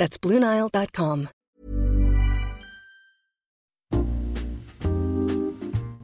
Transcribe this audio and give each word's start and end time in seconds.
That's 0.00 0.16
BlueNile.com. 0.16 1.28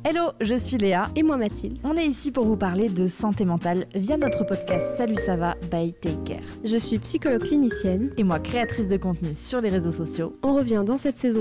Hello, 0.05 0.33
je 0.39 0.55
suis 0.55 0.77
Léa. 0.77 1.09
Et 1.17 1.23
moi 1.23 1.39
Mathilde. 1.39 1.79
On 1.83 1.97
est 1.97 2.05
ici 2.07 2.31
pour 2.31 2.45
vous 2.45 2.59
parler 2.59 2.91
de 2.91 3.09
santé 3.09 3.47
mentale 3.47 3.87
via 3.95 4.19
notre 4.19 4.45
podcast 4.45 4.99
Salut 4.99 5.17
ça 5.17 5.37
va 5.37 5.55
by 5.73 5.95
Take 5.95 6.25
Care. 6.27 6.45
Je 6.63 6.77
suis 6.77 6.99
psychologue 6.99 7.45
clinicienne. 7.45 8.13
Et 8.19 8.23
moi 8.23 8.39
créatrice 8.39 8.87
de 8.87 8.99
contenu 8.99 9.35
sur 9.35 9.63
les 9.63 9.71
réseaux 9.71 9.93
sociaux. 9.93 10.39
On 10.43 10.55
revient 10.55 10.85
dans 10.87 10.99
cette 10.99 11.17
saison. 11.17 11.41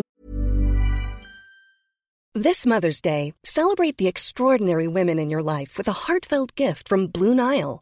This 2.41 2.65
Mother's 2.65 3.01
Day, 3.01 3.33
celebrate 3.43 3.97
the 3.97 4.07
extraordinary 4.07 4.87
women 4.87 5.19
in 5.19 5.29
your 5.29 5.43
life 5.43 5.77
with 5.77 5.89
a 5.89 6.07
heartfelt 6.07 6.55
gift 6.55 6.87
from 6.87 7.07
Blue 7.07 7.35
Nile. 7.35 7.81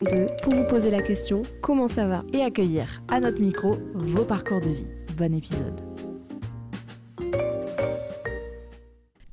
Deux, 0.00 0.26
pour 0.44 0.54
vous 0.54 0.64
poser 0.68 0.92
la 0.92 1.02
question, 1.02 1.42
comment 1.60 1.88
ça 1.88 2.06
va 2.06 2.22
Et 2.32 2.40
accueillir 2.40 3.02
à 3.08 3.18
notre 3.18 3.40
micro 3.40 3.76
vos 3.94 4.24
parcours 4.24 4.60
de 4.60 4.68
vie. 4.68 4.86
Bon 5.16 5.34
épisode. 5.34 5.80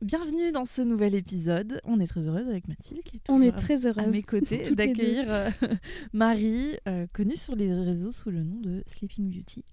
Bienvenue 0.01 0.51
dans 0.51 0.65
ce 0.65 0.81
nouvel 0.81 1.15
épisode. 1.15 1.79
On 1.85 2.01
est 2.01 2.05
très 2.05 2.27
heureuse 2.27 2.49
avec 2.49 2.67
Mathilde 2.67 3.01
qui 3.01 3.15
est 3.15 3.29
On 3.29 3.41
est 3.41 3.53
très 3.53 3.88
heureuse 3.88 4.03
à 4.03 4.07
mes 4.07 4.23
côtés 4.23 4.63
d'accueillir 4.75 5.25
euh, 5.29 5.49
Marie, 6.13 6.75
euh, 6.85 7.07
connue 7.13 7.38
sur 7.38 7.55
les 7.55 7.73
réseaux 7.73 8.11
sous 8.11 8.29
le 8.29 8.43
nom 8.43 8.59
de 8.59 8.83
Sleeping 8.88 9.29
Beauty. 9.31 9.63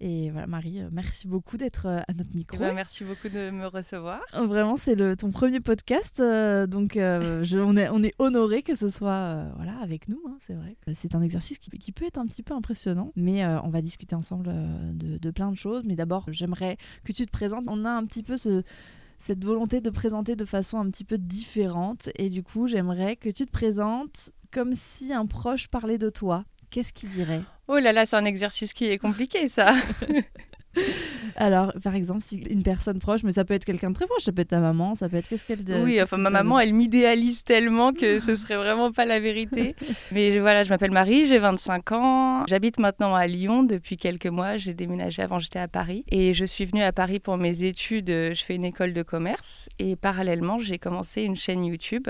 Et 0.00 0.30
voilà, 0.30 0.46
Marie, 0.46 0.80
euh, 0.80 0.90
merci 0.92 1.26
beaucoup 1.26 1.56
d'être 1.56 1.86
à 1.86 2.12
notre 2.14 2.34
micro. 2.34 2.58
Eh 2.60 2.66
ben, 2.66 2.74
merci 2.74 3.04
beaucoup 3.04 3.30
de 3.30 3.50
me 3.50 3.66
recevoir. 3.66 4.20
Vraiment, 4.34 4.76
c'est 4.76 4.94
le 4.94 5.16
ton 5.16 5.30
premier 5.30 5.60
podcast, 5.60 6.18
donc 6.20 6.92
je, 6.96 7.58
on 7.58 7.74
est 7.74 7.88
on 7.88 8.02
est 8.02 8.14
honoré 8.18 8.62
que 8.62 8.74
ce 8.74 8.88
soit 8.88 9.46
voilà 9.56 9.78
avec 9.80 10.08
nous. 10.08 10.20
Hein, 10.28 10.36
c'est 10.40 10.54
vrai. 10.54 10.76
C'est 10.92 11.14
un 11.14 11.22
exercice 11.22 11.58
qui, 11.58 11.70
qui, 11.70 11.92
peut 11.92 12.04
être 12.04 12.18
un 12.18 12.26
petit 12.26 12.42
peu 12.42 12.52
impressionnant, 12.52 13.12
mais 13.16 13.46
on 13.46 13.70
va 13.70 13.80
discuter 13.80 14.14
ensemble 14.14 14.52
de, 14.92 15.16
de 15.16 15.30
plein 15.30 15.50
de 15.50 15.56
choses. 15.56 15.84
Mais 15.86 15.96
d'abord, 15.96 16.26
j'aimerais 16.28 16.76
que 17.02 17.12
tu 17.12 17.24
te 17.24 17.30
présentes. 17.30 17.64
On 17.66 17.86
a 17.86 17.90
un 17.90 18.04
petit 18.04 18.22
peu 18.22 18.36
ce 18.36 18.62
cette 19.20 19.44
volonté 19.44 19.80
de 19.82 19.90
présenter 19.90 20.34
de 20.34 20.44
façon 20.46 20.78
un 20.78 20.90
petit 20.90 21.04
peu 21.04 21.18
différente. 21.18 22.08
Et 22.16 22.30
du 22.30 22.42
coup, 22.42 22.66
j'aimerais 22.66 23.16
que 23.16 23.28
tu 23.28 23.44
te 23.44 23.52
présentes 23.52 24.32
comme 24.50 24.72
si 24.74 25.12
un 25.12 25.26
proche 25.26 25.68
parlait 25.68 25.98
de 25.98 26.08
toi. 26.08 26.44
Qu'est-ce 26.70 26.92
qu'il 26.92 27.10
dirait? 27.10 27.42
Oh 27.68 27.78
là 27.78 27.92
là, 27.92 28.06
c'est 28.06 28.16
un 28.16 28.24
exercice 28.24 28.72
qui 28.72 28.86
est 28.86 28.98
compliqué, 28.98 29.48
ça. 29.48 29.74
Alors, 31.36 31.72
par 31.82 31.94
exemple, 31.94 32.20
si 32.20 32.36
une 32.50 32.62
personne 32.62 32.98
proche, 32.98 33.22
mais 33.22 33.32
ça 33.32 33.44
peut 33.44 33.54
être 33.54 33.64
quelqu'un 33.64 33.90
de 33.90 33.94
très 33.94 34.06
proche, 34.06 34.22
ça 34.22 34.32
peut 34.32 34.42
être 34.42 34.48
ta 34.48 34.60
maman, 34.60 34.94
ça 34.94 35.08
peut 35.08 35.16
être 35.16 35.28
qu'est-ce 35.28 35.44
qu'elle 35.44 35.64
dit 35.64 35.72
Oui, 35.82 36.00
enfin 36.02 36.16
ma 36.16 36.30
maman, 36.30 36.60
elle 36.60 36.72
m'idéalise 36.72 37.44
tellement 37.44 37.92
que 37.92 38.20
ce 38.20 38.36
serait 38.36 38.56
vraiment 38.56 38.92
pas 38.92 39.04
la 39.04 39.20
vérité. 39.20 39.74
mais 40.12 40.38
voilà, 40.38 40.64
je 40.64 40.70
m'appelle 40.70 40.90
Marie, 40.90 41.24
j'ai 41.24 41.38
25 41.38 41.92
ans, 41.92 42.46
j'habite 42.46 42.78
maintenant 42.78 43.14
à 43.14 43.26
Lyon 43.26 43.62
depuis 43.62 43.96
quelques 43.96 44.26
mois. 44.26 44.56
J'ai 44.56 44.74
déménagé 44.74 45.22
avant, 45.22 45.38
j'étais 45.38 45.58
à 45.58 45.68
Paris 45.68 46.04
et 46.08 46.34
je 46.34 46.44
suis 46.44 46.64
venue 46.64 46.82
à 46.82 46.92
Paris 46.92 47.20
pour 47.20 47.36
mes 47.36 47.62
études. 47.62 48.08
Je 48.08 48.42
fais 48.44 48.54
une 48.54 48.64
école 48.64 48.92
de 48.92 49.02
commerce 49.02 49.68
et 49.78 49.96
parallèlement, 49.96 50.58
j'ai 50.58 50.78
commencé 50.78 51.22
une 51.22 51.36
chaîne 51.36 51.64
YouTube, 51.64 52.08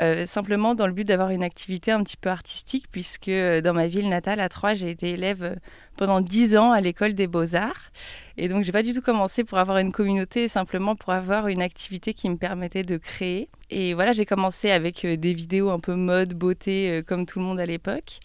euh, 0.00 0.26
simplement 0.26 0.74
dans 0.74 0.86
le 0.86 0.92
but 0.92 1.06
d'avoir 1.06 1.30
une 1.30 1.42
activité 1.42 1.92
un 1.92 2.02
petit 2.02 2.16
peu 2.16 2.30
artistique, 2.30 2.86
puisque 2.90 3.28
euh, 3.28 3.60
dans 3.60 3.72
ma 3.72 3.86
ville 3.86 4.08
natale 4.08 4.40
à 4.40 4.48
Troyes, 4.48 4.74
j'ai 4.74 4.90
été 4.90 5.10
élève 5.10 5.56
pendant 5.96 6.20
10 6.20 6.56
ans 6.56 6.72
à 6.72 6.80
l'école 6.80 7.14
des 7.14 7.26
beaux-arts. 7.26 7.90
Et 8.36 8.48
donc, 8.48 8.64
j'ai 8.64 8.72
pas 8.72 8.82
du 8.82 8.92
tout 8.92 9.00
commencé 9.00 9.44
pour 9.44 9.58
avoir 9.58 9.78
une 9.78 9.92
communauté, 9.92 10.48
simplement 10.48 10.96
pour 10.96 11.12
avoir 11.12 11.48
une 11.48 11.62
activité 11.62 12.14
qui 12.14 12.28
me 12.28 12.36
permettait 12.36 12.82
de 12.82 12.96
créer. 12.96 13.48
Et 13.70 13.94
voilà, 13.94 14.12
j'ai 14.12 14.26
commencé 14.26 14.70
avec 14.70 15.04
euh, 15.04 15.16
des 15.16 15.34
vidéos 15.34 15.70
un 15.70 15.78
peu 15.78 15.94
mode, 15.94 16.34
beauté, 16.34 16.90
euh, 16.90 17.02
comme 17.02 17.26
tout 17.26 17.38
le 17.38 17.44
monde 17.44 17.60
à 17.60 17.66
l'époque. 17.66 18.20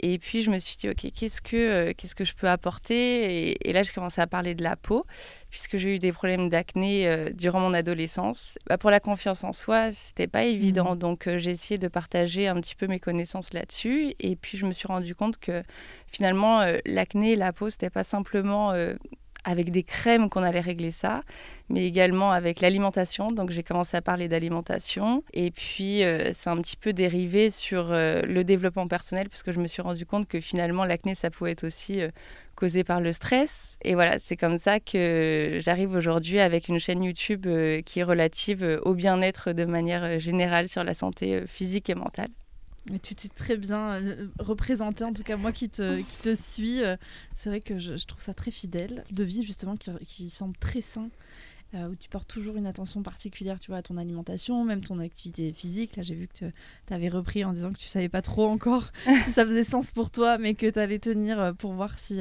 Et 0.00 0.18
puis 0.18 0.42
je 0.42 0.50
me 0.50 0.58
suis 0.58 0.76
dit, 0.76 0.88
ok, 0.88 1.10
qu'est-ce 1.14 1.40
que, 1.40 1.56
euh, 1.56 1.92
qu'est-ce 1.96 2.14
que 2.14 2.24
je 2.24 2.34
peux 2.34 2.48
apporter 2.48 3.68
et, 3.68 3.72
là, 3.72 3.82
j'ai 3.82 3.92
commencé 3.92 4.20
à 4.20 4.26
parler 4.26 4.54
de 4.54 4.62
la 4.62 4.76
peau, 4.76 5.04
puisque 5.50 5.76
j'ai 5.76 5.96
eu 5.96 5.98
des 5.98 6.12
problèmes 6.12 6.48
d'acné 6.48 7.32
durant 7.34 7.60
mon 7.60 7.74
adolescence. 7.74 8.58
Bah, 8.66 8.78
pour 8.78 8.90
la 8.90 9.00
confiance 9.00 9.44
en 9.44 9.52
soi, 9.52 9.90
c'était 9.92 10.26
pas 10.26 10.44
évident. 10.44 10.94
Mmh. 10.94 10.98
Donc 10.98 11.28
j'ai 11.36 11.50
essayé 11.50 11.78
de 11.78 11.88
partager 11.88 12.48
un 12.48 12.60
petit 12.60 12.74
peu 12.74 12.86
mes 12.86 13.00
connaissances 13.00 13.52
là-dessus. 13.52 14.14
Et 14.20 14.36
puis 14.36 14.58
je 14.58 14.66
me 14.66 14.72
suis 14.72 14.88
rendu 14.88 15.14
compte 15.14 15.38
que 15.38 15.62
finalement, 16.06 16.64
l'acné 16.86 17.32
et 17.32 17.36
la 17.36 17.52
peau, 17.52 17.70
c'était 17.70 17.90
pas 17.90 18.04
simplement 18.04 18.72
avec 19.44 19.70
des 19.70 19.82
crèmes 19.82 20.28
qu'on 20.28 20.42
allait 20.42 20.60
régler 20.60 20.90
ça, 20.90 21.22
mais 21.68 21.86
également 21.86 22.32
avec 22.32 22.60
l'alimentation. 22.60 23.30
Donc 23.32 23.50
j'ai 23.50 23.62
commencé 23.62 23.96
à 23.96 24.02
parler 24.02 24.28
d'alimentation. 24.28 25.22
Et 25.32 25.50
puis 25.50 26.02
euh, 26.02 26.30
c'est 26.34 26.50
un 26.50 26.56
petit 26.60 26.76
peu 26.76 26.92
dérivé 26.92 27.50
sur 27.50 27.88
euh, 27.90 28.22
le 28.22 28.44
développement 28.44 28.88
personnel, 28.88 29.28
parce 29.28 29.42
que 29.42 29.52
je 29.52 29.60
me 29.60 29.66
suis 29.66 29.82
rendu 29.82 30.06
compte 30.06 30.28
que 30.28 30.40
finalement 30.40 30.84
l'acné, 30.84 31.14
ça 31.14 31.30
pouvait 31.30 31.52
être 31.52 31.64
aussi 31.64 32.00
euh, 32.00 32.10
causé 32.56 32.84
par 32.84 33.00
le 33.00 33.12
stress. 33.12 33.78
Et 33.82 33.94
voilà, 33.94 34.18
c'est 34.18 34.36
comme 34.36 34.58
ça 34.58 34.80
que 34.80 35.58
j'arrive 35.62 35.92
aujourd'hui 35.92 36.40
avec 36.40 36.68
une 36.68 36.80
chaîne 36.80 37.04
YouTube 37.04 37.46
qui 37.86 38.00
est 38.00 38.04
relative 38.04 38.80
au 38.82 38.94
bien-être 38.94 39.52
de 39.52 39.64
manière 39.64 40.18
générale 40.18 40.68
sur 40.68 40.82
la 40.82 40.94
santé 40.94 41.46
physique 41.46 41.88
et 41.88 41.94
mentale. 41.94 42.30
Tu 43.02 43.14
t'es 43.14 43.28
très 43.28 43.56
bien 43.56 44.00
euh, 44.00 44.28
représenté, 44.38 45.04
en 45.04 45.12
tout 45.12 45.22
cas 45.22 45.36
moi 45.36 45.52
qui 45.52 45.68
te, 45.68 46.00
qui 46.00 46.18
te 46.18 46.34
suis. 46.34 46.82
Euh, 46.82 46.96
c'est 47.34 47.50
vrai 47.50 47.60
que 47.60 47.78
je, 47.78 47.92
trouve 48.06 48.22
ça 48.22 48.34
très 48.34 48.50
fidèle. 48.50 49.04
De 49.12 49.24
vie 49.24 49.42
justement 49.42 49.76
qui, 49.76 49.90
qui 50.06 50.30
semble 50.30 50.56
très 50.56 50.80
sain, 50.80 51.10
euh, 51.74 51.88
où 51.88 51.96
tu 51.96 52.08
portes 52.08 52.28
toujours 52.28 52.56
une 52.56 52.66
attention 52.66 53.02
particulière 53.02 53.60
tu 53.60 53.70
vois, 53.70 53.78
à 53.78 53.82
ton 53.82 53.98
alimentation, 53.98 54.64
même 54.64 54.82
ton 54.82 55.00
activité 55.00 55.52
physique. 55.52 55.96
Là 55.96 56.02
j'ai 56.02 56.14
vu 56.14 56.28
que 56.28 56.46
tu 56.86 56.94
avais 56.94 57.08
repris 57.08 57.44
en 57.44 57.52
disant 57.52 57.72
que 57.72 57.78
tu 57.78 57.88
savais 57.88 58.08
pas 58.08 58.22
trop 58.22 58.46
encore 58.46 58.86
si 59.24 59.32
ça 59.32 59.44
faisait 59.44 59.64
sens 59.64 59.92
pour 59.92 60.10
toi, 60.10 60.38
mais 60.38 60.54
que 60.54 60.68
tu 60.70 60.78
allais 60.78 60.98
tenir 60.98 61.54
pour 61.58 61.72
voir 61.72 61.98
si, 61.98 62.20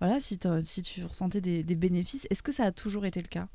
voilà, 0.00 0.18
si, 0.20 0.38
si 0.62 0.82
tu 0.82 1.04
ressentais 1.04 1.40
des, 1.42 1.62
des 1.62 1.74
bénéfices. 1.74 2.26
Est-ce 2.30 2.42
que 2.42 2.52
ça 2.52 2.64
a 2.64 2.72
toujours 2.72 3.04
été 3.04 3.20
le 3.20 3.28
cas? 3.28 3.48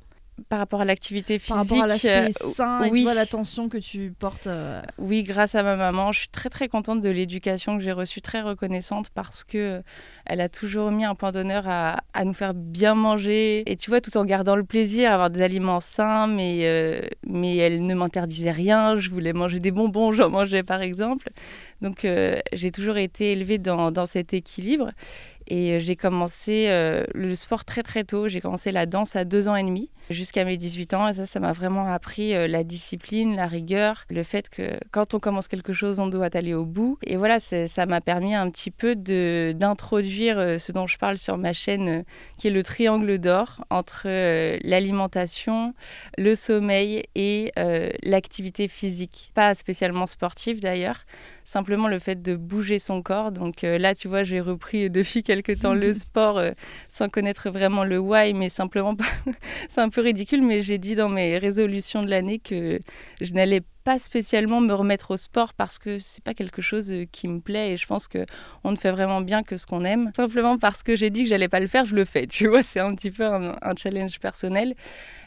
Par 0.50 0.60
rapport 0.60 0.82
à 0.82 0.86
l'activité 0.86 1.40
physique. 1.40 1.50
Par 1.50 1.58
rapport 1.58 1.84
à 1.84 1.88
l'aspect 1.88 2.30
euh, 2.30 2.32
sain 2.32 2.84
et 2.84 3.04
l'attention 3.14 3.70
que 3.70 3.78
tu 3.78 4.14
portes. 4.18 4.48
Euh, 4.48 4.82
oui, 4.98 5.24
grâce 5.24 5.56
à 5.56 5.64
ma 5.64 5.76
maman, 5.76 6.12
je 6.12 6.20
suis 6.20 6.30
très 6.30 6.50
très 6.50 6.68
contente 6.68 7.02
de 7.02 7.10
l'éducation 7.10 7.78
que 7.78 7.84
j'ai 7.84 7.92
reçue, 7.92 8.22
très 8.22 8.42
reconnaissante 8.42 9.10
parce 9.10 9.44
que 9.44 9.58
euh, 9.58 9.82
elle 10.26 10.42
a 10.42 10.50
toujours 10.50 10.92
mis 10.92 11.06
un 11.06 11.16
point 11.16 11.32
d'honneur 11.32 11.68
à, 11.68 12.02
à, 12.14 12.26
nous 12.26 12.34
faire 12.34 12.54
bien 12.54 12.96
manger 12.96 13.64
et 13.66 13.76
tu 13.76 13.90
vois 13.90 14.02
tout 14.02 14.16
en 14.18 14.26
gardant 14.26 14.56
le 14.56 14.64
plaisir, 14.64 15.12
avoir 15.12 15.30
des 15.30 15.42
aliments 15.42 15.82
sains, 15.82 16.28
mais 16.28 17.02
mais 17.26 17.58
elle 17.58 17.86
ne 17.86 17.94
m'interdisait 17.94 18.52
rien. 18.52 18.98
Je 18.98 19.10
voulais 19.10 19.34
manger 19.34 19.60
des 19.60 19.72
bonbons, 19.72 20.12
j'en 20.14 20.30
mangeais 20.30 20.64
par 20.64 20.82
exemple. 20.82 21.30
Donc 21.82 22.06
j'ai 22.54 22.72
toujours 22.72 22.98
été 22.98 23.32
élevée 23.32 23.58
dans, 23.58 23.92
dans 23.92 24.06
cet 24.06 24.34
équilibre 24.34 24.92
et 25.52 25.82
j'ai 25.82 25.98
commencé 25.98 26.68
le 27.14 27.36
sport 27.36 27.66
très 27.66 27.84
très 27.84 28.06
tôt. 28.06 28.30
J'ai 28.30 28.40
commencé 28.40 28.72
la 28.72 28.86
danse 28.86 29.16
à 29.16 29.26
deux 29.26 29.50
ans 29.50 29.56
et 29.56 29.64
demi 29.64 29.90
jusqu'à 30.10 30.46
mes 30.46 30.58
18 30.58 30.94
ans. 30.94 31.08
Et 31.08 31.14
ça, 31.14 31.26
ça 31.26 31.40
m'a 31.40 31.52
vraiment 31.52 31.92
appris 31.92 32.34
euh, 32.36 32.48
la 32.48 32.64
discipline, 32.64 33.36
la 33.36 33.48
rigueur, 33.48 34.06
le 34.10 34.24
fait 34.24 34.50
que 34.50 34.78
quand 34.92 35.14
on 35.14 35.20
commence 35.20 35.48
quelque 35.48 35.74
chose, 35.74 36.00
on 36.00 36.08
doit 36.08 36.30
aller 36.34 36.54
au 36.54 36.66
bout. 36.66 36.98
Et 37.04 37.18
voilà, 37.18 37.40
ça 37.40 37.86
m'a 37.86 38.02
permis 38.02 38.36
un 38.36 38.50
petit 38.50 38.72
peu 38.72 38.96
d'introduire 38.96 40.40
euh, 40.40 40.60
ce 40.60 40.72
dont 40.72 40.88
je 40.88 40.98
parle 40.98 41.18
sur 41.18 41.38
ma 41.38 41.54
chaîne, 41.54 41.90
euh, 41.90 42.04
qui 42.38 42.48
est 42.48 42.52
le 42.52 42.64
triangle 42.64 43.18
d'or 43.18 43.64
entre 43.70 44.08
l'alimentation, 44.64 45.74
le 46.18 46.36
sommeil 46.36 47.04
et 47.16 47.52
l'activité 48.04 48.68
physique. 48.68 49.32
Pas 49.34 49.54
spécialement 49.54 50.08
sportive 50.08 50.60
d'ailleurs, 50.60 51.06
simplement 51.44 51.88
le 51.88 52.00
fait 52.00 52.22
de 52.22 52.36
bouger 52.36 52.80
son 52.80 53.02
corps. 53.02 53.32
Donc 53.32 53.62
là, 53.64 53.96
tu 53.96 54.08
vois, 54.08 54.24
j'ai 54.24 54.40
repris 54.40 54.90
depuis 55.02 55.24
quelque 55.24 55.52
temps 55.52 55.74
le 55.74 55.94
sport 55.94 56.38
euh, 56.38 56.52
sans 56.90 57.10
connaître 57.10 57.50
vraiment 57.50 57.84
le 57.84 58.00
why, 58.00 58.34
mais 58.34 58.50
simplement, 58.50 58.96
c'est 59.70 59.82
un 59.82 59.90
peu 59.90 60.02
ridicule, 60.02 60.42
mais 60.42 60.62
j'ai 60.62 60.78
dit 60.78 60.96
dans 60.96 61.10
mes 61.10 61.38
résolutions 61.38 62.04
de 62.04 62.10
l'année 62.10 62.40
que 62.40 62.80
je 63.20 63.34
n'allais 63.34 63.62
pas 63.84 64.00
spécialement 64.00 64.62
me 64.62 64.74
remettre 64.74 65.12
au 65.12 65.18
sport 65.18 65.54
parce 65.54 65.80
que 65.80 66.00
c'est 66.00 66.24
pas 66.24 66.34
quelque 66.34 66.62
chose 66.62 66.92
euh, 66.92 67.06
qui 67.12 67.28
me 67.28 67.40
plaît 67.40 67.72
et 67.72 67.78
je 67.78 67.86
pense 67.86 68.08
que 68.08 68.26
on 68.64 68.72
ne 68.72 68.76
fait 68.76 68.92
vraiment 68.92 69.22
bien 69.22 69.44
que 69.44 69.58
ce 69.58 69.66
qu'on 69.66 69.84
aime. 69.84 70.12
Simplement 70.16 70.58
parce 70.58 70.84
que 70.84 70.96
j'ai 70.96 71.10
dit 71.10 71.24
que 71.24 71.30
j'allais 71.30 71.50
pas 71.50 71.60
le 71.60 71.68
faire, 71.68 71.86
je 71.86 71.96
le 71.96 72.06
fais. 72.06 72.28
Tu 72.28 72.48
vois, 72.48 72.64
c'est 72.64 72.80
un 72.80 72.96
petit 72.96 73.12
peu 73.12 73.26
un, 73.26 73.56
challenge 73.78 74.20
personnel. 74.20 74.76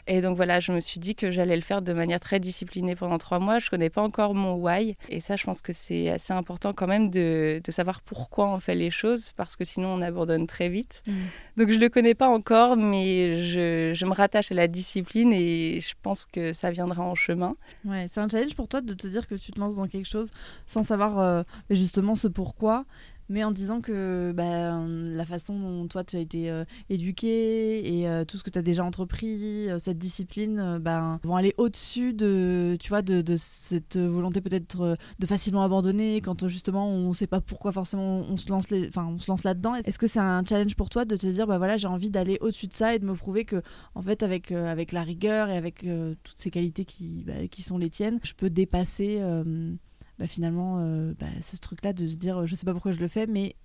Et 0.07 0.21
donc 0.21 0.35
voilà, 0.37 0.59
je 0.59 0.71
me 0.71 0.79
suis 0.79 0.99
dit 0.99 1.15
que 1.15 1.31
j'allais 1.31 1.55
le 1.55 1.61
faire 1.61 1.81
de 1.81 1.91
manière 1.91 2.19
très 2.19 2.39
disciplinée 2.39 2.95
pendant 2.95 3.17
trois 3.17 3.39
mois. 3.39 3.59
Je 3.59 3.69
connais 3.69 3.89
pas 3.89 4.01
encore 4.01 4.35
mon 4.35 4.53
why 4.53 4.95
et 5.09 5.19
ça, 5.19 5.35
je 5.35 5.43
pense 5.43 5.61
que 5.61 5.73
c'est 5.73 6.09
assez 6.09 6.33
important 6.33 6.73
quand 6.73 6.87
même 6.87 7.09
de, 7.09 7.61
de, 7.63 7.71
savoir 7.71 8.01
pourquoi 8.01 8.47
on 8.49 8.59
fait 8.59 8.75
les 8.75 8.91
choses 8.91 9.31
parce 9.35 9.55
que 9.55 9.63
sinon 9.63 9.89
on 9.89 10.01
abandonne 10.01 10.45
très 10.45 10.69
vite. 10.69 11.01
Mm. 11.07 11.13
Donc 11.57 11.71
je 11.71 11.79
le 11.79 11.89
connais 11.89 12.13
pas 12.13 12.27
encore, 12.27 12.77
mais 12.77 13.41
je, 13.41 13.93
je, 13.95 14.05
me 14.05 14.13
rattache 14.13 14.51
à 14.51 14.55
la 14.55 14.67
discipline 14.67 15.33
et 15.33 15.79
je 15.79 15.93
pense 16.01 16.25
que 16.25 16.53
ça 16.53 16.69
viendra 16.69 17.01
en 17.01 17.15
chemin. 17.15 17.55
Ouais, 17.83 18.05
c'est 18.07 18.19
un 18.19 18.27
challenge 18.27 18.44
pour 18.53 18.67
toi 18.67 18.81
de 18.81 18.93
te 18.93 19.07
dire 19.07 19.27
que 19.27 19.35
tu 19.35 19.51
te 19.51 19.59
lances 19.59 19.75
dans 19.75 19.87
quelque 19.87 20.07
chose 20.07 20.31
sans 20.67 20.83
savoir 20.83 21.19
euh, 21.19 21.43
justement 21.69 22.15
ce 22.15 22.27
pourquoi 22.27 22.85
mais 23.29 23.43
en 23.43 23.51
disant 23.51 23.81
que 23.81 24.31
ben, 24.35 24.87
la 24.87 25.25
façon 25.25 25.59
dont 25.59 25.87
toi 25.87 26.03
tu 26.03 26.15
as 26.15 26.19
été 26.19 26.49
euh, 26.49 26.63
éduqué 26.89 27.99
et 27.99 28.07
euh, 28.07 28.25
tout 28.25 28.37
ce 28.37 28.43
que 28.43 28.49
tu 28.49 28.59
as 28.59 28.61
déjà 28.61 28.83
entrepris, 28.83 29.67
cette 29.77 29.97
discipline, 29.97 30.79
ben, 30.79 31.19
vont 31.23 31.35
aller 31.35 31.53
au-dessus 31.57 32.13
de, 32.13 32.77
tu 32.79 32.89
vois, 32.89 33.01
de, 33.01 33.21
de 33.21 33.35
cette 33.37 33.97
volonté 33.97 34.41
peut-être 34.41 34.97
de 35.19 35.25
facilement 35.25 35.63
abandonner 35.63 36.21
quand 36.21 36.47
justement 36.47 36.87
on 36.89 37.09
ne 37.09 37.13
sait 37.13 37.27
pas 37.27 37.41
pourquoi 37.41 37.71
forcément 37.71 38.25
on 38.29 38.37
se 38.37 38.49
lance, 38.49 38.69
les, 38.69 38.89
on 38.97 39.19
se 39.19 39.29
lance 39.29 39.43
là-dedans. 39.43 39.75
Est-ce 39.75 39.99
que 39.99 40.07
c'est 40.07 40.19
un 40.19 40.43
challenge 40.43 40.75
pour 40.75 40.89
toi 40.89 41.05
de 41.05 41.15
te 41.15 41.27
dire, 41.27 41.47
bah 41.47 41.57
voilà, 41.57 41.77
j'ai 41.77 41.87
envie 41.87 42.09
d'aller 42.09 42.37
au-dessus 42.41 42.67
de 42.67 42.73
ça 42.73 42.95
et 42.95 42.99
de 42.99 43.05
me 43.05 43.13
prouver 43.13 43.45
que, 43.45 43.61
en 43.95 44.01
fait, 44.01 44.23
avec, 44.23 44.51
avec 44.51 44.91
la 44.91 45.03
rigueur 45.03 45.49
et 45.49 45.57
avec 45.57 45.85
toutes 46.23 46.37
ces 46.37 46.51
qualités 46.51 46.85
qui, 46.85 47.23
bah, 47.25 47.47
qui 47.49 47.61
sont 47.61 47.77
les 47.77 47.89
tiennes, 47.89 48.19
je 48.23 48.33
peux 48.33 48.49
dépasser 48.49 49.17
euh, 49.19 49.73
bah, 50.19 50.27
finalement 50.27 50.79
euh, 50.79 51.13
bah, 51.19 51.27
ce 51.41 51.57
truc-là 51.57 51.93
de 51.93 52.07
se 52.07 52.17
dire 52.17 52.45
je 52.45 52.55
sais 52.55 52.65
pas 52.65 52.73
pourquoi 52.73 52.91
je 52.91 52.99
le 52.99 53.07
fais, 53.07 53.27
mais 53.27 53.55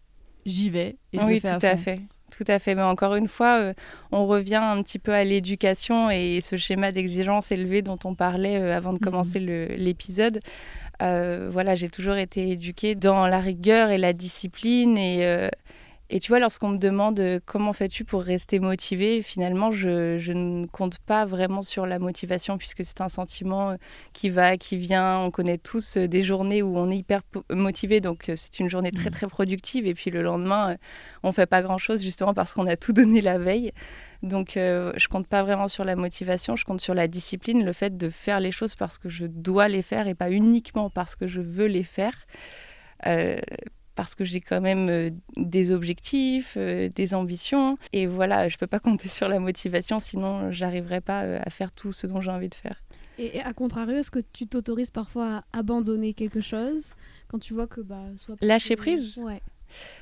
j'y 0.46 0.70
vais 0.70 0.96
et 1.12 1.18
je 1.18 1.24
oui, 1.24 1.34
le 1.34 1.40
fais 1.40 1.58
tout 1.58 1.66
à, 1.66 1.76
fait. 1.76 2.00
Tout 2.30 2.44
à 2.46 2.58
fait. 2.58 2.74
Mais 2.74 2.82
encore 2.82 3.14
une 3.14 3.28
fois, 3.28 3.60
euh, 3.60 3.74
on 4.12 4.26
revient 4.26 4.56
un 4.56 4.82
petit 4.82 4.98
peu 4.98 5.12
à 5.12 5.24
l'éducation 5.24 6.10
et 6.10 6.40
ce 6.40 6.56
schéma 6.56 6.92
d'exigence 6.92 7.52
élevée 7.52 7.82
dont 7.82 7.98
on 8.04 8.14
parlait 8.14 8.56
avant 8.56 8.92
de 8.92 8.98
mhm. 8.98 9.04
commencer 9.04 9.40
l'épisode. 9.40 10.40
voilà, 11.00 11.74
j'ai 11.74 11.90
toujours 11.90 12.16
été 12.16 12.50
éduquée 12.50 12.94
dans 12.94 13.26
la 13.26 13.40
rigueur 13.40 13.90
et 13.90 13.98
la 13.98 14.12
discipline 14.12 14.98
et 14.98 15.48
et 16.12 16.18
tu 16.18 16.32
vois, 16.32 16.40
lorsqu'on 16.40 16.70
me 16.70 16.76
demande 16.76 17.20
euh, 17.20 17.38
comment 17.46 17.72
fais-tu 17.72 18.04
pour 18.04 18.22
rester 18.22 18.58
motivé, 18.58 19.22
finalement, 19.22 19.70
je, 19.70 20.18
je, 20.18 20.32
ne 20.32 20.66
compte 20.66 20.98
pas 20.98 21.24
vraiment 21.24 21.62
sur 21.62 21.86
la 21.86 22.00
motivation 22.00 22.58
puisque 22.58 22.84
c'est 22.84 23.00
un 23.00 23.08
sentiment 23.08 23.70
euh, 23.70 23.76
qui 24.12 24.28
va, 24.28 24.56
qui 24.56 24.76
vient. 24.76 25.20
On 25.20 25.30
connaît 25.30 25.56
tous 25.56 25.96
euh, 25.96 26.08
des 26.08 26.22
journées 26.22 26.62
où 26.62 26.76
on 26.76 26.90
est 26.90 26.96
hyper 26.96 27.20
motivé, 27.48 28.00
donc 28.00 28.24
c'est 28.34 28.58
une 28.58 28.68
journée 28.68 28.90
très 28.90 29.10
mmh. 29.10 29.12
très 29.12 29.26
productive. 29.28 29.86
Et 29.86 29.94
puis 29.94 30.10
le 30.10 30.22
lendemain, 30.22 30.76
on 31.22 31.30
fait 31.30 31.46
pas 31.46 31.62
grand-chose 31.62 32.02
justement 32.02 32.34
parce 32.34 32.54
qu'on 32.54 32.66
a 32.66 32.76
tout 32.76 32.92
donné 32.92 33.20
la 33.20 33.38
veille. 33.38 33.70
Donc 34.24 34.52
je 34.56 35.08
compte 35.08 35.28
pas 35.28 35.42
vraiment 35.42 35.68
sur 35.68 35.84
la 35.84 35.96
motivation, 35.96 36.54
je 36.56 36.64
compte 36.64 36.80
sur 36.80 36.92
la 36.92 37.08
discipline, 37.08 37.64
le 37.64 37.72
fait 37.72 37.96
de 37.96 38.10
faire 38.10 38.40
les 38.40 38.52
choses 38.52 38.74
parce 38.74 38.98
que 38.98 39.08
je 39.08 39.24
dois 39.26 39.68
les 39.68 39.80
faire 39.80 40.08
et 40.08 40.14
pas 40.14 40.30
uniquement 40.30 40.90
parce 40.90 41.16
que 41.16 41.26
je 41.26 41.40
veux 41.40 41.66
les 41.66 41.84
faire. 41.84 42.26
Euh, 43.06 43.38
parce 44.00 44.14
que 44.14 44.24
j'ai 44.24 44.40
quand 44.40 44.62
même 44.62 44.88
euh, 44.88 45.10
des 45.36 45.72
objectifs, 45.72 46.54
euh, 46.56 46.88
des 46.88 47.12
ambitions. 47.12 47.76
Et 47.92 48.06
voilà, 48.06 48.48
je 48.48 48.54
ne 48.54 48.58
peux 48.58 48.66
pas 48.66 48.78
compter 48.80 49.10
sur 49.10 49.28
la 49.28 49.38
motivation, 49.38 50.00
sinon 50.00 50.50
j'arriverai 50.50 51.02
pas 51.02 51.24
euh, 51.24 51.38
à 51.44 51.50
faire 51.50 51.70
tout 51.70 51.92
ce 51.92 52.06
dont 52.06 52.22
j'ai 52.22 52.30
envie 52.30 52.48
de 52.48 52.54
faire. 52.54 52.82
Et, 53.18 53.42
à 53.42 53.52
contrario, 53.52 53.96
est-ce 53.96 54.10
que 54.10 54.20
tu 54.32 54.46
t'autorises 54.46 54.90
parfois 54.90 55.44
à 55.52 55.58
abandonner 55.58 56.14
quelque 56.14 56.40
chose 56.40 56.92
quand 57.28 57.38
tu 57.38 57.52
vois 57.52 57.66
que 57.66 57.82
bah, 57.82 58.00
soit 58.16 58.36
lâcher 58.40 58.74
prise? 58.74 59.18
Ouais. 59.18 59.42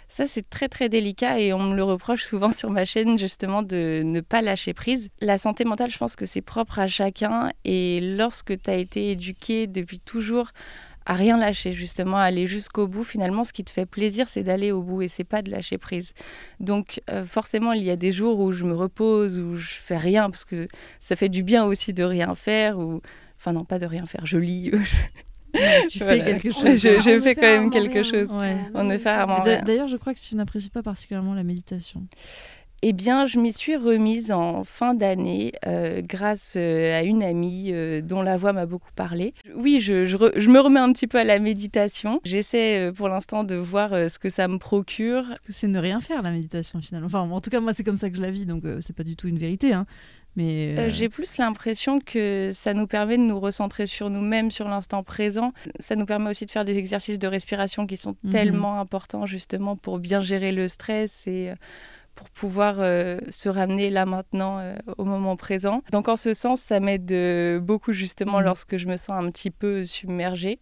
Ça, 0.08 0.28
c'est 0.28 0.48
très 0.48 0.68
très 0.68 0.88
délicat 0.88 1.40
et 1.40 1.52
on 1.52 1.58
me 1.58 1.74
le 1.74 1.82
reproche 1.82 2.22
souvent 2.22 2.52
sur 2.52 2.70
ma 2.70 2.84
chaîne 2.84 3.18
justement 3.18 3.64
de 3.64 4.02
ne 4.04 4.20
pas 4.20 4.42
lâcher 4.42 4.74
prise. 4.74 5.08
La 5.20 5.38
santé 5.38 5.64
mentale, 5.64 5.90
je 5.90 5.98
pense 5.98 6.14
que 6.14 6.24
c'est 6.24 6.40
propre 6.40 6.78
à 6.78 6.86
chacun 6.86 7.50
et 7.64 8.00
lorsque 8.00 8.60
tu 8.62 8.70
as 8.70 8.76
été 8.76 9.10
éduqué 9.10 9.66
depuis 9.66 9.98
toujours 9.98 10.52
à 11.08 11.14
rien 11.14 11.38
lâcher, 11.38 11.72
justement, 11.72 12.18
à 12.18 12.24
aller 12.24 12.46
jusqu'au 12.46 12.86
bout. 12.86 13.02
Finalement, 13.02 13.42
ce 13.42 13.54
qui 13.54 13.64
te 13.64 13.70
fait 13.70 13.86
plaisir, 13.86 14.28
c'est 14.28 14.42
d'aller 14.42 14.72
au 14.72 14.82
bout 14.82 15.00
et 15.00 15.08
c'est 15.08 15.24
pas 15.24 15.40
de 15.40 15.50
lâcher 15.50 15.78
prise. 15.78 16.12
Donc, 16.60 17.00
euh, 17.08 17.24
forcément, 17.24 17.72
il 17.72 17.82
y 17.82 17.90
a 17.90 17.96
des 17.96 18.12
jours 18.12 18.38
où 18.40 18.52
je 18.52 18.64
me 18.64 18.74
repose, 18.74 19.38
où 19.38 19.56
je 19.56 19.72
fais 19.72 19.96
rien, 19.96 20.28
parce 20.28 20.44
que 20.44 20.68
ça 21.00 21.16
fait 21.16 21.30
du 21.30 21.42
bien 21.42 21.64
aussi 21.64 21.94
de 21.94 22.04
rien 22.04 22.34
faire, 22.34 22.78
ou 22.78 23.00
enfin 23.38 23.54
non, 23.54 23.64
pas 23.64 23.78
de 23.78 23.86
rien 23.86 24.04
faire. 24.04 24.26
Je 24.26 24.36
lis. 24.36 24.70
tu 25.88 25.98
fais 25.98 26.22
quelque 26.22 26.50
chose. 26.50 26.76
Je, 26.76 27.00
je 27.00 27.20
fais 27.22 27.34
quand 27.34 27.40
même 27.40 27.70
quelque 27.70 28.02
chose. 28.02 28.28
On 28.74 28.84
ne 28.84 28.98
fait 28.98 29.62
D'ailleurs, 29.64 29.88
je 29.88 29.96
crois 29.96 30.12
que 30.12 30.20
tu 30.20 30.36
n'apprécies 30.36 30.68
pas 30.68 30.82
particulièrement 30.82 31.32
la 31.32 31.42
méditation. 31.42 32.02
Eh 32.82 32.92
bien, 32.92 33.26
je 33.26 33.40
m'y 33.40 33.52
suis 33.52 33.74
remise 33.74 34.30
en 34.30 34.62
fin 34.62 34.94
d'année 34.94 35.52
euh, 35.66 36.00
grâce 36.00 36.54
euh, 36.56 36.96
à 36.96 37.02
une 37.02 37.24
amie 37.24 37.70
euh, 37.72 38.00
dont 38.00 38.22
la 38.22 38.36
voix 38.36 38.52
m'a 38.52 38.66
beaucoup 38.66 38.92
parlé. 38.94 39.34
Oui, 39.56 39.80
je, 39.80 39.94
me 40.48 40.60
remets 40.60 40.78
un 40.78 40.92
petit 40.92 41.08
peu 41.08 41.18
à 41.18 41.24
la 41.24 41.40
méditation. 41.40 42.20
J'essaie 42.24 42.92
pour 42.94 43.08
l'instant 43.08 43.42
de 43.42 43.56
voir 43.56 43.90
ce 43.90 44.18
que 44.18 44.30
ça 44.30 44.46
me 44.46 44.58
procure. 44.58 45.24
Parce 45.26 45.40
que 45.40 45.52
c'est 45.52 45.66
ne 45.66 45.80
rien 45.80 46.00
faire 46.00 46.22
la 46.22 46.30
méditation 46.30 46.80
finalement. 46.80 47.06
Enfin, 47.06 47.20
en 47.20 47.40
tout 47.40 47.50
cas, 47.50 47.58
moi, 47.58 47.72
c'est 47.74 47.82
comme 47.82 47.98
ça 47.98 48.10
que 48.10 48.16
je 48.16 48.22
la 48.22 48.30
vis, 48.30 48.46
donc 48.46 48.62
c'est 48.80 48.94
pas 48.94 49.04
du 49.04 49.16
tout 49.16 49.26
une 49.26 49.38
vérité. 49.38 49.72
Hein. 49.72 49.84
Mais 50.36 50.88
J'ai 50.90 51.08
plus 51.08 51.36
l'impression 51.38 51.98
que 51.98 52.50
ça 52.52 52.74
nous 52.74 52.86
permet 52.86 53.16
de 53.16 53.22
nous 53.22 53.40
recentrer 53.40 53.86
sur 53.86 54.08
nous-mêmes, 54.08 54.52
sur 54.52 54.68
l'instant 54.68 55.02
présent. 55.02 55.52
Ça 55.80 55.96
nous 55.96 56.06
permet 56.06 56.30
aussi 56.30 56.46
de 56.46 56.50
faire 56.52 56.64
des 56.64 56.78
exercices 56.78 57.18
de 57.18 57.26
respiration 57.26 57.88
qui 57.88 57.96
sont 57.96 58.14
mhm. 58.22 58.30
tellement 58.30 58.78
importants 58.78 59.26
justement 59.26 59.74
pour 59.74 59.98
bien 59.98 60.20
gérer 60.20 60.52
le 60.52 60.68
stress 60.68 61.26
et 61.26 61.52
pour 62.18 62.30
pouvoir 62.30 62.76
euh, 62.78 63.18
se 63.30 63.48
ramener 63.48 63.90
là 63.90 64.04
maintenant 64.04 64.58
euh, 64.58 64.74
au 64.96 65.04
moment 65.04 65.36
présent. 65.36 65.82
Donc 65.92 66.08
en 66.08 66.16
ce 66.16 66.34
sens, 66.34 66.60
ça 66.60 66.80
m'aide 66.80 67.12
euh, 67.12 67.60
beaucoup 67.60 67.92
justement 67.92 68.40
mmh. 68.40 68.44
lorsque 68.44 68.76
je 68.76 68.88
me 68.88 68.96
sens 68.96 69.24
un 69.24 69.30
petit 69.30 69.52
peu 69.52 69.84
submergée. 69.84 70.58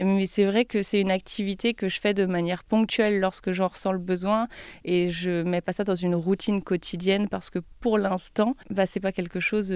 Mais 0.00 0.26
c'est 0.26 0.44
vrai 0.44 0.64
que 0.64 0.82
c'est 0.82 1.00
une 1.00 1.10
activité 1.10 1.74
que 1.74 1.88
je 1.88 2.00
fais 2.00 2.14
de 2.14 2.24
manière 2.24 2.64
ponctuelle 2.64 3.20
lorsque 3.20 3.50
j'en 3.52 3.66
ressens 3.66 3.92
le 3.92 3.98
besoin 3.98 4.46
et 4.84 5.10
je 5.10 5.42
mets 5.42 5.60
pas 5.60 5.72
ça 5.72 5.82
dans 5.82 5.96
une 5.96 6.14
routine 6.14 6.62
quotidienne 6.62 7.28
parce 7.28 7.50
que 7.50 7.58
pour 7.80 7.98
l'instant, 7.98 8.54
bah, 8.70 8.86
c'est 8.86 9.00
pas 9.00 9.10
quelque 9.10 9.40
chose 9.40 9.74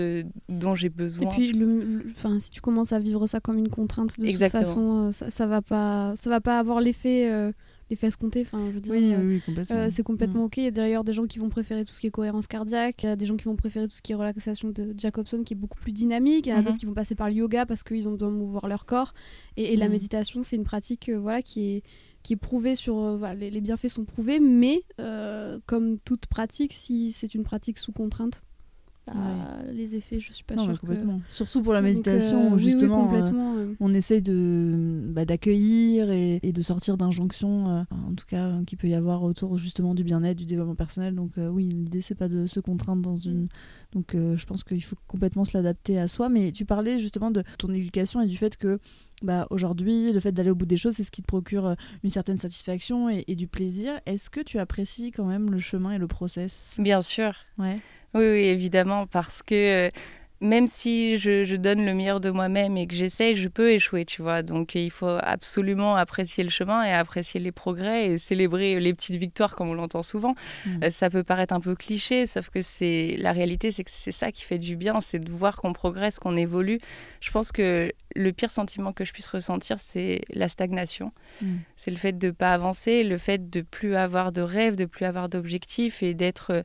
dont 0.49 0.77
j'ai 0.77 0.91
besoin. 0.91 1.29
Et 1.29 1.35
puis, 1.35 1.53
le, 1.53 2.05
si 2.39 2.51
tu 2.51 2.61
commences 2.61 2.93
à 2.93 3.01
vivre 3.01 3.27
ça 3.27 3.41
comme 3.41 3.59
une 3.59 3.69
contrainte, 3.69 4.19
de 4.19 4.31
toute 4.31 4.49
façon, 4.49 5.11
ça, 5.11 5.29
ça 5.29 5.47
va 5.49 5.61
pas, 5.61 6.15
ça 6.15 6.31
va 6.31 6.41
pas 6.41 6.61
avoir 6.61 6.81
l'effet 6.81 7.53
les 7.93 7.97
fesses 7.97 8.17
compter. 8.17 8.41
Enfin, 8.41 8.67
je 8.69 8.73
veux 8.73 8.81
dire, 8.81 8.95
oui, 8.95 9.15
oui, 9.19 9.43
complètement. 9.45 9.77
Euh, 9.77 9.89
c'est 9.91 10.03
complètement 10.03 10.43
mm. 10.43 10.47
ok. 10.47 10.57
Il 10.57 10.65
y 10.65 10.67
a 10.67 10.71
d'ailleurs 10.71 11.05
des 11.05 11.13
gens 11.13 11.27
qui 11.27 11.39
vont 11.39 11.51
préférer 11.51 11.85
tout 11.85 11.93
ce 11.93 12.01
qui 12.01 12.07
est 12.07 12.11
cohérence 12.11 12.47
cardiaque. 12.47 13.03
Il 13.03 13.07
y 13.07 13.09
a 13.11 13.17
des 13.17 13.27
gens 13.27 13.37
qui 13.37 13.45
vont 13.45 13.57
préférer 13.57 13.87
tout 13.87 13.95
ce 13.95 14.03
qui 14.03 14.13
est 14.13 14.15
relaxation 14.15 14.71
de 14.71 14.95
Jacobson, 14.97 15.43
qui 15.45 15.53
est 15.53 15.57
beaucoup 15.57 15.79
plus 15.79 15.93
dynamique. 15.93 16.47
Il 16.47 16.51
y 16.51 16.53
en 16.55 16.57
a 16.57 16.63
d'autres 16.63 16.77
mm-hmm. 16.77 16.79
qui 16.79 16.87
vont 16.87 16.95
passer 16.95 17.15
par 17.15 17.29
le 17.29 17.35
yoga 17.35 17.67
parce 17.67 17.83
qu'ils 17.83 18.09
ont 18.09 18.13
besoin 18.13 18.31
de 18.31 18.37
mouvoir 18.37 18.67
leur 18.67 18.87
corps. 18.87 19.13
Et, 19.57 19.77
la 19.77 19.89
mm. 19.89 19.93
méditation, 19.93 20.43
c'est 20.43 20.57
une 20.57 20.65
pratique 20.65 21.11
euh, 21.11 21.19
voilà, 21.19 21.43
qui 21.43 21.77
est 21.77 21.83
qui 22.23 22.35
est 22.35 22.37
prouvée 22.37 22.77
sur 22.77 22.99
euh, 23.01 23.35
les, 23.35 23.61
bienfaits 23.61 23.89
sont 23.89 24.05
prouvés 24.05 24.39
mais 24.39 24.81
comme 25.67 25.99
toute 25.99 26.27
pratique 26.27 26.73
si 26.73 27.11
c'est 27.11 27.35
une 27.35 27.43
pratique 27.43 27.79
sous 27.79 27.91
contrainte 27.91 28.45
bah, 29.07 29.15
les 29.73 29.97
effets, 29.97 30.21
je 30.21 30.33
suis 30.33 30.45
pas 30.45 30.57
sûre. 30.57 30.79
complètement. 30.79 31.21
Surtout 31.29 31.63
pour 31.63 31.73
la 31.73 31.83
méditation, 31.83 32.53
où 32.53 32.59
justement, 32.59 33.13
euh, 33.13 33.75
on 33.81 33.93
essaye 33.93 34.23
de 34.23 35.03
bah, 35.09 35.25
d'accueillir 35.25 36.11
et, 36.11 36.41
de 36.41 36.63
sortir 36.63 36.97
d'injonctions, 36.97 37.69
euh, 37.69 37.83
en 37.91 38.15
tout 38.15 38.27
cas, 38.27 38.61
qui 38.67 38.77
peut 38.77 38.87
y 38.87 38.95
avoir 38.95 39.25
autour 39.25 39.59
justement 39.59 39.95
du 39.95 40.05
bien-être, 40.05 40.39
du 40.39 40.47
développement 40.47 40.77
personnel. 40.77 41.15
Donc 41.17 41.37
euh, 41.37 41.49
oui, 41.49 41.69
l'idée 41.69 42.01
c'est 42.01 42.15
pas 42.15 42.29
de 42.29 42.47
se 42.47 42.61
contraindre 42.61 43.03
dans 43.03 43.17
une. 43.17 43.49
Donc 43.93 44.13
je 44.15 44.47
pense 44.47 44.63
qu'il 44.63 44.83
faut 44.83 44.97
complètement 45.09 45.45
se 45.45 45.57
l'adapter 45.57 45.99
à 45.99 46.07
soi. 46.07 46.29
Mais 46.29 46.53
tu 46.53 46.65
parlais 46.65 46.99
justement 46.99 47.31
de 47.31 47.43
ton 47.59 47.73
éducation 47.75 48.21
et 48.21 48.27
du 48.27 48.37
fait 48.37 48.57
que 48.57 48.79
bah, 49.23 49.47
aujourd'hui, 49.51 50.13
le 50.13 50.21
fait 50.21 50.33
d'aller 50.33 50.51
au 50.51 50.55
bout 50.55 50.67
des 50.67 50.77
choses, 50.77 50.95
c'est 50.95 51.05
ce 51.05 51.11
qui 51.11 51.23
te 51.23 51.27
procure 51.27 51.75
une 52.03 52.11
certaine 52.11 52.39
satisfaction 52.39 53.11
et, 53.11 53.25
et 53.27 53.35
du 53.35 53.49
plaisir. 53.49 54.01
Est-ce 54.07 54.31
que 54.31 54.41
tu 54.41 54.59
apprécies 54.59 55.11
quand 55.11 55.27
même 55.27 55.51
le 55.51 55.59
chemin 55.59 55.93
et 55.93 55.99
le 55.99 56.07
process? 56.07 56.75
Bien 56.79 57.01
sûr. 57.01 57.35
Ouais. 57.59 57.81
Oui, 58.15 58.25
oui, 58.25 58.45
évidemment, 58.47 59.07
parce 59.07 59.43
que 59.43 59.89
euh, 59.89 59.91
même 60.43 60.67
si 60.67 61.19
je, 61.19 61.55
donne 61.55 61.87
le 61.87 61.95
meilleur 61.95 62.21
de 62.21 62.29
moi-même 62.29 62.77
et 62.77 62.89
que 62.89 62.95
j'essaye, 62.95 63.37
je 63.37 63.49
peux 63.49 63.71
échouer, 63.71 64.05
tu 64.05 64.23
vois. 64.23 64.43
Donc 64.43 64.75
il 64.75 64.91
faut 64.91 65.19
absolument 65.23 65.95
apprécier 65.95 66.43
le 66.43 66.51
chemin 66.51 66.83
et 66.83 66.93
apprécier 66.93 67.39
les 67.39 67.53
progrès 67.53 68.09
et 68.09 68.19
célébrer 68.19 68.81
les 68.81 68.93
petites 68.93 69.17
victoires 69.17 69.55
comme 69.55 69.69
on 69.69 69.75
l'entend 69.75 70.03
souvent. 70.03 70.35
Mm. 70.67 70.85
Euh, 70.85 70.91
ça 70.91 71.11
peut 71.11 71.23
paraître 71.23 71.55
un 71.55 71.61
peu 71.61 71.77
cliché, 71.77 72.27
sauf 72.27 72.51
que 72.51 72.61
c'est 72.61 73.15
la 73.19 73.31
réalité, 73.31 73.71
c'est 73.71 73.85
que 73.85 73.91
c'est 73.93 74.13
ça 74.13 74.33
qui 74.33 74.43
fait 74.43 74.59
du 74.59 74.75
bien, 74.75 75.01
c'est 75.01 75.21
de 75.21 75.31
voir 75.31 75.57
qu'on 75.57 75.73
progresse, 75.73 76.19
qu'on 76.19 76.37
évolue. 76.37 76.81
Je 77.21 77.31
pense 77.31 77.53
que 77.53 77.93
le 78.17 78.33
pire 78.33 78.51
sentiment 78.51 78.93
que 78.93 79.05
je 79.05 79.13
puisse 79.13 79.29
ressentir, 79.29 79.79
c'est 79.79 80.23
la 80.29 80.49
stagnation. 80.49 81.13
Mm. 81.41 81.47
C'est 81.77 81.93
le 81.93 81.97
fait 81.97 82.19
de 82.19 82.27
ne 82.27 82.33
pas 82.33 82.53
avancer, 82.53 83.05
le 83.05 83.17
fait 83.17 83.49
de 83.49 83.61
plus 83.61 83.95
avoir 83.95 84.33
de 84.33 84.43
rêves, 84.43 84.75
de 84.75 84.87
plus 84.87 85.05
avoir 85.05 85.29
d'objectifs 85.29 86.03
et 86.03 86.15
d'être 86.15 86.51
euh, 86.51 86.63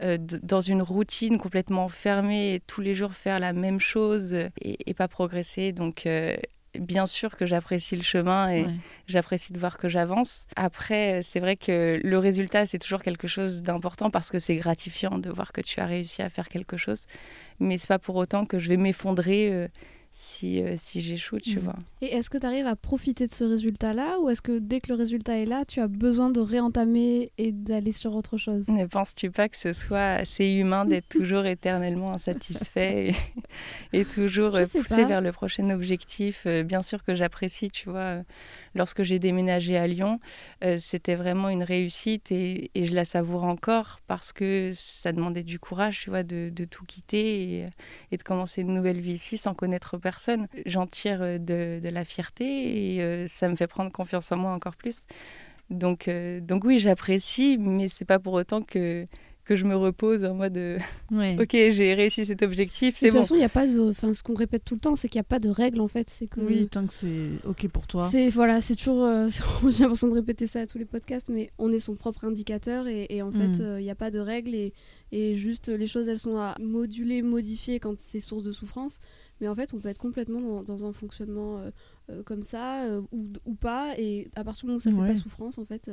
dans 0.00 0.60
une 0.60 0.82
routine 0.82 1.38
complètement 1.38 1.88
fermée 1.88 2.54
et 2.54 2.60
tous 2.60 2.80
les 2.80 2.94
jours 2.94 3.12
faire 3.12 3.40
la 3.40 3.52
même 3.52 3.80
chose 3.80 4.34
et, 4.60 4.94
pas 4.94 5.08
progresser. 5.08 5.72
Donc, 5.72 6.06
euh, 6.06 6.36
bien 6.78 7.06
sûr 7.06 7.36
que 7.36 7.46
j'apprécie 7.46 7.96
le 7.96 8.02
chemin 8.02 8.50
et 8.50 8.66
j'apprécie 9.06 9.52
de 9.52 9.58
voir 9.58 9.78
que 9.78 9.88
j'avance. 9.88 10.46
Après, 10.56 11.20
c'est 11.22 11.40
vrai 11.40 11.56
que 11.56 12.00
le 12.02 12.18
résultat, 12.18 12.66
c'est 12.66 12.78
toujours 12.78 13.02
quelque 13.02 13.26
chose 13.26 13.62
d'important 13.62 14.10
parce 14.10 14.30
que 14.30 14.38
c'est 14.38 14.56
gratifiant 14.56 15.18
de 15.18 15.30
voir 15.30 15.52
que 15.52 15.60
tu 15.60 15.80
as 15.80 15.86
réussi 15.86 16.22
à 16.22 16.30
faire 16.30 16.48
quelque 16.48 16.76
chose. 16.76 17.06
Mais 17.58 17.78
c'est 17.78 17.88
pas 17.88 17.98
pour 17.98 18.16
autant 18.16 18.44
que 18.44 18.58
je 18.58 18.68
vais 18.68 18.76
m'effondrer. 18.76 19.68
Si, 20.10 20.62
euh, 20.62 20.74
si 20.76 21.00
j'échoue, 21.00 21.38
tu 21.38 21.58
mm. 21.58 21.62
vois. 21.62 21.76
Et 22.00 22.06
est-ce 22.06 22.30
que 22.30 22.38
tu 22.38 22.46
arrives 22.46 22.66
à 22.66 22.76
profiter 22.76 23.26
de 23.26 23.32
ce 23.32 23.44
résultat-là 23.44 24.18
ou 24.20 24.30
est-ce 24.30 24.42
que 24.42 24.58
dès 24.58 24.80
que 24.80 24.88
le 24.88 24.94
résultat 24.94 25.38
est 25.38 25.44
là, 25.44 25.64
tu 25.64 25.80
as 25.80 25.88
besoin 25.88 26.30
de 26.30 26.40
réentamer 26.40 27.30
et 27.38 27.52
d'aller 27.52 27.92
sur 27.92 28.16
autre 28.16 28.36
chose? 28.36 28.68
Ne 28.68 28.86
penses-tu 28.86 29.30
pas 29.30 29.48
que 29.48 29.56
ce 29.56 29.72
soit 29.72 29.98
assez 29.98 30.46
humain 30.46 30.86
d'être 30.86 31.08
toujours 31.08 31.46
éternellement 31.46 32.12
insatisfait 32.12 33.14
et, 33.92 34.04
toujours 34.04 34.56
euh, 34.56 34.64
poussé 34.64 35.04
vers 35.04 35.20
le 35.20 35.30
prochain 35.30 35.70
objectif? 35.70 36.44
Euh, 36.46 36.62
Bien 36.62 36.82
sûr 36.82 37.04
que 37.04 37.14
j'apprécie, 37.14 37.70
tu 37.70 37.88
vois, 37.88 38.22
lorsque 38.78 39.02
j'ai 39.02 39.18
déménagé 39.18 39.76
à 39.76 39.86
Lyon, 39.86 40.20
c'était 40.78 41.14
vraiment 41.14 41.48
une 41.50 41.62
réussite 41.62 42.32
et, 42.32 42.70
je 42.74 42.94
la 42.94 43.04
savoure 43.04 43.44
encore 43.44 44.00
parce 44.06 44.32
que 44.32 44.70
ça 44.74 45.12
demandait 45.12 45.42
du 45.42 45.58
courage, 45.58 46.00
tu 46.00 46.10
vois, 46.10 46.22
de, 46.22 46.50
tout 46.64 46.84
quitter 46.86 47.58
et, 47.58 47.68
et, 48.12 48.16
de 48.16 48.22
commencer 48.22 48.62
une 48.62 48.72
nouvelle 48.72 49.00
vie 49.00 49.12
ici 49.12 49.36
sans 49.36 49.54
connaître 49.54 49.98
personne. 49.98 50.46
J'en 50.66 50.86
tire 50.86 51.22
euh, 51.22 51.38
de, 51.38 51.88
la 51.88 52.04
fierté 52.04 52.94
et 52.94 53.02
euh, 53.02 53.26
ça 53.28 53.48
me 53.48 53.56
fait 53.56 53.66
prendre 53.66 53.90
confiance 53.90 54.30
en 54.32 54.36
moi 54.36 54.52
encore 54.52 54.76
plus. 54.76 55.04
Donc, 55.70 56.08
euh, 56.08 56.40
donc 56.40 56.64
oui, 56.64 56.78
j'apprécie, 56.78 57.56
mais 57.58 57.88
c'est 57.88 58.04
pas 58.04 58.18
pour 58.18 58.34
autant 58.34 58.62
que 58.62 59.06
que 59.48 59.56
je 59.56 59.64
me 59.64 59.74
repose 59.74 60.24
en 60.24 60.34
mode 60.34 60.58
ok 61.10 61.50
j'ai 61.70 61.94
réussi 61.94 62.26
cet 62.26 62.42
objectif 62.42 62.96
c'est 62.98 63.08
bon 63.08 63.14
de 63.14 63.18
toute 63.18 63.24
façon 63.24 63.34
il 63.34 63.40
y 63.40 63.44
a 63.44 63.48
pas 63.48 63.66
de 63.66 63.80
enfin 63.90 64.12
ce 64.12 64.22
qu'on 64.22 64.34
répète 64.34 64.64
tout 64.64 64.74
le 64.74 64.80
temps 64.80 64.94
c'est 64.94 65.08
qu'il 65.08 65.16
n'y 65.18 65.22
a 65.22 65.24
pas 65.24 65.38
de 65.38 65.48
règles 65.48 65.80
en 65.80 65.88
fait 65.88 66.10
c'est 66.10 66.26
que 66.26 66.40
oui 66.40 66.68
tant 66.68 66.86
que 66.86 66.92
c'est 66.92 67.22
ok 67.44 67.68
pour 67.68 67.86
toi. 67.86 68.06
C'est 68.08 68.28
voilà 68.28 68.60
c'est 68.60 68.76
toujours 68.76 69.08
j'ai 69.68 69.82
l'impression 69.82 70.08
de 70.08 70.14
répéter 70.14 70.46
ça 70.46 70.60
à 70.60 70.66
tous 70.66 70.78
les 70.78 70.84
podcasts 70.84 71.30
mais 71.30 71.50
on 71.58 71.72
est 71.72 71.80
son 71.80 71.94
propre 71.94 72.24
indicateur 72.24 72.86
et, 72.86 73.22
en 73.22 73.32
fait 73.32 73.48
mm. 73.48 73.78
il 73.78 73.84
n'y 73.84 73.90
a 73.90 73.94
pas 73.94 74.10
de 74.10 74.18
règles 74.18 74.54
et, 74.54 74.74
et 75.12 75.34
juste 75.34 75.68
les 75.68 75.86
choses 75.86 76.08
elles 76.08 76.18
sont 76.18 76.36
à 76.36 76.54
moduler 76.60 77.22
modifier 77.22 77.80
quand 77.80 77.98
c'est 77.98 78.20
source 78.20 78.42
de 78.42 78.52
souffrance. 78.52 79.00
Mais 79.40 79.48
en 79.48 79.54
fait, 79.54 79.72
on 79.74 79.78
peut 79.78 79.88
être 79.88 79.98
complètement 79.98 80.62
dans, 80.62 80.84
un 80.84 80.92
fonctionnement 80.92 81.58
euh, 81.58 81.70
euh, 82.10 82.22
comme 82.22 82.42
ça 82.42 82.84
euh, 82.84 83.02
ou, 83.12 83.28
ou, 83.44 83.54
pas. 83.54 83.92
Et 83.98 84.28
à 84.34 84.44
partir 84.44 84.62
du 84.62 84.66
moment 84.66 84.76
où 84.78 84.80
ça 84.80 84.90
ne 84.90 85.02
fait 85.02 85.14
pas 85.14 85.20
souffrance, 85.20 85.58
en 85.58 85.64
fait. 85.64 85.90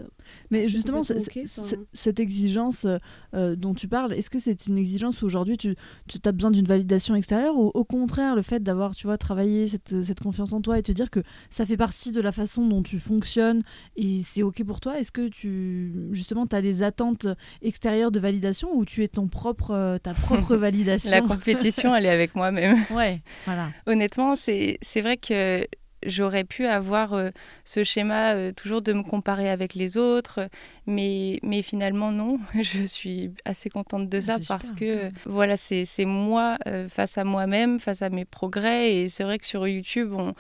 mais 0.49 0.63
bah, 0.63 0.67
justement, 0.67 1.01
cette 1.03 2.19
exigence 2.19 2.87
dont 3.33 3.73
tu 3.73 3.87
parles, 3.87 4.13
est-ce 4.13 4.29
que 4.29 4.39
c'est 4.39 4.67
une 4.67 4.77
exigence 4.77 5.21
où 5.21 5.25
aujourd'hui 5.25 5.57
tu, 5.57 5.75
tu 6.07 6.19
as 6.23 6.31
besoin 6.31 6.51
d'une 6.51 6.65
validation 6.65 7.15
extérieure 7.15 7.57
ou 7.57 7.71
au 7.73 7.83
contraire, 7.83 8.35
le 8.35 8.41
fait 8.41 8.61
d'avoir 8.61 8.95
tu 8.95 9.07
vois, 9.07 9.17
travaillé 9.17 9.67
cette, 9.67 10.03
cette, 10.03 10.19
confiance 10.19 10.53
en 10.53 10.61
toi 10.61 10.79
et 10.79 10.83
te 10.83 10.91
dire 10.91 11.09
que 11.09 11.21
ça 11.49 11.65
fait 11.65 11.77
partie 11.77 12.11
de 12.11 12.21
la 12.21 12.31
façon 12.31 12.65
dont 12.65 12.81
tu 12.81 12.99
fonctionnes 12.99 13.61
et 13.95 14.21
c'est 14.23 14.43
OK 14.43 14.63
pour 14.63 14.79
toi 14.79 14.99
Est-ce 14.99 15.11
que 15.11 15.27
tu, 15.27 15.93
justement, 16.11 16.47
tu 16.47 16.55
as 16.55 16.61
des 16.61 16.83
attentes 16.83 17.27
extérieures 17.61 18.11
de 18.11 18.19
validation 18.19 18.75
ou 18.75 18.85
tu 18.85 19.03
es 19.03 19.07
ton 19.07 19.27
propre, 19.27 19.97
ta 20.01 20.13
propre 20.13 20.55
validation? 20.55 21.21
La 21.21 21.27
compétition, 21.27 21.95
elle 21.95 22.05
est 22.05 22.09
avec 22.11 22.35
moi-même. 22.35 22.77
Ouais. 22.91 23.21
Voilà. 23.45 23.69
Honnêtement, 23.85 24.35
c'est 24.35 24.77
vrai 25.01 25.17
que 25.17 25.65
j'aurais 26.05 26.43
pu 26.43 26.65
avoir 26.65 27.13
euh, 27.13 27.31
ce 27.63 27.83
schéma 27.83 28.33
euh, 28.33 28.51
toujours 28.51 28.81
de 28.81 28.93
me 28.93 29.03
comparer 29.03 29.49
avec 29.49 29.73
les 29.73 29.97
autres, 29.97 30.49
mais, 30.87 31.39
mais 31.43 31.61
finalement 31.61 32.11
non, 32.11 32.39
je 32.61 32.85
suis 32.85 33.31
assez 33.45 33.69
contente 33.69 34.09
de 34.09 34.21
ça 34.21 34.37
parce 34.47 34.71
que 34.71 35.09
voilà, 35.25 35.57
c'est 35.57 35.85
moi 36.05 36.57
euh, 36.67 36.87
face 36.87 37.17
à 37.17 37.23
moi-même, 37.23 37.79
face 37.79 38.01
à 38.01 38.09
mes 38.09 38.25
progrès, 38.25 38.93
et 38.93 39.09
c'est 39.09 39.23
vrai 39.23 39.37
que 39.39 39.45
sur 39.45 39.67
YouTube, 39.67 40.13
on, 40.13 40.33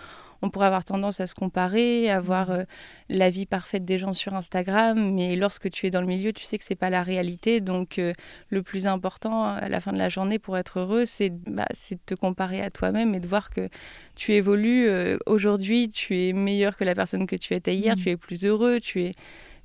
on 0.45 0.49
pourrait 0.49 0.67
avoir 0.67 0.85
tendance 0.85 1.19
à 1.19 1.27
se 1.27 1.33
comparer, 1.33 2.09
à 2.09 2.21
voir 2.21 2.51
euh, 2.51 2.63
la 3.09 3.29
vie 3.29 3.45
parfaite 3.45 3.83
des 3.83 3.97
gens 3.97 4.13
sur 4.13 4.33
Instagram, 4.35 5.13
mais 5.13 5.35
lorsque 5.35 5.69
tu 5.71 5.87
es 5.87 5.89
dans 5.89 6.01
le 6.01 6.07
milieu, 6.07 6.33
tu 6.33 6.43
sais 6.43 6.57
que 6.57 6.63
c'est 6.63 6.75
pas 6.75 6.89
la 6.89 7.03
réalité. 7.03 7.61
Donc, 7.61 7.97
euh, 7.97 8.13
le 8.49 8.61
plus 8.61 8.85
important 8.87 9.45
à 9.45 9.67
la 9.67 9.79
fin 9.81 9.91
de 9.91 9.97
la 9.97 10.09
journée 10.09 10.39
pour 10.39 10.57
être 10.57 10.79
heureux, 10.79 11.05
c'est 11.05 11.31
bah, 11.31 11.65
de 11.69 11.97
te 12.05 12.13
comparer 12.13 12.61
à 12.61 12.69
toi-même 12.69 13.15
et 13.15 13.19
de 13.19 13.27
voir 13.27 13.49
que 13.49 13.69
tu 14.15 14.33
évolues. 14.33 14.87
Euh, 14.87 15.17
aujourd'hui, 15.25 15.89
tu 15.89 16.21
es 16.21 16.33
meilleur 16.33 16.77
que 16.77 16.83
la 16.83 16.95
personne 16.95 17.25
que 17.25 17.35
tu 17.35 17.53
étais 17.53 17.75
hier, 17.75 17.95
mmh. 17.95 17.99
tu 17.99 18.09
es 18.09 18.17
plus 18.17 18.45
heureux, 18.45 18.79
tu, 18.79 19.01
es, 19.01 19.15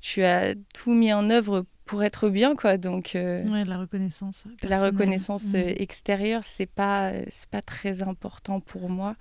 tu 0.00 0.24
as 0.24 0.54
tout 0.74 0.92
mis 0.92 1.12
en 1.12 1.28
œuvre 1.28 1.66
pour 1.84 2.04
être 2.04 2.28
bien 2.28 2.54
quoi 2.54 2.76
donc 2.76 3.10
ouais, 3.14 3.64
la 3.64 3.78
reconnaissance 3.78 4.46
la 4.62 4.80
reconnaissance 4.80 5.54
mmh. 5.54 5.56
extérieure 5.56 6.44
c'est 6.44 6.70
pas 6.70 7.10
c'est 7.30 7.50
pas 7.50 7.62
très 7.62 8.02
important 8.02 8.60
pour 8.60 8.88
moi 8.88 9.16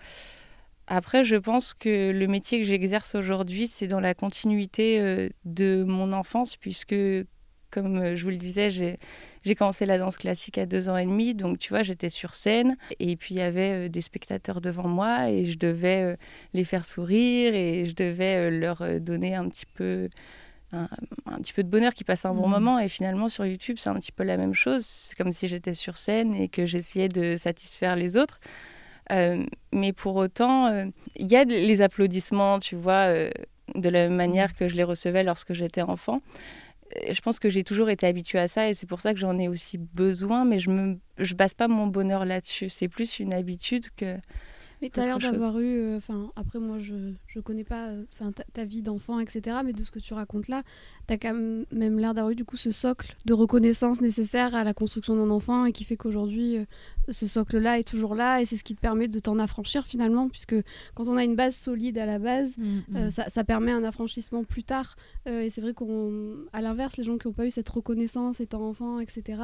après, 0.89 1.23
je 1.23 1.35
pense 1.35 1.75
que 1.75 2.11
le 2.11 2.27
métier 2.27 2.57
que 2.57 2.65
j'exerce 2.65 3.13
aujourd'hui, 3.13 3.67
c'est 3.67 3.85
dans 3.85 3.99
la 3.99 4.15
continuité 4.15 4.99
euh, 4.99 5.29
de 5.45 5.83
mon 5.83 6.11
enfance, 6.13 6.57
puisque, 6.57 6.95
comme 7.69 7.97
euh, 7.97 8.15
je 8.15 8.23
vous 8.23 8.31
le 8.31 8.37
disais, 8.37 8.71
j'ai 8.71 9.55
commencé 9.55 9.85
la 9.85 9.99
danse 9.99 10.17
classique 10.17 10.57
à 10.57 10.65
deux 10.65 10.89
ans 10.89 10.97
et 10.97 11.05
demi, 11.05 11.35
donc 11.35 11.59
tu 11.59 11.69
vois, 11.69 11.83
j'étais 11.83 12.09
sur 12.09 12.33
scène, 12.33 12.75
et 12.99 13.15
puis 13.17 13.35
il 13.35 13.37
y 13.37 13.41
avait 13.41 13.85
euh, 13.85 13.89
des 13.89 14.01
spectateurs 14.01 14.61
devant 14.61 14.87
moi, 14.87 15.29
et 15.29 15.45
je 15.45 15.59
devais 15.59 16.17
les 16.53 16.65
faire 16.65 16.87
sourire, 16.87 17.53
et 17.53 17.85
je 17.85 17.93
devais 17.93 18.49
leur 18.49 18.99
donner 18.99 19.35
un 19.35 19.47
petit 19.47 19.67
peu... 19.67 20.09
Un, 20.71 20.87
petit 21.41 21.53
peu 21.53 21.63
de 21.63 21.67
bonheur 21.67 21.95
qui 21.95 22.03
passe 22.03 22.25
un 22.25 22.33
bon 22.35 22.47
mmh. 22.47 22.51
moment. 22.51 22.79
Et 22.79 22.89
finalement 22.89 23.27
sur 23.27 23.43
YouTube 23.43 23.77
c'est 23.79 23.89
un 23.89 23.95
petit 23.95 24.11
peu 24.11 24.23
la 24.23 24.37
même 24.37 24.53
chose. 24.53 24.85
C'est 24.85 25.17
comme 25.17 25.31
si 25.31 25.47
j'étais 25.47 25.73
sur 25.73 25.97
scène 25.97 26.35
et 26.35 26.47
que 26.47 26.67
j'essayais 26.67 27.09
de 27.09 27.37
satisfaire 27.37 27.95
les 27.95 28.17
autres 28.17 28.39
euh, 29.11 29.43
mais 29.73 29.93
pour 29.93 30.15
autant, 30.15 30.67
euh, 30.67 30.85
il 31.15 31.27
y 31.27 31.35
a 31.35 31.43
les 31.43 31.81
applaudissements, 31.81 32.59
tu 32.59 32.75
vois, 32.75 33.07
euh, 33.07 33.29
de 33.75 33.89
la 33.89 34.09
manière 34.09 34.55
que 34.55 34.67
je 34.67 34.75
les 34.75 34.83
recevais 34.83 35.23
lorsque 35.23 35.53
j'étais 35.53 35.81
enfant. 35.81 36.21
Je 37.11 37.21
pense 37.21 37.39
que 37.39 37.49
j'ai 37.49 37.63
toujours 37.63 37.89
été 37.89 38.07
habituée 38.07 38.39
à 38.39 38.47
ça 38.47 38.67
et 38.67 38.73
c'est 38.73 38.87
pour 38.87 38.99
ça 38.99 39.13
que 39.13 39.19
j'en 39.19 39.37
ai 39.37 39.47
aussi 39.47 39.77
besoin, 39.77 40.43
mais 40.43 40.57
je 40.57 40.71
ne 40.71 41.33
base 41.35 41.53
pas 41.53 41.67
mon 41.67 41.85
bonheur 41.85 42.25
là-dessus. 42.25 42.69
C'est 42.69 42.87
plus 42.87 43.19
une 43.19 43.33
habitude 43.33 43.85
que, 43.95 44.17
mais 44.81 44.89
tu 44.89 44.99
as 44.99 45.05
l'air 45.05 45.19
d'avoir 45.19 45.59
eu, 45.59 45.65
euh, 45.65 45.97
enfin 45.97 46.31
après 46.35 46.59
moi 46.59 46.79
je 46.79 46.93
ne 46.93 47.41
connais 47.41 47.63
pas 47.63 47.87
euh, 47.89 48.03
enfin 48.13 48.31
ta, 48.53 48.65
vie 48.65 48.81
d'enfant 48.81 49.19
etc. 49.19 49.57
Mais 49.63 49.73
de 49.73 49.83
ce 49.83 49.91
que 49.91 49.99
tu 49.99 50.13
racontes 50.13 50.47
là, 50.47 50.63
tu 51.07 51.13
as 51.13 51.17
quand 51.17 51.33
même 51.33 51.99
l'air 51.99 52.13
d'avoir 52.13 52.31
eu 52.31 52.35
du 52.35 52.45
coup 52.45 52.57
ce 52.57 52.71
socle 52.71 53.15
de 53.25 53.33
reconnaissance 53.33 54.01
nécessaire 54.01 54.55
à 54.55 54.63
la 54.63 54.73
construction 54.73 55.15
d'un 55.15 55.29
enfant 55.29 55.65
et 55.65 55.71
qui 55.71 55.83
fait 55.83 55.97
qu'aujourd'hui 55.97 56.57
euh, 56.57 56.65
ce 57.09 57.27
socle 57.27 57.57
là 57.57 57.79
est 57.79 57.87
toujours 57.87 58.15
là 58.15 58.41
et 58.41 58.45
c'est 58.45 58.57
ce 58.57 58.63
qui 58.63 58.75
te 58.75 58.81
permet 58.81 59.07
de 59.07 59.19
t'en 59.19 59.39
affranchir 59.39 59.85
finalement 59.85 60.29
puisque 60.29 60.55
quand 60.95 61.07
on 61.07 61.17
a 61.17 61.23
une 61.23 61.35
base 61.35 61.55
solide 61.55 61.97
à 61.97 62.05
la 62.05 62.19
base, 62.19 62.57
mm, 62.57 62.79
mm. 62.89 63.09
ça, 63.09 63.29
ça, 63.29 63.43
permet 63.43 63.71
un 63.71 63.83
affranchissement 63.83 64.43
plus 64.43 64.63
tard. 64.63 64.95
et 65.25 65.49
c'est 65.49 65.61
vrai 65.61 65.73
qu'à 65.73 66.61
l'inverse 66.61 66.97
les 66.97 67.03
gens 67.03 67.17
qui 67.17 67.27
n'ont 67.27 67.33
pas 67.33 67.45
eu 67.45 67.51
cette 67.51 67.69
reconnaissance 67.69 68.39
étant 68.39 68.67
enfant 68.67 68.99
etc. 68.99 69.39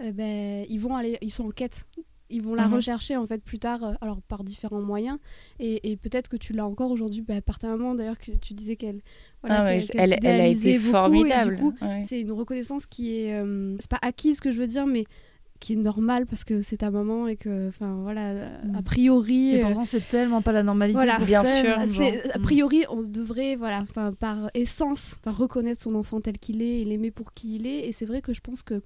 ben 0.00 0.66
ils 0.68 0.78
vont 0.78 0.96
aller, 0.96 1.18
ils 1.20 1.30
sont 1.30 1.46
en 1.46 1.50
quête 1.50 1.86
ils 2.30 2.42
vont 2.42 2.54
la 2.54 2.66
mhm. 2.66 2.74
rechercher 2.74 3.16
en 3.16 3.26
fait 3.26 3.42
plus 3.42 3.58
tard, 3.58 3.82
euh, 3.84 3.92
alors 4.00 4.20
par 4.22 4.44
différents 4.44 4.80
moyens. 4.80 5.18
Et, 5.58 5.96
peut-être 5.96 6.28
que 6.28 6.36
tu 6.36 6.52
l'as 6.52 6.66
encore 6.66 6.90
aujourd'hui, 6.90 7.22
bah, 7.22 7.40
par 7.40 7.58
ta 7.58 7.68
maman 7.68 7.94
d'ailleurs, 7.94 8.18
que 8.18 8.32
tu 8.32 8.54
disais 8.54 8.76
qu'elle. 8.76 9.00
Voilà, 9.42 9.64
ah 9.64 9.74
elle, 9.74 10.14
elle, 10.22 10.40
a 10.40 10.46
été 10.46 10.78
formidable. 10.78 11.60
c'est 12.04 12.20
une 12.20 12.32
reconnaissance 12.32 12.86
qui 12.86 13.18
est. 13.18 13.34
Euh, 13.34 13.76
c'est 13.78 13.90
pas 13.90 13.98
acquise, 14.02 14.40
que 14.40 14.50
je 14.50 14.58
veux 14.58 14.66
dire, 14.66 14.86
mais 14.86 15.04
qui 15.60 15.72
est 15.72 15.76
normale 15.76 16.26
parce 16.26 16.44
que 16.44 16.60
c'est 16.60 16.78
ta 16.78 16.90
maman 16.90 17.26
et 17.26 17.36
que, 17.36 17.68
enfin 17.68 17.98
voilà, 18.02 18.48
a 18.74 18.80
mm. 18.80 18.82
priori. 18.84 19.54
Et 19.54 19.60
pourtant, 19.60 19.80
euh, 19.80 19.86
c'est 19.86 20.06
tellement 20.06 20.42
pas 20.42 20.52
la 20.52 20.62
normalité. 20.62 20.98
Voilà, 20.98 21.18
bien 21.18 21.42
sûr. 21.42 21.78
A 22.34 22.38
priori, 22.38 22.84
on 22.90 23.02
devrait, 23.02 23.56
voilà, 23.56 23.80
enfin 23.80 24.12
par 24.12 24.50
essence, 24.52 25.16
reconnaître 25.24 25.80
son 25.80 25.94
enfant 25.94 26.20
tel 26.20 26.38
qu'il 26.38 26.60
est 26.60 26.80
et 26.80 26.84
l'aimer 26.84 27.10
pour 27.10 27.32
qui 27.32 27.56
il 27.56 27.66
est. 27.66 27.88
Et 27.88 27.92
c'est 27.92 28.06
vrai 28.06 28.20
que 28.20 28.32
je 28.32 28.40
pense 28.40 28.62
que 28.62 28.82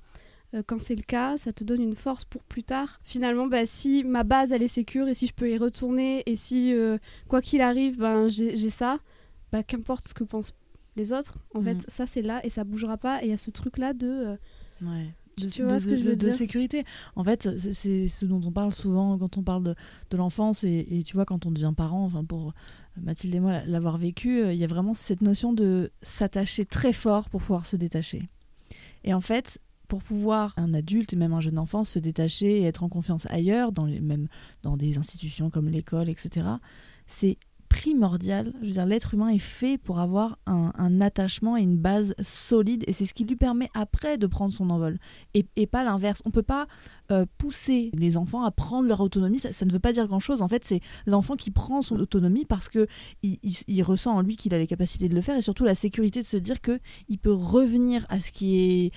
euh, 0.54 0.62
quand 0.66 0.80
c'est 0.80 0.94
le 0.94 1.02
cas, 1.02 1.36
ça 1.36 1.52
te 1.52 1.62
donne 1.62 1.82
une 1.82 1.94
force 1.94 2.24
pour 2.24 2.42
plus 2.42 2.62
tard. 2.62 3.00
Finalement, 3.04 3.46
bah, 3.46 3.66
si 3.66 4.02
ma 4.04 4.24
base 4.24 4.52
elle 4.52 4.62
est 4.62 4.68
sécure 4.68 5.08
et 5.08 5.14
si 5.14 5.26
je 5.26 5.34
peux 5.34 5.50
y 5.50 5.58
retourner 5.58 6.22
et 6.26 6.36
si 6.36 6.72
euh, 6.72 6.96
quoi 7.28 7.42
qu'il 7.42 7.60
arrive, 7.60 7.98
ben, 7.98 8.28
j'ai 8.28 8.70
ça, 8.70 8.98
bah, 9.52 9.62
qu'importe 9.62 10.08
ce 10.08 10.14
que 10.14 10.24
pensent 10.24 10.54
les 10.96 11.12
autres, 11.12 11.38
en 11.54 11.62
fait, 11.62 11.74
mhm. 11.74 11.84
ça 11.86 12.06
c'est 12.06 12.22
là 12.22 12.44
et 12.44 12.50
ça 12.50 12.64
bougera 12.64 12.96
pas. 12.96 13.22
Et 13.22 13.26
il 13.26 13.30
y 13.30 13.34
a 13.34 13.36
ce 13.36 13.50
truc 13.50 13.78
là 13.78 13.92
de. 13.92 14.06
Euh, 14.06 14.36
ouais. 14.82 15.14
De, 15.36 15.48
tu 15.48 15.62
vois 15.62 15.78
ce 15.78 15.86
que 15.86 15.96
je 15.96 16.02
veux 16.02 16.16
de, 16.16 16.30
sécurité. 16.30 16.82
En 17.14 17.22
fait, 17.22 17.48
c'est 17.58 18.08
ce 18.08 18.26
dont 18.26 18.40
on 18.44 18.50
parle 18.50 18.74
souvent 18.74 19.16
quand 19.16 19.38
on 19.38 19.44
parle 19.44 19.62
de, 19.62 19.74
de 20.10 20.16
l'enfance 20.16 20.64
et, 20.64 20.84
et, 20.90 21.04
tu 21.04 21.14
vois, 21.14 21.24
quand 21.24 21.46
on 21.46 21.52
devient 21.52 21.72
parent, 21.76 22.06
enfin 22.06 22.24
pour 22.24 22.54
Mathilde 23.00 23.36
et 23.36 23.38
moi 23.38 23.64
l'avoir 23.66 23.98
vécu, 23.98 24.42
il 24.48 24.56
y 24.56 24.64
a 24.64 24.66
vraiment 24.66 24.94
cette 24.94 25.20
notion 25.20 25.52
de 25.52 25.92
s'attacher 26.02 26.64
très 26.64 26.92
fort 26.92 27.30
pour 27.30 27.40
pouvoir 27.40 27.66
se 27.66 27.76
détacher. 27.76 28.28
Et 29.04 29.14
en 29.14 29.20
fait, 29.20 29.60
pour 29.88 30.02
pouvoir 30.02 30.54
un 30.56 30.74
adulte 30.74 31.14
même 31.14 31.32
un 31.32 31.40
jeune 31.40 31.58
enfant 31.58 31.84
se 31.84 31.98
détacher 31.98 32.60
et 32.60 32.64
être 32.64 32.84
en 32.84 32.88
confiance 32.88 33.26
ailleurs, 33.30 33.72
dans 33.72 33.86
les, 33.86 34.00
même 34.00 34.28
dans 34.62 34.76
des 34.76 34.98
institutions 34.98 35.50
comme 35.50 35.68
l'école, 35.68 36.08
etc., 36.08 36.46
c'est 37.06 37.38
primordial. 37.68 38.52
Je 38.60 38.66
veux 38.66 38.72
dire, 38.72 38.86
l'être 38.86 39.14
humain 39.14 39.28
est 39.28 39.38
fait 39.38 39.78
pour 39.78 39.98
avoir 39.98 40.38
un, 40.46 41.00
attachement 41.00 41.56
et 41.56 41.62
une 41.62 41.76
base 41.76 42.14
solide, 42.22 42.82
et 42.86 42.92
c'est 42.92 43.04
ce 43.04 43.14
qui 43.14 43.24
lui 43.24 43.36
permet 43.36 43.68
après 43.74 44.18
de 44.18 44.26
prendre 44.26 44.52
son 44.52 44.70
envol, 44.70 44.98
et, 45.34 45.66
pas 45.66 45.84
l'inverse. 45.84 46.22
On 46.24 46.30
peut 46.30 46.42
pas 46.42 46.66
euh, 47.12 47.24
pousser 47.36 47.90
les 47.94 48.16
enfants 48.16 48.42
à 48.42 48.50
prendre 48.50 48.88
leur 48.88 49.00
autonomie. 49.00 49.38
Ça, 49.38 49.64
ne 49.64 49.70
veut 49.70 49.78
pas 49.78 49.92
dire 49.92 50.06
grand-chose. 50.06 50.42
En 50.42 50.48
fait, 50.48 50.64
c'est 50.64 50.80
l'enfant 51.06 51.36
qui 51.36 51.50
prend 51.50 51.82
son 51.82 52.00
autonomie 52.00 52.44
parce 52.46 52.68
que 52.68 52.86
il, 53.22 53.82
ressent 53.82 54.14
en 54.14 54.22
lui 54.22 54.36
qu'il 54.36 54.54
a 54.54 54.58
les 54.58 54.66
capacités 54.66 55.08
de 55.08 55.14
le 55.14 55.20
faire, 55.20 55.36
et 55.36 55.42
surtout 55.42 55.64
la 55.64 55.74
sécurité 55.74 56.20
de 56.20 56.26
se 56.26 56.36
dire 56.36 56.60
que 56.60 56.80
il 57.08 57.18
peut 57.18 57.32
revenir 57.32 58.06
à 58.08 58.20
ce 58.20 58.32
qui 58.32 58.58
est 58.58 58.92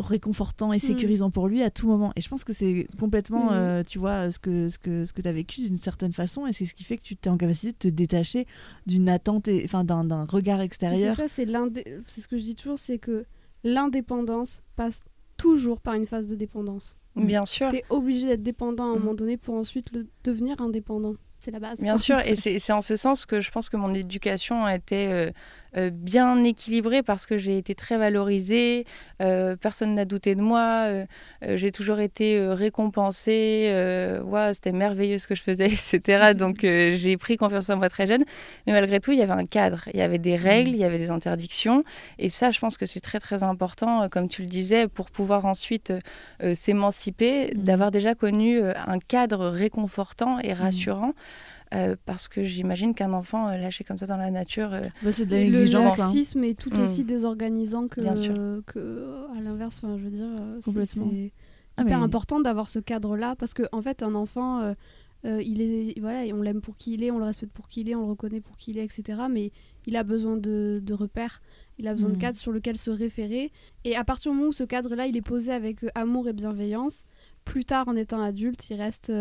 réconfortant 0.00 0.72
et 0.72 0.76
mm. 0.76 0.80
sécurisant 0.80 1.30
pour 1.30 1.48
lui 1.48 1.62
à 1.62 1.70
tout 1.70 1.86
moment. 1.86 2.12
Et 2.16 2.20
je 2.20 2.28
pense 2.28 2.44
que 2.44 2.52
c'est 2.52 2.86
complètement, 2.98 3.52
euh, 3.52 3.82
tu 3.82 3.98
vois, 3.98 4.30
ce 4.30 4.38
que, 4.38 4.68
ce 4.68 4.78
que, 4.78 5.04
ce 5.04 5.12
que 5.12 5.22
tu 5.22 5.28
as 5.28 5.32
vécu 5.32 5.60
d'une 5.62 5.76
certaine 5.76 6.12
façon, 6.12 6.46
et 6.46 6.52
c'est 6.52 6.64
ce 6.64 6.74
qui 6.74 6.84
fait 6.84 6.96
que 6.96 7.02
tu 7.02 7.16
t'es 7.16 7.30
en 7.30 7.36
capacité 7.36 7.72
de 7.72 7.78
te 7.78 7.88
détacher 7.88 8.46
d'une 8.86 9.08
attente, 9.08 9.48
enfin 9.64 9.84
d'un 9.84 10.24
regard 10.24 10.60
extérieur. 10.60 11.14
C'est 11.14 11.28
ça, 11.28 11.28
c'est 11.28 12.20
ce 12.20 12.28
que 12.28 12.38
je 12.38 12.42
dis 12.42 12.56
toujours, 12.56 12.78
c'est 12.78 12.98
que 12.98 13.24
l'indépendance 13.64 14.62
passe 14.76 15.04
toujours 15.36 15.80
par 15.80 15.94
une 15.94 16.06
phase 16.06 16.26
de 16.26 16.34
dépendance. 16.34 16.98
Bien 17.16 17.46
sûr. 17.46 17.70
Tu 17.70 17.76
es 17.76 17.84
obligé 17.90 18.26
d'être 18.26 18.42
dépendant 18.42 18.84
à 18.84 18.86
un 18.88 18.96
mm. 18.96 18.98
moment 18.98 19.14
donné 19.14 19.36
pour 19.36 19.54
ensuite 19.54 19.92
le 19.92 20.06
devenir 20.24 20.60
indépendant. 20.60 21.14
C'est 21.38 21.50
la 21.50 21.58
base. 21.58 21.80
Bien 21.80 21.96
sûr, 21.96 22.20
et 22.20 22.36
c'est 22.36 22.72
en 22.72 22.82
ce 22.82 22.96
sens 22.96 23.24
que 23.24 23.40
je 23.40 23.50
pense 23.50 23.70
que 23.70 23.78
mon 23.78 23.94
éducation 23.94 24.66
a 24.66 24.74
été 24.74 25.06
euh, 25.06 25.30
euh, 25.76 25.90
bien 25.92 26.42
équilibrée 26.42 27.02
parce 27.02 27.26
que 27.26 27.38
j'ai 27.38 27.56
été 27.56 27.74
très 27.74 27.96
valorisée, 27.96 28.84
euh, 29.22 29.54
personne 29.56 29.94
n'a 29.94 30.04
douté 30.04 30.34
de 30.34 30.40
moi, 30.40 30.86
euh, 30.86 31.06
j'ai 31.54 31.70
toujours 31.70 32.00
été 32.00 32.40
récompensée, 32.48 33.72
ouais, 34.24 34.54
c'était 34.54 34.72
merveilleux 34.72 35.18
ce 35.18 35.26
que 35.26 35.34
je 35.34 35.42
faisais, 35.42 35.66
etc. 35.92 36.34
Donc 36.38 36.58
j'ai 36.62 37.16
pris 37.16 37.36
confiance 37.36 37.70
en 37.70 37.76
moi 37.76 37.88
très 37.88 38.06
jeune, 38.06 38.24
mais 38.66 38.72
malgré 38.72 39.00
tout, 39.00 39.12
il 39.12 39.18
y 39.18 39.22
avait 39.22 39.32
un 39.32 39.46
cadre, 39.46 39.84
il 39.92 39.98
y 39.98 40.02
avait 40.02 40.18
des 40.18 40.36
règles, 40.36 40.70
il 40.70 40.78
y 40.78 40.84
avait 40.84 40.98
des 40.98 41.10
interdictions, 41.10 41.84
et 42.18 42.30
ça, 42.30 42.50
je 42.50 42.58
pense 42.58 42.76
que 42.76 42.86
c'est 42.86 43.00
très 43.00 43.20
très 43.20 43.42
important, 43.42 44.08
comme 44.08 44.28
tu 44.28 44.42
le 44.42 44.48
disais, 44.48 44.88
pour 44.88 45.10
pouvoir 45.10 45.44
ensuite 45.46 45.92
s'émanciper, 46.54 47.54
mmh. 47.54 47.62
d'avoir 47.62 47.90
déjà 47.90 48.14
connu 48.14 48.60
un 48.62 48.98
cadre 48.98 49.46
réconfortant 49.46 50.38
et 50.40 50.52
mmh. 50.52 50.56
Euh, 51.72 51.94
parce 52.04 52.26
que 52.26 52.42
j'imagine 52.42 52.94
qu'un 52.94 53.12
enfant 53.12 53.48
euh, 53.48 53.56
lâché 53.56 53.84
comme 53.84 53.96
ça 53.96 54.06
dans 54.06 54.16
la 54.16 54.32
nature, 54.32 54.74
euh, 54.74 54.88
bah, 55.04 55.12
c'est 55.12 55.26
de 55.26 55.36
Le 55.36 55.64
laxisme 55.70 56.42
est 56.42 56.58
tout 56.58 56.76
mm. 56.76 56.82
aussi 56.82 57.04
désorganisant 57.04 57.86
que, 57.86 58.00
que 58.62 59.28
à 59.38 59.40
l'inverse. 59.40 59.82
je 59.82 59.86
veux 59.86 60.10
dire, 60.10 60.28
c'est 60.60 61.32
ah, 61.76 61.82
hyper 61.82 62.02
important 62.02 62.40
d'avoir 62.40 62.68
ce 62.68 62.80
cadre-là 62.80 63.36
parce 63.36 63.54
que 63.54 63.62
en 63.70 63.80
fait, 63.82 64.02
un 64.02 64.16
enfant, 64.16 64.74
il 65.24 65.62
est 65.62 66.00
voilà, 66.00 66.22
on 66.34 66.42
l'aime 66.42 66.60
pour 66.60 66.76
qui 66.76 66.94
il 66.94 67.04
est, 67.04 67.12
on 67.12 67.18
le 67.18 67.24
respecte 67.24 67.52
pour 67.52 67.68
qui 67.68 67.82
il 67.82 67.90
est, 67.90 67.94
on 67.94 68.00
le 68.00 68.10
reconnaît 68.10 68.40
pour 68.40 68.56
qui 68.56 68.72
il 68.72 68.78
est, 68.78 68.84
etc. 68.84 69.20
Mais 69.30 69.52
il 69.86 69.96
a 69.96 70.02
besoin 70.02 70.36
de, 70.36 70.80
de 70.82 70.94
repères. 70.94 71.40
Il 71.78 71.86
a 71.86 71.94
besoin 71.94 72.10
de 72.10 72.16
mm. 72.16 72.20
cadres 72.20 72.36
sur 72.36 72.50
lequel 72.50 72.76
se 72.78 72.90
référer. 72.90 73.52
Et 73.84 73.94
à 73.94 74.02
partir 74.02 74.32
du 74.32 74.36
moment 74.36 74.50
où 74.50 74.52
ce 74.52 74.64
cadre-là, 74.64 75.06
il 75.06 75.16
est 75.16 75.22
posé 75.22 75.52
avec 75.52 75.84
amour 75.94 76.26
et 76.26 76.32
bienveillance, 76.32 77.04
plus 77.44 77.64
tard, 77.64 77.86
en 77.86 77.94
étant 77.94 78.20
adulte, 78.20 78.68
il 78.70 78.76
reste, 78.76 79.12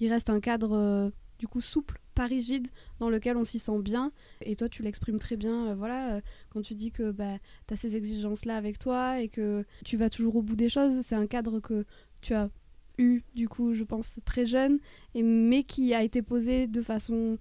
il 0.00 0.12
reste 0.12 0.30
un 0.30 0.40
cadre 0.40 1.12
du 1.40 1.48
coup 1.48 1.62
souple, 1.62 1.98
pas 2.14 2.26
rigide, 2.26 2.68
dans 2.98 3.08
lequel 3.08 3.38
on 3.38 3.44
s'y 3.44 3.58
sent 3.58 3.80
bien. 3.80 4.12
Et 4.44 4.56
toi, 4.56 4.68
tu 4.68 4.82
l'exprimes 4.82 5.18
très 5.18 5.36
bien, 5.36 5.68
euh, 5.68 5.74
voilà, 5.74 6.16
euh, 6.16 6.20
quand 6.50 6.60
tu 6.60 6.74
dis 6.74 6.90
que 6.90 7.10
bah, 7.10 7.38
tu 7.66 7.74
as 7.74 7.76
ces 7.78 7.96
exigences-là 7.96 8.56
avec 8.56 8.78
toi 8.78 9.20
et 9.20 9.28
que 9.28 9.64
tu 9.82 9.96
vas 9.96 10.10
toujours 10.10 10.36
au 10.36 10.42
bout 10.42 10.54
des 10.54 10.68
choses. 10.68 11.00
C'est 11.00 11.14
un 11.14 11.26
cadre 11.26 11.58
que 11.58 11.86
tu 12.20 12.34
as 12.34 12.50
eu, 12.98 13.22
du 13.34 13.48
coup, 13.48 13.72
je 13.72 13.84
pense, 13.84 14.20
très 14.26 14.44
jeune, 14.44 14.80
et, 15.14 15.22
mais 15.22 15.62
qui 15.62 15.94
a 15.94 16.02
été 16.02 16.20
posé 16.20 16.66
de 16.66 16.82
façon 16.82 17.38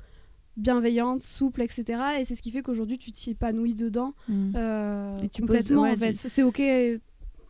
bienveillante, 0.55 1.21
souple, 1.21 1.61
etc. 1.61 2.01
Et 2.19 2.23
c'est 2.23 2.35
ce 2.35 2.41
qui 2.41 2.51
fait 2.51 2.61
qu'aujourd'hui, 2.61 2.97
tu 2.97 3.11
t'y 3.11 3.31
épanouis 3.31 3.75
dedans 3.75 4.13
mmh. 4.29 4.51
euh, 4.55 5.17
et 5.17 5.27
tu 5.27 5.41
complètement. 5.41 5.81
en 5.81 5.97
fait. 5.97 6.13
C'est 6.13 6.43
ok, 6.43 6.61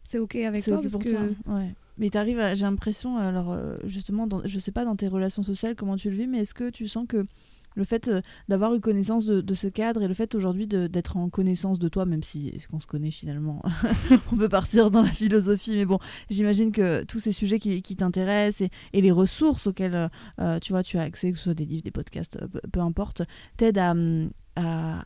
c'est 0.03 0.17
ok 0.17 0.35
avec 0.37 0.63
toi 0.63 0.81
parce 0.81 0.97
que. 0.97 1.29
Ouais. 1.47 1.75
Mais 1.99 2.09
t'arrives, 2.09 2.41
j'ai 2.55 2.63
l'impression, 2.63 3.17
alors 3.17 3.51
euh, 3.51 3.77
justement, 3.83 4.25
dans, 4.25 4.41
je 4.45 4.57
sais 4.57 4.71
pas 4.71 4.85
dans 4.85 4.95
tes 4.95 5.09
relations 5.09 5.43
sociales 5.43 5.75
comment 5.75 5.97
tu 5.97 6.09
le 6.09 6.15
vis, 6.15 6.27
mais 6.27 6.39
est-ce 6.39 6.53
que 6.53 6.69
tu 6.69 6.87
sens 6.87 7.05
que 7.07 7.27
le 7.75 7.83
fait 7.83 8.07
euh, 8.07 8.21
d'avoir 8.47 8.73
eu 8.73 8.79
connaissance 8.79 9.25
de, 9.25 9.53
ce 9.53 9.67
cadre 9.67 10.01
et 10.01 10.07
le 10.07 10.13
fait 10.13 10.33
aujourd'hui 10.33 10.65
d'être 10.65 11.17
en 11.17 11.29
connaissance 11.29 11.77
de 11.77 11.89
toi, 11.89 12.05
même 12.05 12.23
si 12.23 12.49
est-ce 12.49 12.67
qu'on 12.67 12.79
se 12.79 12.87
connaît 12.87 13.11
finalement, 13.11 13.61
on 14.31 14.37
peut 14.37 14.49
partir 14.49 14.89
dans 14.91 15.01
la 15.01 15.09
philosophie, 15.09 15.75
mais 15.75 15.85
bon, 15.85 15.99
j'imagine 16.29 16.71
que 16.71 17.03
tous 17.03 17.19
ces 17.19 17.33
sujets 17.33 17.59
qui, 17.59 17.81
t'intéressent 17.95 18.69
et, 18.93 19.01
les 19.01 19.11
ressources 19.11 19.67
auxquelles 19.67 20.09
euh, 20.39 20.59
tu 20.59 20.71
vois 20.71 20.83
tu 20.83 20.97
as 20.97 21.01
accès, 21.01 21.31
que 21.31 21.37
ce 21.37 21.45
soit 21.45 21.53
des 21.53 21.65
livres, 21.65 21.83
des 21.83 21.91
podcasts, 21.91 22.39
peu, 22.71 22.79
importe, 22.79 23.23
t'aident 23.57 23.77
à, 23.77 23.93
à, 24.55 25.05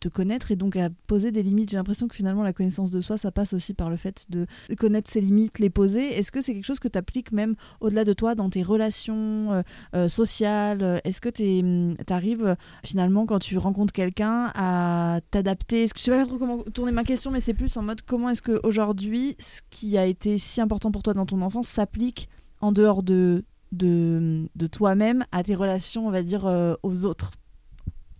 te, 0.00 0.08
connaître 0.08 0.50
et 0.50 0.56
donc 0.56 0.76
à 0.76 0.90
poser 1.06 1.32
des 1.32 1.42
limites. 1.42 1.70
J'ai 1.70 1.76
l'impression 1.76 2.08
que 2.08 2.14
finalement 2.14 2.42
la 2.42 2.52
connaissance 2.52 2.90
de 2.90 3.00
soi, 3.00 3.16
ça 3.16 3.32
passe 3.32 3.52
aussi 3.52 3.74
par 3.74 3.90
le 3.90 3.96
fait 3.96 4.26
de 4.28 4.46
connaître 4.76 5.10
ses 5.10 5.20
limites, 5.20 5.58
les 5.58 5.70
poser. 5.70 6.16
Est-ce 6.16 6.30
que 6.30 6.40
c'est 6.40 6.54
quelque 6.54 6.66
chose 6.66 6.78
que 6.78 6.88
tu 6.88 6.98
appliques 6.98 7.32
même 7.32 7.54
au-delà 7.80 8.04
de 8.04 8.12
toi 8.12 8.34
dans 8.34 8.50
tes 8.50 8.62
relations 8.62 9.52
euh, 9.52 9.62
euh, 9.94 10.08
sociales? 10.08 11.00
Est-ce 11.04 11.20
que 11.20 11.28
tu 11.28 11.60
hum, 11.60 11.94
arrives 12.08 12.56
finalement 12.84 13.26
quand 13.26 13.38
tu 13.38 13.58
rencontres 13.58 13.92
quelqu'un 13.92 14.52
à 14.54 15.20
t'adapter? 15.30 15.86
Je 15.86 16.00
sais 16.00 16.10
pas 16.10 16.26
trop 16.26 16.38
comment 16.38 16.62
tourner 16.62 16.92
ma 16.92 17.04
question, 17.04 17.30
mais 17.30 17.40
c'est 17.40 17.54
plus 17.54 17.76
en 17.76 17.82
mode 17.82 18.02
comment 18.02 18.30
est-ce 18.30 18.42
qu'aujourd'hui, 18.42 19.36
ce 19.38 19.60
qui 19.70 19.98
a 19.98 20.06
été 20.06 20.38
si 20.38 20.60
important 20.60 20.90
pour 20.90 21.02
toi 21.02 21.14
dans 21.14 21.26
ton 21.26 21.42
enfance 21.42 21.68
s'applique 21.68 22.28
en 22.60 22.72
dehors 22.72 23.02
de, 23.02 23.44
de, 23.72 24.48
de 24.54 24.66
toi-même 24.66 25.24
à 25.32 25.42
tes 25.42 25.54
relations, 25.54 26.06
on 26.06 26.10
va 26.10 26.22
dire, 26.22 26.46
euh, 26.46 26.74
aux 26.82 27.04
autres? 27.04 27.32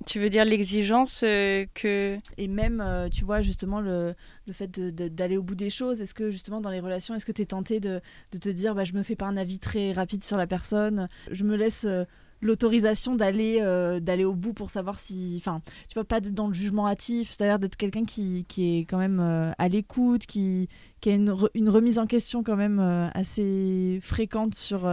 Tu 0.06 0.20
veux 0.20 0.30
dire 0.30 0.44
l'exigence 0.44 1.22
euh, 1.24 1.66
que... 1.74 2.18
Et 2.38 2.48
même, 2.48 2.80
euh, 2.80 3.08
tu 3.08 3.24
vois, 3.24 3.40
justement, 3.40 3.80
le, 3.80 4.14
le 4.46 4.52
fait 4.52 4.80
d'aller 4.80 5.36
au 5.36 5.42
bout 5.42 5.54
des 5.54 5.70
choses. 5.70 6.02
Est-ce 6.02 6.14
que, 6.14 6.30
justement, 6.30 6.60
dans 6.60 6.70
les 6.70 6.80
relations, 6.80 7.14
est-ce 7.14 7.26
que 7.26 7.32
tu 7.32 7.42
es 7.42 7.46
tenté 7.46 7.80
de, 7.80 8.00
de, 8.32 8.38
te 8.38 8.48
dire, 8.48 8.74
bah, 8.74 8.84
je 8.84 8.92
me 8.92 9.02
fais 9.02 9.16
pas 9.16 9.26
un 9.26 9.36
avis 9.36 9.58
très 9.58 9.92
rapide 9.92 10.22
sur 10.22 10.36
la 10.36 10.46
personne, 10.46 11.08
je 11.30 11.44
me 11.44 11.56
laisse... 11.56 11.84
Euh, 11.84 12.04
l'autorisation 12.40 13.14
d'aller 13.14 13.60
d'aller 14.02 14.24
au 14.26 14.34
bout 14.34 14.52
pour 14.52 14.68
savoir 14.68 14.98
si 14.98 15.36
enfin 15.38 15.62
tu 15.88 15.94
vois 15.94 16.04
pas 16.04 16.20
dans 16.20 16.48
le 16.48 16.52
jugement 16.52 16.86
hâtif 16.86 17.30
c'est-à-dire 17.30 17.58
d'être 17.58 17.76
quelqu'un 17.76 18.04
qui, 18.04 18.44
qui, 18.48 18.80
est 18.80 18.80
quand 18.80 18.98
même 18.98 19.18
à 19.56 19.68
l'écoute 19.68 20.26
qui, 20.26 20.68
qui 21.00 21.10
a 21.10 21.14
une, 21.14 21.34
une, 21.54 21.70
remise 21.70 21.98
en 21.98 22.06
question 22.06 22.42
quand 22.42 22.56
même 22.56 22.80
assez 23.14 23.98
fréquente 24.02 24.54
sur 24.54 24.86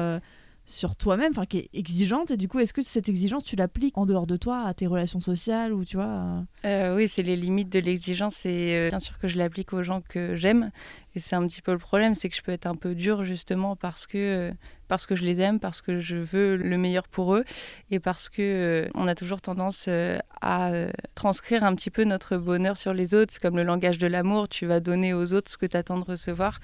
sur 0.66 0.96
toi-même, 0.96 1.32
enfin 1.32 1.46
qui 1.46 1.58
est 1.60 1.70
exigeante. 1.74 2.32
Et 2.32 2.38
du 2.38 2.48
coup, 2.48 2.60
est-ce 2.60 2.74
que 2.74 2.82
cette 2.82 3.10
exigence, 3.10 3.44
tu 3.44 3.56
l'appliques 3.56 3.98
en 3.98 4.06
dehors 4.06 4.28
de 4.28 4.38
toi, 4.38 4.64
à 4.66 4.74
tes 4.74 4.88
relations 4.88 5.20
sociales 5.20 5.74
ou 5.74 5.86
tu 5.86 5.98
vois 5.98 6.06
euh 6.06 6.42
euh, 6.66 6.96
Oui, 6.96 7.08
c'est 7.08 7.24
les 7.24 7.36
limites 7.36 7.70
de 7.70 7.80
l'exigence. 7.80 8.46
Et 8.46 8.76
euh, 8.76 8.90
bien 8.90 9.00
sûr 9.00 9.18
que 9.20 9.28
je 9.28 9.38
l'applique 9.38 9.74
aux 9.74 9.84
gens 9.84 10.02
que 10.02 10.36
j'aime. 10.36 10.72
Et 11.16 11.20
c'est 11.20 11.36
un 11.36 11.46
petit 11.48 11.62
peu 11.62 11.72
le 11.74 11.78
problème, 11.78 12.16
c'est 12.16 12.30
que 12.30 12.36
je 12.36 12.42
peux 12.42 12.52
être 12.52 12.68
un 12.68 12.76
peu 12.76 12.96
dure 12.96 13.24
justement 13.24 13.76
parce 13.76 14.08
que 14.08 14.54
parce 14.92 15.06
que 15.06 15.16
je 15.16 15.24
les 15.24 15.40
aime, 15.40 15.62
parce 15.62 15.82
que 15.82 16.02
je 16.02 16.18
veux 16.18 16.58
le 16.58 16.78
meilleur 16.78 17.08
pour 17.08 17.34
eux 17.34 17.46
et 17.92 18.02
parce 18.02 18.28
que 18.28 18.42
euh, 18.42 18.90
on 18.94 19.08
a 19.08 19.16
toujours 19.16 19.40
tendance 19.40 19.86
euh, 19.88 20.18
à 20.42 20.72
euh, 20.72 20.92
transcrire 21.16 21.64
un 21.64 21.74
petit 21.76 21.90
peu 21.90 22.04
notre 22.04 22.36
bonheur 22.36 22.76
sur 22.76 22.94
les 22.94 23.14
autres. 23.14 23.32
C'est 23.32 23.42
comme 23.42 23.56
le 23.56 23.64
langage 23.64 24.00
de 24.00 24.08
l'amour, 24.08 24.50
tu 24.50 24.66
vas 24.66 24.82
donner 24.82 25.14
aux 25.14 25.32
autres 25.32 25.50
ce 25.50 25.58
que 25.58 25.66
tu 25.66 25.78
attends 25.78 25.98
de 25.98 26.04
recevoir. 26.04 26.60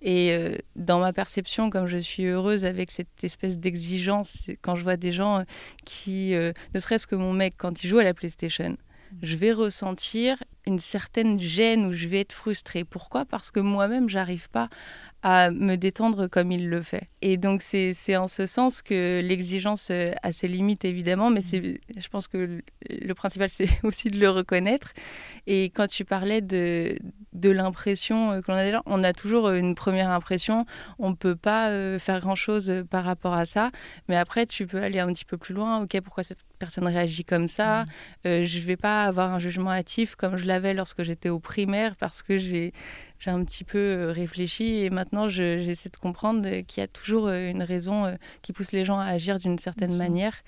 Et 0.00 0.62
dans 0.76 1.00
ma 1.00 1.12
perception, 1.12 1.70
comme 1.70 1.88
je 1.88 1.96
suis 1.96 2.26
heureuse 2.26 2.64
avec 2.64 2.92
cette 2.92 3.24
espèce 3.24 3.58
d'exigence, 3.58 4.46
quand 4.60 4.76
je 4.76 4.84
vois 4.84 4.96
des 4.96 5.10
gens 5.10 5.42
qui, 5.84 6.34
ne 6.34 6.78
serait-ce 6.78 7.08
que 7.08 7.16
mon 7.16 7.32
mec, 7.32 7.54
quand 7.56 7.82
il 7.82 7.88
joue 7.88 7.98
à 7.98 8.04
la 8.04 8.14
PlayStation, 8.14 8.76
je 9.22 9.36
vais 9.36 9.52
ressentir 9.52 10.36
une 10.66 10.78
certaine 10.78 11.40
gêne 11.40 11.86
ou 11.86 11.92
je 11.92 12.08
vais 12.08 12.20
être 12.20 12.32
frustrée. 12.32 12.84
Pourquoi? 12.84 13.24
Parce 13.24 13.50
que 13.50 13.60
moi-même, 13.60 14.08
j'arrive 14.08 14.48
pas 14.50 14.68
à 15.22 15.52
me 15.52 15.76
détendre 15.76 16.26
comme 16.26 16.50
il 16.50 16.68
le 16.68 16.82
fait. 16.82 17.08
Et 17.20 17.36
donc 17.36 17.62
c'est 17.62 18.16
en 18.16 18.26
ce 18.26 18.44
sens 18.44 18.82
que 18.82 19.20
l'exigence 19.22 19.90
a 19.90 20.32
ses 20.32 20.48
limites 20.48 20.84
évidemment, 20.84 21.30
mais 21.30 21.40
je 21.42 22.08
pense 22.08 22.26
que 22.26 22.60
le 22.90 23.14
principal 23.14 23.48
c'est 23.48 23.68
aussi 23.84 24.10
de 24.10 24.18
le 24.18 24.28
reconnaître. 24.30 24.92
Et 25.46 25.66
quand 25.66 25.86
tu 25.86 26.04
parlais 26.04 26.40
de, 26.40 26.98
de 27.32 27.50
l'impression 27.50 28.42
que 28.42 28.50
l'on 28.50 28.58
a 28.58 28.64
déjà, 28.64 28.82
on 28.86 29.04
a 29.04 29.12
toujours 29.12 29.50
une 29.50 29.76
première 29.76 30.10
impression, 30.10 30.66
on 30.98 31.10
ne 31.10 31.14
peut 31.14 31.36
pas 31.36 31.68
euh, 31.68 32.00
faire 32.00 32.18
grand-chose 32.18 32.84
par 32.90 33.04
rapport 33.04 33.34
à 33.34 33.44
ça, 33.44 33.70
mais 34.08 34.16
après 34.16 34.46
tu 34.46 34.66
peux 34.66 34.82
aller 34.82 34.98
un 34.98 35.12
petit 35.12 35.24
peu 35.24 35.36
plus 35.36 35.54
loin, 35.54 35.82
ok 35.82 36.00
pourquoi 36.00 36.24
cette 36.24 36.40
personne 36.58 36.86
réagit 36.86 37.24
comme 37.24 37.46
ça, 37.46 37.84
mmh. 37.84 37.86
euh, 38.26 38.44
je 38.44 38.58
ne 38.58 38.64
vais 38.64 38.76
pas 38.76 39.04
avoir 39.04 39.32
un 39.32 39.38
jugement 39.38 39.70
hâtif 39.70 40.16
comme 40.16 40.36
je 40.36 40.46
l'avais 40.52 40.74
lorsque 40.74 41.02
j'étais 41.02 41.28
au 41.28 41.38
primaire 41.40 41.96
parce 41.96 42.22
que 42.22 42.36
j'ai 42.38 42.72
j'ai 43.18 43.30
un 43.30 43.44
petit 43.44 43.64
peu 43.64 43.78
euh, 43.78 44.12
réfléchi 44.12 44.78
et 44.80 44.90
maintenant 44.90 45.28
j'essaie 45.28 45.88
de 45.88 45.96
comprendre 45.96 46.42
qu'il 46.62 46.80
y 46.80 46.84
a 46.84 46.88
toujours 46.88 47.28
euh, 47.28 47.50
une 47.50 47.62
raison 47.62 48.04
euh, 48.04 48.14
qui 48.42 48.52
pousse 48.52 48.72
les 48.72 48.84
gens 48.84 48.98
à 48.98 49.06
agir 49.06 49.38
d'une 49.38 49.58
certaine 49.58 49.96
manière. 49.96 50.42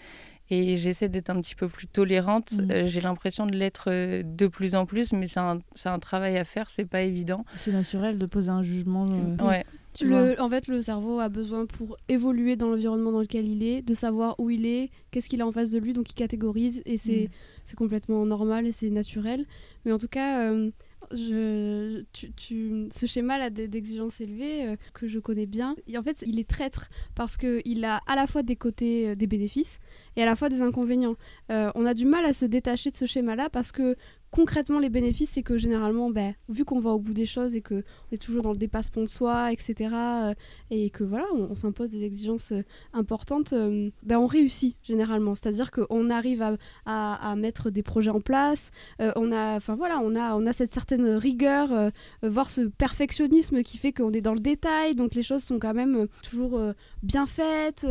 et 0.51 0.77
j'essaie 0.77 1.09
d'être 1.09 1.31
un 1.31 1.41
petit 1.41 1.55
peu 1.55 1.69
plus 1.69 1.87
tolérante. 1.87 2.53
Mm. 2.53 2.71
Euh, 2.71 2.87
J'ai 2.87 3.01
l'impression 3.01 3.47
de 3.47 3.55
l'être 3.57 3.89
de 4.23 4.47
plus 4.47 4.75
en 4.75 4.85
plus, 4.87 5.13
mais 5.13 5.27
c'est 5.27 5.41
un, 5.41 5.99
travail 6.01 6.37
à 6.37 6.45
faire, 6.45 6.69
c'est 6.69 6.85
pas 6.85 7.01
évident. 7.03 7.45
C'est 7.55 7.73
naturel 7.73 8.19
de 8.19 8.27
poser 8.27 8.51
un 8.51 8.63
jugement. 8.63 9.07
euh, 9.09 9.37
Ouais, 9.49 9.65
tu 9.95 10.07
vois. 10.09 10.23
Le- 10.27 10.41
en 10.43 10.51
fait, 10.51 10.67
le 10.69 10.83
cerveau 10.83 11.19
a 11.21 11.29
besoin 11.31 11.65
pour 11.67 11.97
évoluer 12.09 12.57
dans 12.57 12.69
l'environnement 12.69 13.13
dans 13.13 13.21
lequel 13.21 13.47
il 13.47 13.63
est, 13.63 13.81
de 13.83 13.95
savoir 13.95 14.35
où 14.39 14.51
il 14.51 14.67
est, 14.67 14.91
qu'est-ce 15.13 15.29
qu'il 15.31 15.41
a 15.41 15.47
en 15.47 15.53
face 15.53 15.71
de 15.71 15.79
lui, 15.79 15.93
donc 15.95 16.11
il 16.11 16.15
catégorise 16.15 16.83
et 16.85 16.97
c'est 16.99 17.31
c'est 17.65 17.77
complètement 17.77 18.25
normal 18.27 18.67
et 18.67 18.73
c'est 18.73 18.91
naturel. 18.91 19.47
Mais 19.85 19.93
en 19.93 19.99
tout 19.99 20.09
cas, 20.09 20.51
euh, 20.51 20.71
je, 21.13 22.03
tu, 22.13 22.33
tu- 22.33 22.89
ce 22.91 23.07
schéma-là 23.07 23.51
d'exigence 23.51 24.21
élevée 24.21 24.67
euh, 24.69 24.77
que 24.95 25.07
je 25.07 25.19
connais 25.19 25.47
bien, 25.47 25.77
et 25.87 25.99
en 25.99 26.03
fait, 26.03 26.23
il 26.27 26.39
est 26.39 26.49
traître 26.49 26.89
parce 27.15 27.37
qu'il 27.37 27.85
a 27.85 28.01
à 28.07 28.17
la 28.17 28.27
fois 28.27 28.43
des 28.43 28.57
côtés 28.57 29.11
euh, 29.11 29.15
des 29.15 29.27
bénéfices 29.27 29.81
et 30.17 30.23
à 30.23 30.27
la 30.27 30.35
fois 30.37 30.49
des 30.49 30.63
inconvénients. 30.63 31.17
Euh, 31.53 31.71
on 31.75 31.85
a 31.87 31.93
du 31.95 32.07
mal 32.07 32.25
à 32.25 32.33
se 32.33 32.47
détacher 32.47 32.91
de 32.91 32.97
ce 32.97 33.07
schéma-là 33.07 33.51
parce 33.51 33.71
que 33.73 33.97
concrètement, 34.35 34.81
les 34.81 34.91
bénéfices, 34.91 35.31
c'est 35.31 35.45
que 35.45 35.57
généralement, 35.57 36.11
ben, 36.11 36.35
vu 36.49 36.65
qu'on 36.65 36.81
va 36.81 36.91
au 36.91 36.99
bout 36.99 37.15
des 37.15 37.25
choses 37.25 37.55
et 37.55 37.63
qu'on 37.63 37.83
est 38.11 38.21
toujours 38.21 38.43
dans 38.43 38.51
le 38.51 38.57
dépassement 38.57 39.03
de 39.03 39.09
soi, 39.09 39.53
etc., 39.53 39.95
euh, 39.95 40.35
et 40.73 40.91
que 40.91 41.05
voilà, 41.05 41.27
on, 41.33 41.55
s'impose 41.55 41.91
des 41.91 42.03
exigences 42.03 42.51
euh, 42.51 42.65
importantes, 42.93 43.53
euh, 43.53 43.91
ben, 44.03 44.19
on 44.19 44.27
réussit 44.27 44.77
généralement. 44.83 45.37
C'est-à-dire 45.37 45.71
qu'on 45.71 46.11
arrive 46.11 46.43
à, 46.85 47.37
mettre 47.37 47.71
des 47.71 47.85
projets 47.85 48.11
en 48.11 48.21
place, 48.21 48.73
on, 48.99 49.31
a, 49.31 49.59
voilà, 49.59 50.01
on, 50.01 50.47
a, 50.47 50.53
cette 50.53 50.73
certaine 50.73 51.07
rigueur, 51.07 51.91
voire 52.23 52.51
ce 52.51 52.63
perfectionnisme 52.63 53.63
qui 53.63 53.79
fait 53.79 53.93
qu'on 53.93 54.11
est 54.11 54.21
dans 54.21 54.35
le 54.35 54.41
détail, 54.41 54.95
donc 54.95 55.15
les 55.15 55.23
choses 55.23 55.43
sont 55.43 55.59
quand 55.59 55.75
même 55.75 56.07
toujours 56.23 56.61
bien 57.03 57.27
faites, 57.27 57.87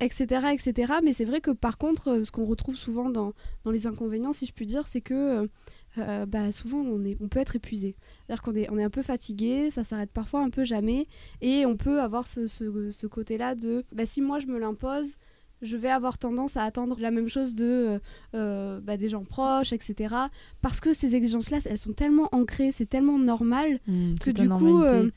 etc., 0.00 0.46
etc. 0.52 0.94
Mais 1.02 1.12
c'est 1.12 1.24
vrai 1.24 1.40
que 1.40 1.50
par 1.50 1.78
contre, 1.78 2.22
ce 2.24 2.30
qu'on 2.30 2.44
retrouve 2.44 2.76
souvent 2.76 3.10
dans 3.10 3.32
les 3.70 3.86
inconvénients, 3.86 4.32
si 4.32 4.46
je 4.46 4.52
puis 4.52 4.66
dire, 4.66 4.86
c'est 4.86 5.00
que 5.00 5.48
euh, 5.98 6.26
bah, 6.26 6.50
souvent 6.52 6.78
on, 6.78 7.04
est, 7.04 7.16
on 7.20 7.28
peut 7.28 7.38
être 7.40 7.56
épuisé. 7.56 7.94
C'est-à-dire 8.26 8.42
qu'on 8.42 8.54
est, 8.54 8.68
on 8.70 8.78
est 8.78 8.84
un 8.84 8.90
peu 8.90 9.02
fatigué, 9.02 9.70
ça 9.70 9.84
s'arrête 9.84 10.10
parfois 10.10 10.40
un 10.40 10.50
peu 10.50 10.64
jamais, 10.64 11.06
et 11.40 11.66
on 11.66 11.76
peut 11.76 12.00
avoir 12.00 12.26
ce, 12.26 12.46
ce- 12.48 12.90
ce 12.90 13.06
côté-là 13.06 13.54
de 13.54 13.84
bah, 13.92 14.06
si 14.06 14.20
moi 14.20 14.38
je 14.38 14.46
me 14.46 14.58
l'impose, 14.58 15.14
je 15.62 15.76
vais 15.78 15.88
avoir 15.88 16.18
tendance 16.18 16.56
à 16.58 16.62
attendre 16.64 16.96
la 17.00 17.10
même 17.10 17.28
chose 17.28 17.54
de 17.54 17.64
euh, 17.64 17.98
euh, 18.34 18.80
bah, 18.80 18.96
des 18.96 19.08
gens 19.08 19.24
proches, 19.24 19.72
etc. 19.72 20.14
Parce 20.60 20.80
que 20.80 20.92
ces 20.92 21.14
exigences-là, 21.14 21.58
elles 21.64 21.78
sont 21.78 21.92
tellement 21.94 22.28
ancrées, 22.32 22.70
c'est 22.72 22.86
tellement 22.86 23.18
normal. 23.18 23.78
Mm, 23.86 24.10
que 24.20 24.30
du 24.30 24.48
coup, 24.58 24.82
euh, 24.82 25.10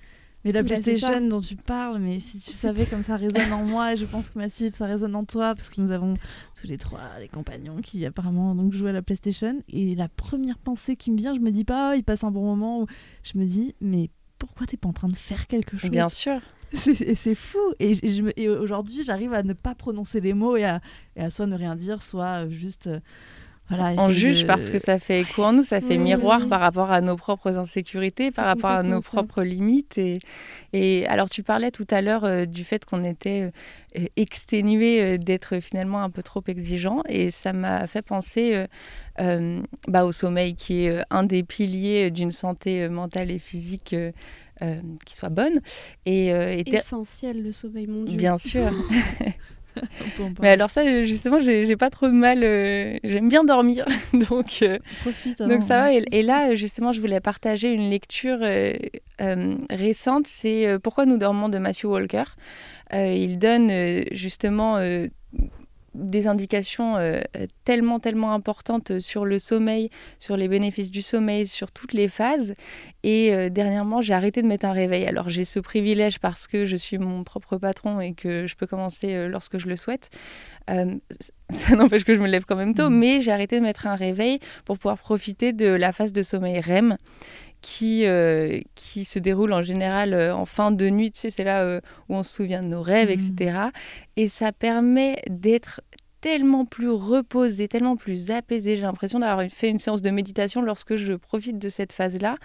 mais 0.48 0.54
la 0.54 0.64
bah, 0.64 0.68
PlayStation 0.70 1.22
dont 1.28 1.40
tu 1.40 1.56
parles, 1.56 2.00
mais 2.00 2.20
si 2.20 2.40
tu 2.40 2.52
savais 2.52 2.86
comme 2.86 3.04
ça 3.04 3.16
résonne 3.18 3.52
en 3.54 3.64
moi, 3.64 3.94
et 3.94 3.98
je 3.98 4.06
pense 4.06 4.30
que 4.30 4.40
Mathilde, 4.40 4.74
ça 4.76 4.86
résonne 4.86 5.16
en 5.16 5.24
toi, 5.26 5.54
parce 5.56 5.70
que 5.70 5.80
nous 5.82 5.92
avons 5.92 6.14
tous 6.60 6.68
les 6.68 6.78
trois 6.78 7.02
des 7.20 7.28
compagnons 7.28 7.82
qui 7.82 8.06
apparemment 8.06 8.56
donc 8.56 8.74
jouent 8.74 8.88
à 8.88 8.92
la 8.92 9.02
PlayStation. 9.02 9.62
Et 9.70 9.96
la 9.96 10.10
première 10.10 10.58
pensée 10.58 10.96
qui 10.96 11.12
me 11.12 11.18
vient, 11.18 11.34
je 11.34 11.40
me 11.40 11.52
dis 11.52 11.64
pas, 11.64 11.92
oh, 11.92 11.96
il 11.98 12.04
passe 12.04 12.24
un 12.24 12.32
bon 12.32 12.44
moment, 12.46 12.82
ou 12.82 12.88
je 13.24 13.38
me 13.38 13.46
dis, 13.46 13.76
mais 13.82 14.10
pourquoi 14.40 14.68
t'es 14.68 14.78
pas 14.78 14.88
en 14.90 14.94
train 14.94 15.10
de 15.10 15.16
faire 15.16 15.48
quelque 15.48 15.78
chose? 15.78 15.90
bien 15.90 16.10
sûr. 16.10 16.40
C'est- 16.74 17.00
Et 17.02 17.16
c'est 17.16 17.34
fou. 17.36 17.60
Et, 17.80 17.94
je 17.94 18.50
aujourd'hui, 18.60 19.04
j'arrive 19.04 19.32
à 19.34 19.42
ne 19.42 19.54
pas 19.54 19.74
prononcer 19.74 20.20
les 20.20 20.34
mots 20.34 20.58
et 20.58 20.66
à, 20.66 20.82
et 21.16 21.22
à 21.22 21.30
soit 21.30 21.48
ne 21.48 21.56
rien 21.56 21.76
dire, 21.76 22.04
soit 22.04 22.46
euh, 22.46 22.50
juste. 22.50 22.88
euh, 22.88 23.00
voilà, 23.70 23.94
On 24.02 24.10
juge 24.12 24.44
de- 24.44 24.48
parce 24.48 24.70
que 24.70 24.80
ça 24.80 24.98
fait 24.98 25.22
écho 25.22 25.44
en 25.44 25.52
nous, 25.54 25.64
ça 25.64 25.82
fait 25.82 25.98
Oui, 25.98 26.04
miroir 26.04 26.40
oui. 26.44 26.48
par 26.50 26.62
rapport 26.62 26.90
à 26.92 27.02
nos 27.02 27.16
propres 27.18 27.58
insécurités, 27.58 28.32
par 28.32 28.46
rapport 28.46 28.70
à 28.72 28.84
nos 28.84 29.02
ça. 29.02 29.12
propres 29.18 29.44
limites. 29.44 29.98
Et, 29.98 30.20
et 30.74 31.06
alors, 31.08 31.30
tu 31.30 31.44
parlais 31.44 31.72
tout 31.72 31.88
à 31.90 32.02
l'heure 32.02 32.24
euh, 32.24 32.46
du 32.46 32.64
fait 32.64 32.86
qu'on 32.86 33.04
était 33.04 33.52
euh, 33.98 34.06
exténué 34.16 35.02
euh, 35.02 35.18
d'être 35.18 35.60
finalement 35.60 36.02
un 36.02 36.10
peu 36.10 36.24
trop 36.24 36.42
exigeant. 36.48 37.02
Et 37.10 37.30
ça 37.30 37.52
m'a 37.52 37.88
fait 37.88 38.02
penser 38.02 38.54
euh, 38.56 38.68
euh, 39.20 39.62
bah, 39.88 40.06
au 40.06 40.12
sommeil, 40.14 40.56
qui 40.56 40.86
est 40.86 40.90
euh, 40.90 41.02
un 41.10 41.24
des 41.24 41.44
piliers 41.44 42.10
d'une 42.12 42.32
santé 42.32 42.84
euh, 42.84 42.90
mentale 42.90 43.32
et 43.32 43.40
physique 43.40 43.94
euh, 43.94 44.12
euh, 44.62 44.80
qui 45.06 45.16
soit 45.16 45.30
bonne. 45.30 45.60
Et, 46.06 46.32
euh, 46.34 46.64
Essentiel 46.66 47.44
le 47.44 47.52
sommeil, 47.52 47.88
mon 47.88 48.04
Dieu. 48.06 48.16
bien 48.18 48.38
sûr. 48.38 48.72
Mais 50.42 50.50
alors 50.50 50.70
ça, 50.70 51.04
justement, 51.04 51.40
j'ai 51.40 51.76
pas 51.78 51.90
trop 51.90 52.08
de 52.08 52.12
mal. 52.14 52.44
euh, 52.44 52.98
J'aime 53.04 53.30
bien 53.30 53.44
dormir, 53.44 53.86
donc. 54.14 54.60
euh, 54.62 54.78
profite. 55.02 55.42
donc 55.42 55.64
ça 55.64 55.78
va. 55.78 55.86
hein. 55.86 55.92
Et, 56.12 56.20
et 56.20 56.22
là, 56.24 56.56
justement, 56.56 56.92
je 56.92 57.02
voulais 57.02 57.20
partager 57.20 57.72
une 57.72 57.90
lecture 57.90 58.40
euh, 58.42 58.74
récente. 59.72 60.28
C'est 60.28 60.78
Pourquoi 60.84 61.06
nous 61.06 61.18
dormons 61.18 61.50
de 61.50 61.58
Matthew 61.58 61.86
Walker. 61.86 62.24
Il 62.94 63.38
donne 63.38 64.04
justement 64.12 64.78
des 65.98 66.28
indications 66.28 66.96
euh, 66.98 67.22
tellement, 67.66 68.00
tellement 68.00 68.34
importantes 68.34 69.00
sur 69.00 69.26
le 69.26 69.40
sommeil, 69.40 69.90
sur 70.20 70.38
les 70.38 70.48
bénéfices 70.48 70.92
du 70.92 71.02
sommeil, 71.02 71.48
sur 71.48 71.72
toutes 71.72 71.94
les 71.94 72.08
phases. 72.08 72.54
Et 73.04 73.34
euh, 73.34 73.50
dernièrement, 73.50 74.02
j'ai 74.02 74.14
arrêté 74.14 74.42
de 74.42 74.48
mettre 74.48 74.66
un 74.66 74.72
réveil. 74.72 75.06
Alors 75.06 75.30
j'ai 75.30 75.44
ce 75.46 75.60
privilège 75.60 76.20
parce 76.20 76.48
que 76.48 76.66
je 76.66 76.76
suis 76.76 76.98
mon 76.98 77.24
propre 77.24 77.58
patron 77.58 78.00
et 78.00 78.14
que 78.14 78.48
je 78.48 78.56
peux 78.56 78.68
commencer 78.68 79.14
euh, 79.14 79.28
lorsque 79.28 79.58
je 79.58 79.68
le 79.68 79.76
souhaite. 79.76 80.10
Ça 80.68 80.84
n'empêche 81.76 82.04
que 82.04 82.14
je 82.14 82.22
me 82.22 82.28
lève 82.28 82.44
quand 82.46 82.58
même 82.58 82.74
tôt, 82.74 82.90
Mhm. 82.90 82.98
mais 82.98 83.22
j'ai 83.22 83.32
arrêté 83.32 83.58
de 83.58 83.64
mettre 83.64 83.88
un 83.88 83.96
réveil 83.96 84.40
pour 84.66 84.78
pouvoir 84.78 84.98
profiter 84.98 85.54
de 85.54 85.68
la 85.68 85.92
phase 85.94 86.12
de 86.12 86.22
sommeil 86.22 86.60
REM 86.60 86.98
qui, 87.62 88.06
euh, 88.06 88.60
qui 88.76 89.04
se 89.06 89.18
déroule 89.20 89.52
en 89.54 89.62
général 89.62 90.14
euh, 90.14 90.36
en 90.36 90.46
fin 90.46 90.72
de 90.72 90.90
nuit. 90.90 91.12
Tu 91.12 91.22
sais, 91.22 91.30
c'est 91.30 91.44
là 91.44 91.64
euh, 91.64 91.82
où 92.10 92.16
on 92.16 92.24
se 92.24 92.36
souvient 92.36 92.62
de 92.62 92.68
nos 92.68 92.82
rêves, 92.82 93.10
etc. 93.10 93.70
Et 94.16 94.28
ça 94.28 94.52
permet 94.52 95.22
d'être 95.30 95.82
tellement 96.22 96.66
plus 96.66 96.90
reposé, 96.90 97.68
tellement 97.68 97.96
plus 97.96 98.32
apaisé. 98.32 98.76
J'ai 98.76 98.82
l'impression 98.82 99.20
d'avoir 99.20 99.48
fait 99.50 99.70
une 99.70 99.80
séance 99.80 100.02
de 100.02 100.10
méditation 100.10 100.62
lorsque 100.62 100.96
je 100.96 101.14
profite 101.14 101.60
de 101.60 101.70
cette 101.70 101.94
phase-là, 101.94 102.38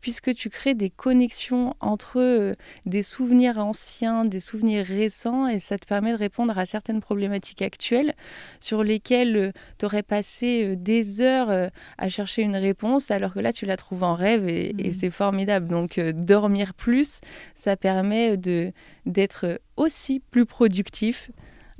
puisque 0.00 0.34
tu 0.34 0.48
crées 0.48 0.74
des 0.74 0.90
connexions 0.90 1.74
entre 1.80 2.18
euh, 2.20 2.54
des 2.86 3.02
souvenirs 3.02 3.58
anciens, 3.58 4.24
des 4.24 4.40
souvenirs 4.40 4.86
récents, 4.86 5.46
et 5.46 5.58
ça 5.58 5.76
te 5.78 5.86
permet 5.86 6.12
de 6.12 6.18
répondre 6.18 6.58
à 6.58 6.64
certaines 6.66 7.00
problématiques 7.00 7.62
actuelles 7.62 8.14
sur 8.60 8.82
lesquelles 8.82 9.52
tu 9.78 9.84
aurais 9.84 10.02
passé 10.02 10.64
euh, 10.64 10.76
des 10.76 11.20
heures 11.20 11.50
euh, 11.50 11.68
à 11.98 12.08
chercher 12.08 12.42
une 12.42 12.56
réponse, 12.56 13.10
alors 13.10 13.34
que 13.34 13.40
là, 13.40 13.52
tu 13.52 13.66
la 13.66 13.76
trouves 13.76 14.04
en 14.04 14.14
rêve, 14.14 14.48
et, 14.48 14.70
et 14.78 14.88
Mhm. 14.88 14.94
c'est 14.98 15.10
formidable. 15.10 15.68
Donc, 15.68 15.98
euh, 15.98 16.12
dormir 16.12 16.72
plus, 16.74 17.20
ça 17.54 17.76
permet 17.76 18.36
de 18.36 18.72
d'être 19.06 19.60
aussi 19.76 20.20
plus 20.20 20.44
productif. 20.44 21.30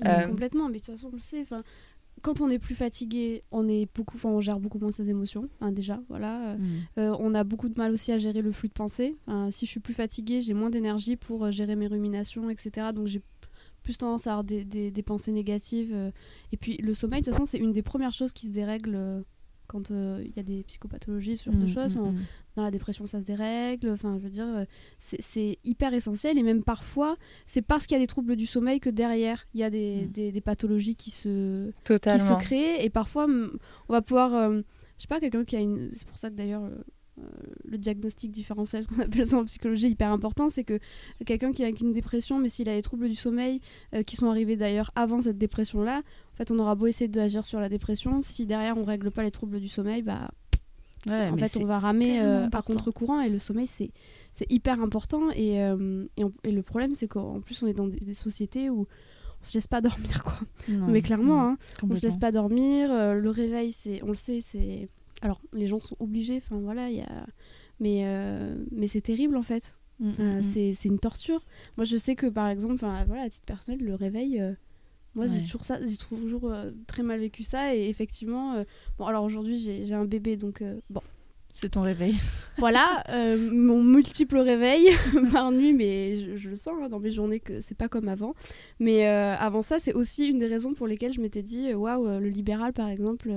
Euh, 0.06 0.26
Complètement, 0.28 0.68
mais 0.68 0.78
de 0.78 0.84
toute 0.84 0.94
façon, 0.94 1.08
on 1.12 1.16
le 1.16 1.20
sait. 1.20 1.46
Quand 2.20 2.40
on 2.40 2.50
est 2.50 2.58
plus 2.58 2.74
fatigué, 2.74 3.44
on 3.52 3.68
est 3.68 3.88
beaucoup, 3.94 4.18
on 4.24 4.40
gère 4.40 4.58
beaucoup 4.58 4.78
moins 4.80 4.90
ses 4.90 5.08
émotions, 5.08 5.48
hein, 5.60 5.70
déjà. 5.70 6.00
Voilà. 6.08 6.56
Mm. 6.56 6.66
Euh, 6.98 7.16
on 7.20 7.32
a 7.34 7.44
beaucoup 7.44 7.68
de 7.68 7.78
mal 7.78 7.92
aussi 7.92 8.10
à 8.10 8.18
gérer 8.18 8.42
le 8.42 8.50
flux 8.50 8.68
de 8.68 8.72
pensée. 8.74 9.16
Enfin, 9.26 9.50
si 9.52 9.66
je 9.66 9.70
suis 9.70 9.80
plus 9.80 9.94
fatiguée, 9.94 10.40
j'ai 10.40 10.52
moins 10.54 10.70
d'énergie 10.70 11.14
pour 11.16 11.44
euh, 11.44 11.50
gérer 11.52 11.76
mes 11.76 11.86
ruminations, 11.86 12.50
etc. 12.50 12.88
Donc 12.92 13.06
j'ai 13.06 13.22
plus 13.84 13.96
tendance 13.98 14.26
à 14.26 14.30
avoir 14.32 14.44
des, 14.44 14.64
des- 14.64 14.90
des 14.90 15.02
pensées 15.04 15.30
négatives. 15.30 15.92
euh. 15.94 16.10
Et 16.50 16.56
puis 16.56 16.76
le 16.78 16.92
sommeil, 16.92 17.20
de 17.20 17.26
toute 17.26 17.34
façon, 17.34 17.46
c'est 17.46 17.58
une 17.58 17.72
des 17.72 17.82
premières 17.82 18.12
choses 18.12 18.32
qui 18.32 18.48
se 18.48 18.52
dérègle 18.52 18.94
euh, 18.96 19.22
quand 19.68 19.92
euh, 19.92 20.20
il 20.24 20.34
y 20.36 20.40
a 20.40 20.42
des 20.42 20.64
psychopathologies, 20.64 21.36
ce 21.36 21.50
genre 21.50 21.60
de 21.60 21.64
Mm, 21.66 21.68
choses. 21.68 21.94
mm, 21.94 22.00
On- 22.00 22.12
mm. 22.12 22.18
dans 22.56 22.62
la 22.64 22.70
dépression, 22.72 23.06
ça 23.06 23.20
se 23.20 23.24
dérègle. 23.26 23.90
Enfin, 23.90 24.16
je 24.18 24.24
veux 24.24 24.30
dire, 24.30 24.46
euh, 24.48 24.64
c'est 24.98 25.58
hyper 25.64 25.94
essentiel. 25.94 26.36
Et 26.38 26.42
même 26.42 26.64
parfois, 26.64 27.16
c'est 27.46 27.62
parce 27.62 27.86
qu'il 27.86 27.94
y 27.96 28.00
a 28.00 28.02
des 28.02 28.08
troubles 28.08 28.34
du 28.34 28.46
sommeil 28.46 28.80
que 28.80 28.90
derrière, 28.90 29.46
il 29.54 29.60
y 29.60 29.62
a 29.62 29.70
des, 29.70 30.06
des- 30.06 30.32
des 30.32 30.40
pathologies 30.40 30.96
qui 30.96 31.10
se, 31.10 31.70
qui 31.84 31.94
se 31.94 32.38
créent. 32.40 32.84
Et 32.84 32.90
parfois, 32.90 33.26
on 33.28 33.92
va 33.92 34.02
pouvoir. 34.02 34.34
euh, 34.34 34.60
je 34.96 35.02
sais 35.02 35.08
pas, 35.08 35.20
quelqu'un 35.20 35.44
qui 35.44 35.54
a 35.54 35.60
une. 35.60 35.90
C'est 35.92 36.08
pour 36.08 36.18
ça 36.18 36.30
que 36.30 36.34
d'ailleurs. 36.34 36.68
le 37.64 37.78
diagnostic 37.78 38.30
différentiel, 38.30 38.86
qu'on 38.86 39.00
appelle 39.00 39.26
ça 39.26 39.38
en 39.38 39.44
psychologie, 39.44 39.86
est 39.86 39.90
hyper 39.90 40.12
important, 40.12 40.50
c'est 40.50 40.62
que 40.62 40.78
quelqu'un 41.26 41.50
qui 41.50 41.64
a 41.64 41.68
une 41.68 41.90
dépression, 41.90 42.38
mais 42.38 42.48
s'il 42.48 42.68
a 42.68 42.76
des 42.76 42.82
troubles 42.82 43.08
du 43.08 43.16
sommeil, 43.16 43.60
euh, 43.92 44.04
qui 44.04 44.14
sont 44.14 44.28
arrivés 44.30 44.54
d'ailleurs 44.54 44.92
avant 44.94 45.20
cette 45.20 45.36
dépression-là, 45.36 46.02
fait, 46.38 46.50
on 46.50 46.58
aura 46.58 46.74
beau 46.74 46.86
essayer 46.86 47.08
d'agir 47.08 47.44
sur 47.44 47.60
la 47.60 47.68
dépression, 47.68 48.22
si 48.22 48.46
derrière 48.46 48.76
on 48.78 48.84
règle 48.84 49.10
pas 49.10 49.22
les 49.22 49.30
troubles 49.30 49.60
du 49.60 49.68
sommeil, 49.68 50.02
bah 50.02 50.30
Ouais, 51.06 51.28
en 51.28 51.36
fait, 51.36 51.56
on 51.62 51.64
va 51.66 51.78
ramer 51.78 52.20
euh, 52.20 52.46
à 52.46 52.62
contre-courant 52.62 53.20
et 53.20 53.28
le 53.28 53.38
sommeil, 53.38 53.66
c'est 53.68 53.92
hyper 54.50 54.80
important. 54.80 55.30
Et, 55.30 55.62
euh, 55.62 56.04
et, 56.16 56.24
on- 56.24 56.32
et 56.42 56.50
le 56.50 56.62
problème, 56.62 56.94
c'est 56.94 57.06
qu'en 57.06 57.40
plus, 57.40 57.62
on 57.62 57.66
est 57.68 57.72
dans 57.72 57.86
des, 57.86 58.00
des 58.00 58.14
sociétés 58.14 58.68
où 58.68 58.86
on 59.40 59.44
se 59.44 59.54
laisse 59.54 59.68
pas 59.68 59.80
dormir, 59.80 60.24
quoi. 60.24 60.34
Non, 60.68 60.88
Mais 60.88 61.00
clairement, 61.00 61.36
non, 61.36 61.40
hein, 61.52 61.58
on 61.84 61.94
se 61.94 62.02
laisse 62.02 62.16
pas 62.16 62.32
dormir. 62.32 62.90
euh, 62.90 63.14
le 63.14 63.30
réveil, 63.30 63.70
c'est, 63.72 64.02
on 64.02 64.08
le 64.08 64.14
sait, 64.16 64.40
c'est. 64.40 64.88
Alors, 65.22 65.40
les 65.52 65.68
gens 65.68 65.80
sont 65.80 65.96
obligés, 66.00 66.38
enfin 66.38 66.58
voilà, 66.58 66.90
il 66.90 66.96
y 66.96 67.00
a. 67.00 67.26
Mais, 67.80 68.02
euh, 68.04 68.56
mais 68.72 68.88
c'est 68.88 69.00
terrible 69.00 69.36
en 69.36 69.42
fait. 69.42 69.78
Mm, 70.00 70.10
Euh, 70.18 70.40
mm, 70.40 70.72
c'est, 70.74 70.88
une 70.88 70.98
torture. 70.98 71.44
Moi, 71.76 71.84
je 71.84 71.96
sais 71.96 72.16
que 72.16 72.26
par 72.26 72.48
exemple, 72.48 72.74
voilà, 73.06 73.22
à 73.22 73.28
titre 73.28 73.46
personnel, 73.46 73.80
le 73.80 73.94
réveil. 73.94 74.42
Moi, 75.18 75.26
j'ai 75.26 75.42
toujours 75.42 75.64
ça, 75.64 75.80
j'ai 75.84 75.96
toujours 75.96 76.44
euh, 76.44 76.70
très 76.86 77.02
mal 77.02 77.18
vécu 77.18 77.42
ça 77.42 77.74
et 77.74 77.88
effectivement, 77.88 78.54
euh, 78.54 78.64
bon 78.98 79.06
alors 79.06 79.24
aujourd'hui 79.24 79.58
j'ai, 79.58 79.92
un 79.92 80.04
bébé 80.04 80.36
donc 80.36 80.62
euh, 80.62 80.78
bon, 80.90 81.00
C'est 81.50 81.70
ton 81.70 81.82
réveil. 81.82 82.14
Voilà, 82.58 83.02
mon 83.52 83.82
multiple 83.82 84.38
réveil 84.38 84.88
par 85.32 85.50
nuit, 85.50 85.74
mais 85.74 86.36
je, 86.36 86.48
le 86.48 86.54
sens 86.54 86.74
hein, 86.80 86.88
dans 86.88 87.00
mes 87.00 87.10
journées 87.10 87.40
que 87.40 87.60
c'est 87.60 87.76
pas 87.76 87.88
comme 87.88 88.08
avant. 88.08 88.34
Mais 88.78 89.06
avant 89.06 89.62
ça, 89.62 89.78
c'est 89.78 89.92
aussi 89.92 90.28
une 90.28 90.38
des 90.38 90.46
raisons 90.46 90.72
pour 90.72 90.86
lesquelles 90.86 91.12
je 91.12 91.20
m'étais 91.20 91.42
dit, 91.42 91.74
waouh, 91.74 92.20
le 92.20 92.28
libéral 92.28 92.72
par 92.72 92.88
exemple, 92.88 93.32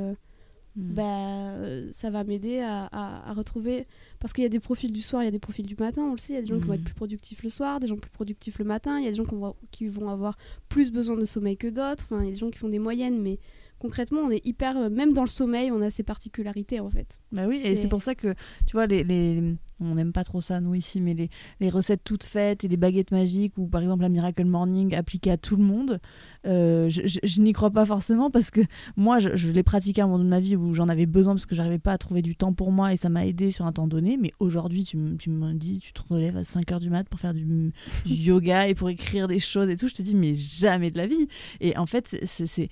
Hmm. 0.78 0.94
bah, 0.94 1.92
ça 1.92 2.10
va 2.10 2.24
m'aider 2.24 2.62
à, 2.62 3.34
retrouver. 3.36 3.88
Parce 4.22 4.34
qu'il 4.34 4.44
y 4.44 4.48
a 4.48 4.50
des 4.50 4.60
profils 4.60 4.94
du 4.94 5.02
soir, 5.02 5.24
il 5.24 5.26
y 5.26 5.28
a 5.28 5.32
des 5.32 5.40
profils 5.40 5.66
du 5.66 5.76
matin, 5.78 6.04
on 6.04 6.12
le 6.12 6.20
sait. 6.20 6.34
Il 6.34 6.36
y 6.36 6.40
a 6.40 6.42
des 6.42 6.48
gens 6.48 6.60
qui 6.60 6.68
vont 6.68 6.74
être 6.74 6.82
hmm. 6.82 6.86
plus 6.86 6.94
productifs 6.94 7.44
le 7.44 7.50
soir, 7.50 7.80
des 7.80 7.88
gens 7.88 7.98
plus 7.98 8.12
productifs 8.12 8.60
le 8.60 8.66
matin. 8.66 9.00
Il 9.00 9.04
y 9.04 9.08
a 9.08 9.10
des 9.10 9.18
gens 9.18 9.26
qui 9.72 9.88
vont 9.88 10.10
avoir 10.10 10.38
plus 10.70 10.92
besoin 10.92 11.18
de 11.18 11.26
sommeil 11.26 11.58
que 11.58 11.68
d'autres. 11.68 12.06
Enfin, 12.06 12.22
il 12.22 12.26
y 12.26 12.30
a 12.30 12.32
des 12.32 12.38
gens 12.38 12.52
qui 12.52 12.60
font 12.60 12.70
des 12.70 12.80
moyennes, 12.80 13.20
mais 13.20 13.40
concrètement, 13.80 14.22
on 14.22 14.30
est 14.30 14.46
hyper. 14.46 14.78
Euh, 14.78 14.90
même 14.90 15.12
dans 15.12 15.24
le 15.24 15.28
sommeil, 15.28 15.72
on 15.72 15.82
a 15.82 15.90
ses 15.90 16.04
particularités 16.04 16.80
en 16.80 16.90
fait. 16.90 17.20
Bah 17.32 17.48
oui, 17.48 17.62
et 17.64 17.76
c'est 17.76 17.90
pour 17.90 18.04
ça 18.04 18.14
que, 18.14 18.36
tu 18.68 18.74
vois, 18.74 18.86
les, 18.86 19.04
les 19.04 19.56
on 19.82 19.96
n'aime 19.96 20.14
pas 20.14 20.24
trop 20.24 20.42
ça 20.42 20.62
nous 20.62 20.76
ici, 20.76 21.02
mais 21.02 21.14
les, 21.14 21.30
les, 21.60 21.70
recettes 21.70 22.04
toutes 22.04 22.24
faites 22.24 22.64
et 22.64 22.68
les 22.68 22.78
baguettes 22.78 23.12
magiques 23.12 23.58
ou 23.58 23.68
par 23.68 23.82
exemple 23.82 24.02
la 24.04 24.10
Miracle 24.10 24.46
Morning 24.46 24.96
appliquée 24.96 25.32
à 25.32 25.38
tout 25.38 25.56
le 25.56 25.64
monde, 25.64 26.00
euh, 26.48 26.90
je, 26.90 27.42
n'y 27.42 27.54
crois 27.54 27.72
pas 27.72 27.86
forcément 27.86 28.32
parce 28.32 28.52
que 28.52 28.62
moi 28.96 29.20
je, 29.20 29.52
l'ai 29.52 29.64
pratiqué 29.64 30.02
à 30.02 30.06
un 30.06 30.08
moment 30.08 30.24
de 30.24 30.30
ma 30.30 30.40
vie 30.40 30.56
où 30.56 30.74
j'en 30.74 30.90
avais 30.90 31.06
besoin 31.06 31.34
parce 31.34 31.46
que 31.46 31.56
j'arrivais 31.56 31.80
pas 31.80 31.94
à 31.94 31.98
trouver 31.98 32.22
du 32.22 32.36
temps 32.36 32.54
pour 32.54 32.72
moi 32.72 32.94
et 32.94 32.98
ça 32.98 33.10
m'a 33.10 33.26
aidé 33.26 33.52
sur 33.52 33.66
un 33.66 33.72
temps 33.72 33.88
donné. 33.88 34.18
Mais 34.18 34.32
aujourd'hui, 34.40 34.84
tu, 34.84 34.98
tu, 35.18 35.30
me 35.30 35.54
dis, 35.54 35.80
tu 35.80 35.94
te 35.94 36.02
relèves 36.10 36.38
à 36.38 36.44
5 36.44 36.66
h 36.68 36.80
du 36.80 36.90
mat 36.90 37.08
pour 37.08 37.20
faire 37.20 37.34
du, 37.34 37.72
yoga 38.06 38.68
et 38.68 38.76
pour 38.76 38.90
écrire 38.90 39.28
des 39.28 39.40
choses 39.40 39.70
et 39.70 39.78
tout. 39.78 39.88
Je 39.88 39.94
te 39.94 40.02
dis, 40.02 40.16
mais 40.16 40.34
jamais 40.34 40.92
de 40.92 40.98
la 40.98 41.08
vie. 41.08 41.28
Et 41.60 41.78
en 41.78 41.86
fait, 41.86 42.18
c'est 42.24 42.70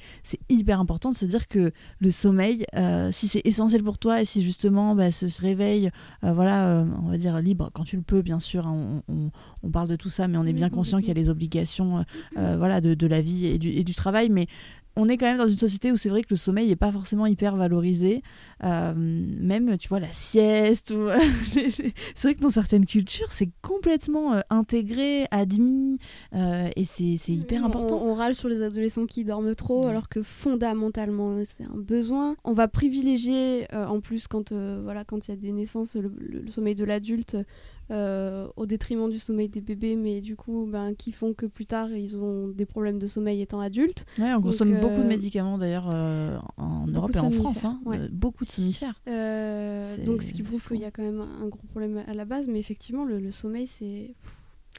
hyper 0.49 0.79
important 0.79 1.11
de 1.11 1.15
se 1.15 1.25
dire 1.25 1.47
que 1.47 1.71
le 1.99 2.11
sommeil, 2.11 2.65
euh, 2.75 3.09
si 3.11 3.27
c'est 3.27 3.41
essentiel 3.45 3.83
pour 3.83 3.97
toi 3.97 4.21
et 4.21 4.25
si 4.25 4.41
justement 4.41 4.95
bah, 4.95 5.11
ce, 5.11 5.25
réveil, 5.41 5.89
euh, 6.23 6.33
voilà 6.33 6.85
on 7.03 7.09
va 7.09 7.17
dire 7.17 7.39
libre 7.39 7.69
quand 7.73 7.83
tu 7.83 7.95
le 7.95 8.01
peux, 8.01 8.21
bien 8.21 8.39
sûr. 8.39 8.67
Hein, 8.67 9.01
on, 9.07 9.71
parle 9.71 9.87
de 9.87 9.95
tout 9.95 10.09
ça, 10.09 10.27
mais 10.27 10.37
on 10.37 10.45
est 10.45 10.53
bien 10.53 10.69
conscient 10.69 10.99
qu'il 10.99 11.07
y 11.07 11.11
a 11.11 11.15
les 11.15 11.29
obligations 11.29 11.99
euh, 11.99 12.03
euh, 12.37 12.57
voilà, 12.57 12.81
de, 12.81 13.07
la 13.07 13.21
vie 13.21 13.45
et 13.45 13.57
du, 13.57 13.69
et 13.69 13.83
du 13.83 13.95
travail. 13.95 14.29
Mais 14.29 14.47
on 14.99 15.07
est 15.07 15.17
quand 15.17 15.25
même 15.25 15.37
dans 15.37 15.47
une 15.47 15.57
société 15.57 15.91
où 15.93 15.97
c'est 15.97 16.09
vrai 16.09 16.23
que 16.23 16.27
le 16.31 16.35
sommeil 16.35 16.67
n'est 16.67 16.75
pas 16.75 16.91
forcément 16.91 17.25
hyper 17.25 17.55
valorisé. 17.55 18.21
Euh, 18.65 18.93
même, 18.95 19.77
tu 19.77 19.87
vois, 19.87 20.01
la 20.01 20.11
sieste. 20.11 20.91
Ou... 20.91 21.07
c'est 21.53 22.21
vrai 22.23 22.35
que 22.35 22.41
dans 22.41 22.49
certaines 22.49 22.85
cultures, 22.85 23.31
c'est 23.31 23.49
complètement 23.61 24.33
euh, 24.33 24.41
intégré, 24.49 25.25
admis. 25.31 25.99
Euh, 26.35 26.69
et 26.75 26.83
c'est 26.83 27.15
hyper 27.29 27.63
important. 27.63 28.01
On, 28.03 28.13
râle 28.13 28.35
sur 28.35 28.49
les 28.49 28.61
adolescents 28.61 29.05
qui 29.05 29.23
dorment 29.23 29.55
trop, 29.55 29.87
alors 29.87 30.09
que 30.09 30.21
fondamentalement, 30.21 31.37
c'est 31.45 31.63
un 31.63 31.77
besoin. 31.77 32.35
On 32.43 32.51
va 32.51 32.67
privilégier, 32.67 33.67
en 33.71 34.01
plus, 34.01 34.27
quand 34.27 34.51
voilà, 34.51 35.05
quand 35.05 35.27
il 35.27 35.31
y 35.31 35.33
a 35.33 35.37
des 35.37 35.53
naissances, 35.53 35.95
le 35.95 36.49
sommeil 36.49 36.75
de 36.75 36.83
l'adulte 36.83 37.37
euh, 37.91 38.47
au 38.55 38.65
détriment 38.65 39.09
du 39.09 39.17
sommeil 39.17 39.49
des 39.49 39.61
bébés, 39.61 39.95
mais 39.95 40.21
du 40.21 40.35
coup, 40.35 40.67
ben, 40.71 40.93
qui 40.93 41.11
font 41.11 41.33
que 41.33 41.47
plus 41.47 41.65
tard, 41.65 41.89
ils 41.89 42.17
ont 42.17 42.47
des 42.49 42.65
problèmes 42.65 42.99
de 42.99 43.07
sommeil 43.07 43.41
étant 43.41 43.59
adultes. 43.59 44.05
Ouais, 44.19 44.31
on 44.33 44.41
consomme 44.41 44.79
beaucoup 44.79 44.97
de 44.97 45.01
euh, 45.01 45.07
médicaments 45.07 45.57
d'ailleurs 45.57 45.89
euh, 45.93 46.37
en 46.57 46.85
Europe 46.87 47.15
et 47.15 47.19
en 47.19 47.31
France, 47.31 47.65
hein, 47.65 47.79
beaucoup 48.11 48.45
de 48.45 48.51
somnifères. 48.51 49.01
donc, 50.05 50.21
ce 50.21 50.33
qui 50.33 50.43
prouve 50.43 50.61
qu'il 50.67 50.79
y 50.79 50.85
a 50.85 50.91
quand 50.91 51.03
même 51.03 51.21
un 51.21 51.47
gros 51.47 51.65
problème 51.69 52.03
à 52.07 52.13
la 52.13 52.25
base, 52.25 52.47
mais 52.47 52.59
effectivement, 52.59 53.05
le, 53.05 53.19
le 53.19 53.31
sommeil, 53.31 53.65
c'est. 53.65 54.13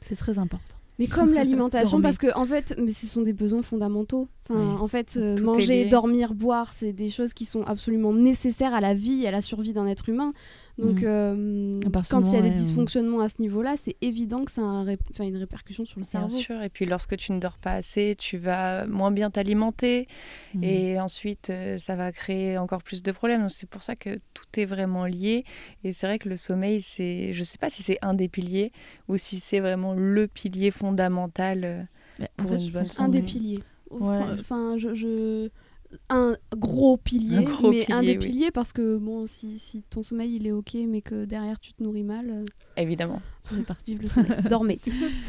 C'est 0.03 0.15
très 0.15 0.39
important. 0.39 0.77
Mais 0.97 1.07
comme 1.07 1.33
l'alimentation, 1.33 2.01
parce 2.03 2.17
que 2.17 2.27
en 2.37 2.45
fait, 2.45 2.75
mais 2.77 2.91
ce 2.91 3.07
sont 3.07 3.21
des 3.21 3.33
besoins 3.33 3.61
fondamentaux. 3.61 4.27
Enfin, 4.49 4.77
En 4.79 4.87
fait, 4.87 5.17
manger, 5.41 5.85
dormir, 5.85 6.33
boire, 6.33 6.71
c'est 6.73 6.93
des 6.93 7.09
choses 7.09 7.33
qui 7.33 7.45
sont 7.45 7.63
absolument 7.63 8.13
nécessaires 8.13 8.73
à 8.73 8.81
la 8.81 8.93
vie 8.93 9.23
et 9.23 9.27
à 9.27 9.31
la 9.31 9.41
survie 9.41 9.73
d'un 9.73 9.87
être 9.87 10.09
humain. 10.09 10.33
Donc, 10.81 11.01
mm. 11.01 11.05
euh, 11.05 11.79
quand 12.09 12.21
il 12.23 12.33
y 12.33 12.37
a 12.37 12.41
des 12.41 12.49
dysfonctionnements 12.49 13.21
à 13.21 13.29
ce 13.29 13.39
niveau-là, 13.39 13.75
c'est 13.77 13.95
évident 14.01 14.43
que 14.43 14.51
ça 14.51 14.61
a 14.61 15.23
une 15.23 15.37
répercussion 15.37 15.85
sur 15.85 15.99
le 15.99 16.05
cerveau. 16.05 16.27
Bien 16.27 16.37
sûr. 16.37 16.61
Et 16.63 16.69
puis, 16.69 16.87
lorsque 16.87 17.15
tu 17.17 17.31
ne 17.33 17.39
dors 17.39 17.57
pas 17.57 17.73
assez, 17.73 18.15
tu 18.17 18.37
vas 18.37 18.87
moins 18.87 19.11
bien 19.11 19.29
t'alimenter. 19.29 20.07
Mm. 20.55 20.63
Et 20.63 20.99
ensuite, 20.99 21.51
euh, 21.51 21.77
ça 21.77 21.95
va 21.95 22.11
créer 22.11 22.57
encore 22.57 22.81
plus 22.81 23.03
de 23.03 23.11
problèmes. 23.11 23.47
C'est 23.49 23.69
pour 23.69 23.83
ça 23.83 23.95
que 23.95 24.19
tout 24.33 24.59
est 24.59 24.65
vraiment 24.65 25.05
lié. 25.05 25.45
Et 25.83 25.93
c'est 25.93 26.07
vrai 26.07 26.17
que 26.17 26.27
le 26.27 26.35
sommeil, 26.35 26.81
c'est, 26.81 27.31
je 27.33 27.39
ne 27.39 27.45
sais 27.45 27.59
pas 27.59 27.69
si 27.69 27.83
c'est 27.83 27.99
un 28.01 28.15
des 28.15 28.27
piliers 28.27 28.71
ou 29.07 29.17
si 29.17 29.39
c'est 29.39 29.59
vraiment 29.59 29.93
le 29.93 30.27
pilier 30.27 30.71
fondamental 30.71 31.61
euh, 31.63 32.25
pour 32.37 32.53
une 32.53 32.71
bonne 32.71 32.85
santé. 32.87 33.01
Un 33.03 33.09
des 33.09 33.21
piliers. 33.21 33.63
Enfin, 33.91 34.77
je 34.77 35.49
un 36.09 36.35
gros 36.55 36.97
pilier, 36.97 37.47
mais 37.69 37.91
un 37.91 38.01
des 38.01 38.17
piliers 38.17 38.51
parce 38.51 38.73
que 38.73 38.97
bon, 38.97 39.27
si, 39.27 39.57
si, 39.59 39.81
ton 39.83 40.03
sommeil 40.03 40.35
il 40.35 40.47
est 40.47 40.51
ok, 40.51 40.75
mais 40.87 41.01
que 41.01 41.25
derrière 41.25 41.59
tu 41.59 41.73
te 41.73 41.83
nourris 41.83 42.03
mal, 42.03 42.29
euh, 42.29 42.45
évidemment, 42.77 43.21
ça 43.41 43.55
fait 43.55 43.63
partie 43.63 43.95
le 43.95 44.07
sommeil. 44.07 44.41
Dormez. 44.49 44.79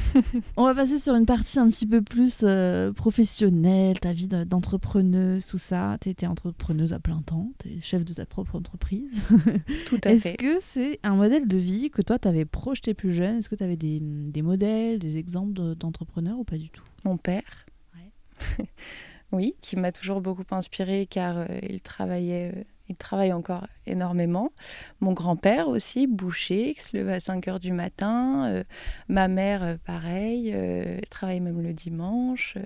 On 0.56 0.64
va 0.64 0.74
passer 0.74 0.98
sur 0.98 1.14
une 1.14 1.26
partie 1.26 1.58
un 1.58 1.68
petit 1.68 1.86
peu 1.86 2.02
plus 2.02 2.40
euh, 2.42 2.92
professionnelle, 2.92 3.98
ta 4.00 4.12
vie 4.12 4.28
d'entrepreneuse, 4.28 5.46
tout 5.46 5.58
ça. 5.58 5.96
Tu 6.00 6.08
étais 6.10 6.26
entrepreneuse 6.26 6.92
à 6.92 6.98
plein 6.98 7.22
temps, 7.22 7.52
tu 7.58 7.68
es 7.68 7.80
chef 7.80 8.04
de 8.04 8.14
ta 8.14 8.26
propre 8.26 8.56
entreprise. 8.56 9.22
Tout 9.86 10.00
à 10.04 10.10
Est-ce 10.12 10.32
que 10.34 10.58
c'est 10.60 11.00
un 11.02 11.16
modèle 11.16 11.48
de 11.48 11.56
vie 11.56 11.90
que 11.90 12.02
toi 12.02 12.18
tu 12.18 12.28
avais 12.28 12.44
projeté 12.44 12.94
plus 12.94 13.12
jeune? 13.12 13.38
Est-ce 13.38 13.48
que 13.48 13.54
tu 13.54 13.64
avais 13.64 13.76
des, 13.76 14.00
des, 14.00 14.42
modèles, 14.42 14.98
des 14.98 15.18
exemples 15.18 15.74
d'entrepreneurs 15.76 16.38
ou 16.38 16.44
pas 16.44 16.58
du 16.58 16.70
tout? 16.70 16.84
Mon 17.04 17.16
père. 17.16 17.66
Ouais. 17.94 18.66
oui, 19.32 19.56
qui 19.62 19.76
m'a 19.76 19.92
toujours 19.92 20.20
beaucoup 20.20 20.44
inspirée 20.50 21.06
car 21.06 21.38
euh, 21.38 21.46
il 21.68 21.80
travaillait, 21.80 22.52
euh, 22.54 22.62
il 22.88 22.96
travaille 22.96 23.32
encore 23.32 23.66
énormément. 23.86 24.52
Mon 25.00 25.12
grand-père 25.12 25.68
aussi, 25.68 26.06
boucher, 26.06 26.74
qui 26.74 26.84
se 26.84 26.96
levait 26.96 27.14
à 27.14 27.20
5 27.20 27.48
heures 27.48 27.60
du 27.60 27.72
matin. 27.72 28.46
Euh, 28.48 28.64
ma 29.08 29.28
mère, 29.28 29.78
pareil, 29.86 30.50
elle 30.50 31.08
travaillait 31.08 31.40
même 31.40 31.62
le 31.62 31.72
dimanche. 31.72 32.58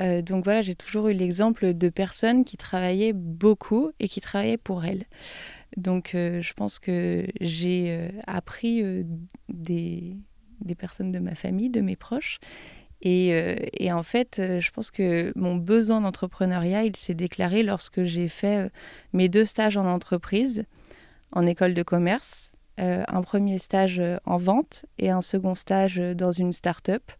donc 0.00 0.44
voilà, 0.44 0.62
j'ai 0.62 0.74
toujours 0.74 1.08
eu 1.08 1.12
l'exemple 1.12 1.74
de 1.74 1.88
personnes 1.90 2.44
qui 2.44 2.56
travaillaient 2.56 3.12
beaucoup 3.12 3.92
et 4.00 4.08
qui 4.08 4.20
travaillaient 4.20 4.56
pour 4.56 4.84
elles. 4.84 5.04
Donc 5.76 6.10
je 6.14 6.52
pense 6.54 6.78
que 6.78 7.26
j'ai 7.40 8.10
appris 8.26 8.82
des 9.48 10.16
personnes 10.76 11.12
de 11.12 11.18
ma 11.18 11.34
famille, 11.34 11.70
de 11.70 11.82
mes 11.82 11.96
proches, 11.96 12.40
euh, 13.04 13.56
et, 13.72 13.92
en 13.92 14.02
fait, 14.02 14.38
euh, 14.38 14.60
je 14.60 14.70
pense 14.70 14.90
que 14.90 15.32
mon 15.34 15.56
besoin 15.56 16.00
d'entrepreneuriat, 16.00 16.84
il 16.84 16.96
s'est 16.96 17.14
déclaré 17.14 17.62
lorsque 17.62 18.04
j'ai 18.04 18.28
fait 18.28 18.66
euh, 18.66 18.68
mes 19.12 19.28
deux 19.28 19.44
stages 19.44 19.76
en 19.76 19.86
entreprise, 19.86 20.64
en 21.32 21.46
école 21.46 21.74
de 21.74 21.82
commerce. 21.82 22.52
un 22.78 23.22
premier 23.22 23.58
stage 23.58 24.00
en 24.24 24.38
vente 24.38 24.86
et 24.98 25.10
un 25.10 25.22
second 25.22 25.54
stage 25.54 25.98
dans 25.98 26.32
une 26.32 26.52
start-up. 26.52 27.12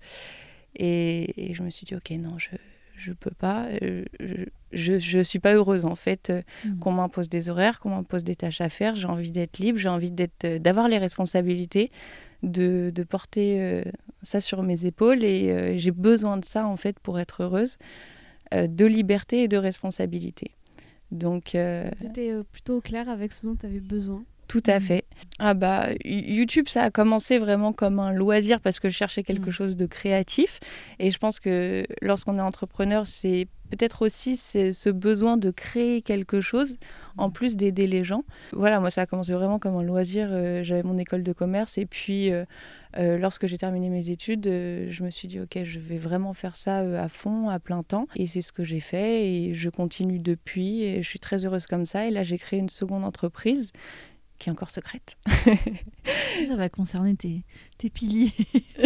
Et, 0.77 1.53
je 1.53 1.63
me 1.63 1.71
suis 1.71 1.85
dit, 1.87 1.95
ok, 1.95 2.11
non, 2.13 2.37
je 2.39 3.11
ne 3.11 3.15
peux 3.15 3.31
pas. 3.31 3.69
je 4.73 5.17
ne 5.19 5.23
suis 5.23 5.39
pas 5.39 5.55
heureuse, 5.55 5.85
en 5.85 5.95
fait, 5.95 6.33
mmh. 6.65 6.79
qu'on 6.79 6.93
m'impose 6.93 7.29
des 7.29 7.49
horaires, 7.49 7.81
qu'on 7.81 7.91
m'impose 7.91 8.25
des 8.25 8.37
tâches 8.37 8.61
à 8.61 8.69
faire. 8.69 8.97
J'ai 8.97 9.07
envie 9.07 9.33
d'être 9.33 9.59
libre, 9.59 9.79
j'ai 9.79 9.89
envie 9.89 10.13
d'avoir 10.13 10.89
les 10.89 10.99
responsabilités 10.99 11.91
de, 12.43 13.05
porter 13.09 13.61
euh, 13.61 13.83
ça 14.23 14.41
sur 14.41 14.63
mes 14.63 14.85
épaules 14.85 15.25
et 15.25 15.51
euh, 15.51 15.79
j'ai 15.79 15.91
besoin 15.91 16.37
de 16.37 16.45
ça 16.45 16.67
en 16.67 16.77
fait 16.77 16.99
pour 17.01 17.19
être 17.19 17.43
heureuse, 17.43 17.79
euh, 18.55 18.67
de 18.67 18.85
liberté 18.85 19.45
et 19.45 19.49
de 19.49 19.57
responsabilité. 19.57 20.53
Donc, 21.11 21.55
étais 21.55 22.33
plutôt 22.51 22.81
clair 22.81 23.11
avec 23.11 23.33
ce 23.33 23.47
dont 23.47 23.55
tu 23.55 23.67
avais 23.67 23.81
besoin? 23.81 24.25
Tout 24.53 24.63
à 24.67 24.81
mm. 24.81 24.83
fait. 24.83 25.05
Ah 25.39 25.55
bah 25.55 25.89
YouTube 26.05 26.69
ça 26.69 26.83
a 26.83 26.91
commencé 26.91 27.39
vraiment 27.39 27.73
comme 27.73 27.99
un 27.99 28.13
loisir 28.13 28.61
parce 28.61 28.81
que 28.81 28.91
je 28.91 28.95
cherchais 28.95 29.23
quelque 29.23 29.49
mm. 29.49 29.53
chose 29.53 29.77
de 29.79 29.87
créatif 29.87 30.61
et 30.99 31.11
je 31.11 31.17
pense 31.17 31.41
que 31.41 31.87
lorsqu'on 32.03 32.37
est 32.37 32.43
entrepreneur 32.43 33.07
c'est 33.07 33.49
peut-être 33.71 34.03
aussi 34.03 34.37
ce 34.37 34.91
besoin 34.91 35.39
de 35.39 35.51
créer 35.51 36.03
quelque 36.03 36.43
chose 36.43 36.77
en 37.17 37.29
mm. 37.29 37.33
plus 37.33 37.57
d'aider 37.57 37.87
les 37.87 38.05
gens. 38.05 38.25
Voilà, 38.53 38.79
moi 38.79 38.91
ça 38.91 39.03
a 39.03 39.07
commencé 39.07 39.33
vraiment 39.33 39.59
comme 39.59 39.77
un 39.77 39.83
loisir. 39.83 40.29
Euh, 40.31 40.63
j'avais 40.63 40.83
mon 40.83 40.99
école 40.99 41.23
de 41.23 41.33
commerce 41.33 41.79
et 41.79 41.87
puis 41.87 42.31
euh, 42.31 42.45
euh, 42.99 43.17
lorsque 43.17 43.47
j'ai 43.47 43.57
terminé 43.57 43.89
mes 43.89 44.11
études, 44.11 44.45
je 44.45 45.03
me 45.03 45.11
suis 45.11 45.29
dit 45.29 45.41
ok, 45.41 45.65
je 45.65 45.79
vais 45.79 45.97
vraiment 45.97 46.35
faire 46.35 46.57
ça 46.57 46.81
à 46.81 47.09
fond, 47.09 47.49
à 47.49 47.59
plein 47.59 47.83
temps. 47.83 48.07
Et 48.17 48.27
c'est 48.27 48.43
ce 48.43 48.53
que 48.53 48.65
j'ai 48.65 48.81
fait 48.81 49.27
et 49.27 49.55
je 49.55 49.71
continue 49.71 50.19
depuis 50.19 50.83
et 50.83 51.03
je 51.03 51.09
suis 51.09 51.21
très 51.21 51.47
heureuse 51.47 51.65
comme 51.65 51.87
ça. 51.87 52.07
Et 52.07 52.11
là 52.11 52.23
j'ai 52.23 52.37
créé 52.37 52.61
une 52.61 52.69
seconde 52.69 53.05
entreprise 53.05 53.73
qui 54.43 54.49
est 54.49 54.53
encore 54.53 54.71
secrète. 54.71 55.17
ça 56.47 56.57
va 56.57 56.69
concerner 56.69 57.15
tes, 57.15 57.45
tes 57.79 57.91
piliers. 57.91 58.33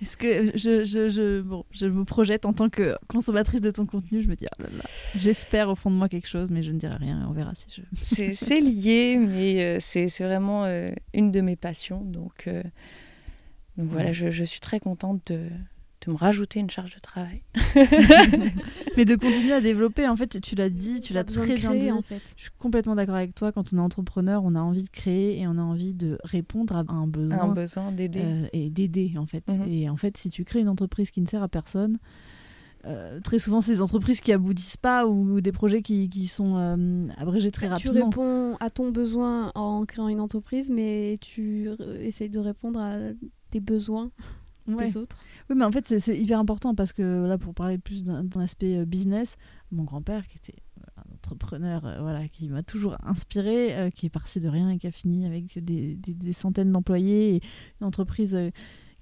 Est-ce 0.00 0.16
que 0.16 0.56
je, 0.56 0.84
je, 0.84 1.08
je, 1.08 1.40
bon, 1.40 1.64
je 1.72 1.86
me 1.86 2.04
projette 2.04 2.46
en 2.46 2.52
tant 2.52 2.68
que 2.68 2.94
consommatrice 3.08 3.60
de 3.60 3.72
ton 3.72 3.84
contenu, 3.84 4.22
je 4.22 4.28
me 4.28 4.36
dis, 4.36 4.46
oh 4.60 4.64
j'espère 5.16 5.68
au 5.68 5.74
fond 5.74 5.90
de 5.90 5.96
moi 5.96 6.08
quelque 6.08 6.28
chose, 6.28 6.50
mais 6.50 6.62
je 6.62 6.70
ne 6.70 6.78
dirai 6.78 6.94
rien, 6.94 7.26
on 7.28 7.32
verra 7.32 7.52
si 7.56 7.66
je... 7.68 8.32
c'est 8.32 8.60
lié, 8.60 9.16
mais 9.18 9.60
euh, 9.60 9.78
c'est 9.80 10.06
vraiment 10.20 10.66
euh, 10.66 10.92
une 11.14 11.32
de 11.32 11.40
mes 11.40 11.56
passions, 11.56 12.02
donc, 12.02 12.44
euh, 12.46 12.62
donc 13.76 13.88
voilà, 13.88 14.12
je, 14.12 14.30
je, 14.30 14.44
suis 14.44 14.60
très 14.60 14.78
contente 14.78 15.20
de, 15.32 15.48
de 16.06 16.12
me 16.12 16.16
rajouter 16.16 16.60
une 16.60 16.70
charge 16.70 16.94
de 16.94 17.00
travail. 17.00 17.42
Mais 18.96 19.04
de 19.04 19.14
continuer 19.14 19.52
à 19.52 19.60
développer, 19.60 20.08
en 20.08 20.16
fait, 20.16 20.40
tu 20.40 20.54
l'as 20.54 20.70
dit, 20.70 21.00
tu 21.00 21.12
l'as 21.12 21.24
très 21.24 21.54
bien 21.54 21.74
dit. 21.74 21.90
En 21.90 22.02
fait. 22.02 22.22
Je 22.36 22.42
suis 22.42 22.50
complètement 22.58 22.94
d'accord 22.94 23.14
avec 23.14 23.34
toi. 23.34 23.52
Quand 23.52 23.72
on 23.72 23.78
est 23.78 23.80
entrepreneur, 23.80 24.42
on 24.44 24.54
a 24.54 24.60
envie 24.60 24.82
de 24.82 24.90
créer 24.90 25.38
et 25.38 25.46
on 25.46 25.58
a 25.58 25.62
envie 25.62 25.94
de 25.94 26.18
répondre 26.24 26.76
à 26.76 26.84
un 26.92 27.06
besoin. 27.06 27.40
Un 27.40 27.48
besoin 27.48 27.92
d'aider. 27.92 28.22
Euh, 28.22 28.46
et 28.52 28.70
d'aider, 28.70 29.14
en 29.16 29.26
fait. 29.26 29.44
Mhm. 29.48 29.68
Et 29.68 29.88
en 29.88 29.96
fait, 29.96 30.16
si 30.16 30.30
tu 30.30 30.44
crées 30.44 30.60
une 30.60 30.68
entreprise 30.68 31.10
qui 31.10 31.20
ne 31.20 31.26
sert 31.26 31.42
à 31.42 31.48
personne, 31.48 31.98
euh, 32.84 33.20
très 33.20 33.38
souvent, 33.38 33.60
c'est 33.60 33.72
des 33.72 33.82
entreprises 33.82 34.20
qui 34.20 34.32
aboutissent 34.32 34.76
pas 34.76 35.06
ou, 35.06 35.40
des 35.40 35.52
projets 35.52 35.82
qui, 35.82 36.08
qui 36.08 36.26
sont 36.26 36.56
euh, 36.56 37.04
abrégés 37.16 37.52
très 37.52 37.68
rapidement. 37.68 37.92
Tu 37.92 38.04
réponds 38.04 38.56
à 38.58 38.70
ton 38.70 38.90
besoin 38.90 39.52
en 39.54 39.84
créant 39.84 40.08
une 40.08 40.20
entreprise, 40.20 40.68
mais 40.68 41.16
tu 41.20 41.68
essayes 42.00 42.30
de 42.30 42.40
répondre 42.40 42.80
à 42.80 42.96
des 43.52 43.60
besoins 43.60 44.10
des 44.66 44.96
autres. 44.96 45.18
Oui, 45.48 45.56
mais 45.56 45.64
en 45.64 45.72
fait, 45.72 45.98
c'est 45.98 46.18
hyper 46.18 46.38
important 46.38 46.74
parce 46.74 46.92
que 46.92 47.26
là, 47.26 47.38
pour 47.38 47.54
parler 47.54 47.78
plus 47.78 48.04
d'un 48.04 48.24
aspect 48.40 48.78
euh, 48.78 48.84
business, 48.84 49.36
mon 49.70 49.84
grand-père, 49.84 50.26
qui 50.26 50.36
était 50.36 50.62
un 50.96 51.14
entrepreneur 51.14 51.80
voilà, 52.00 52.28
qui 52.28 52.48
m'a 52.48 52.62
toujours 52.62 52.96
inspiré, 53.04 53.90
qui 53.94 54.06
est 54.06 54.10
parti 54.10 54.40
de 54.40 54.48
rien 54.48 54.70
et 54.70 54.78
qui 54.78 54.86
a 54.86 54.90
fini 54.90 55.24
avec 55.24 55.58
des, 55.64 55.96
des, 55.96 56.14
des 56.14 56.32
centaines 56.32 56.72
d'employés 56.72 57.36
et 57.36 57.40
une 57.80 57.86
entreprise 57.86 58.36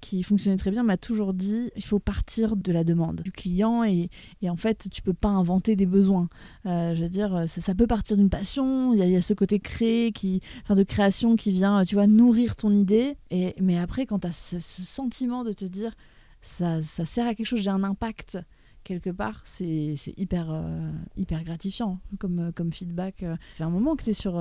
qui 0.01 0.23
fonctionnait 0.23 0.57
très 0.57 0.71
bien, 0.71 0.83
m'a 0.83 0.97
toujours 0.97 1.35
dit 1.35 1.71
il 1.77 1.85
faut 1.85 1.99
partir 1.99 2.57
de 2.57 2.73
la 2.73 2.85
demande 2.85 3.21
du 3.23 3.33
client 3.33 3.85
et, 3.85 4.09
et 4.43 4.51
en 4.51 4.57
fait, 4.57 4.89
tu 4.91 5.03
peux 5.03 5.13
pas 5.13 5.29
inventer 5.29 5.77
des 5.77 5.87
besoins. 5.87 6.29
Euh, 6.67 6.95
je 6.95 7.03
veux 7.03 7.09
dire, 7.09 7.45
ça, 7.47 7.75
peut 7.75 7.87
partir 7.87 8.17
d'une 8.17 8.31
passion, 8.31 8.93
il 8.95 8.99
y, 8.99 9.17
a 9.17 9.23
ce 9.23 9.35
côté 9.35 9.61
créé, 9.61 10.13
qui, 10.13 10.41
enfin, 10.63 10.75
de 10.75 10.83
création 10.83 11.37
qui 11.37 11.53
vient, 11.53 11.85
tu 11.85 11.95
vois, 11.95 12.07
nourrir 12.07 12.57
ton 12.57 12.73
idée. 12.73 13.17
Et, 13.31 13.55
mais 13.61 13.79
après, 13.79 14.07
quand 14.07 14.21
tu 14.21 14.29
as 14.29 14.33
ce, 14.33 14.61
sentiment 14.61 15.45
de 15.45 15.53
te 15.53 15.65
dire 15.65 15.95
ça, 16.41 16.83
ça 16.83 17.05
sert 17.05 17.27
à 17.27 17.35
quelque 17.35 17.47
chose, 17.47 17.61
j'ai 17.61 17.71
un 17.71 17.85
impact 17.85 18.39
quelque 18.83 19.11
part, 19.11 19.43
c'est 19.45 19.95
hyper, 20.17 20.51
euh, 20.51 20.91
hyper 21.15 21.45
gratifiant 21.45 22.01
comme, 22.19 22.51
comme 22.55 22.73
feedback. 22.73 23.17
Ça 23.21 23.37
fait 23.53 23.65
un 23.65 23.71
moment 23.71 23.95
que 23.95 24.05
tu 24.05 24.11
es, 24.11 24.15
sur, 24.15 24.35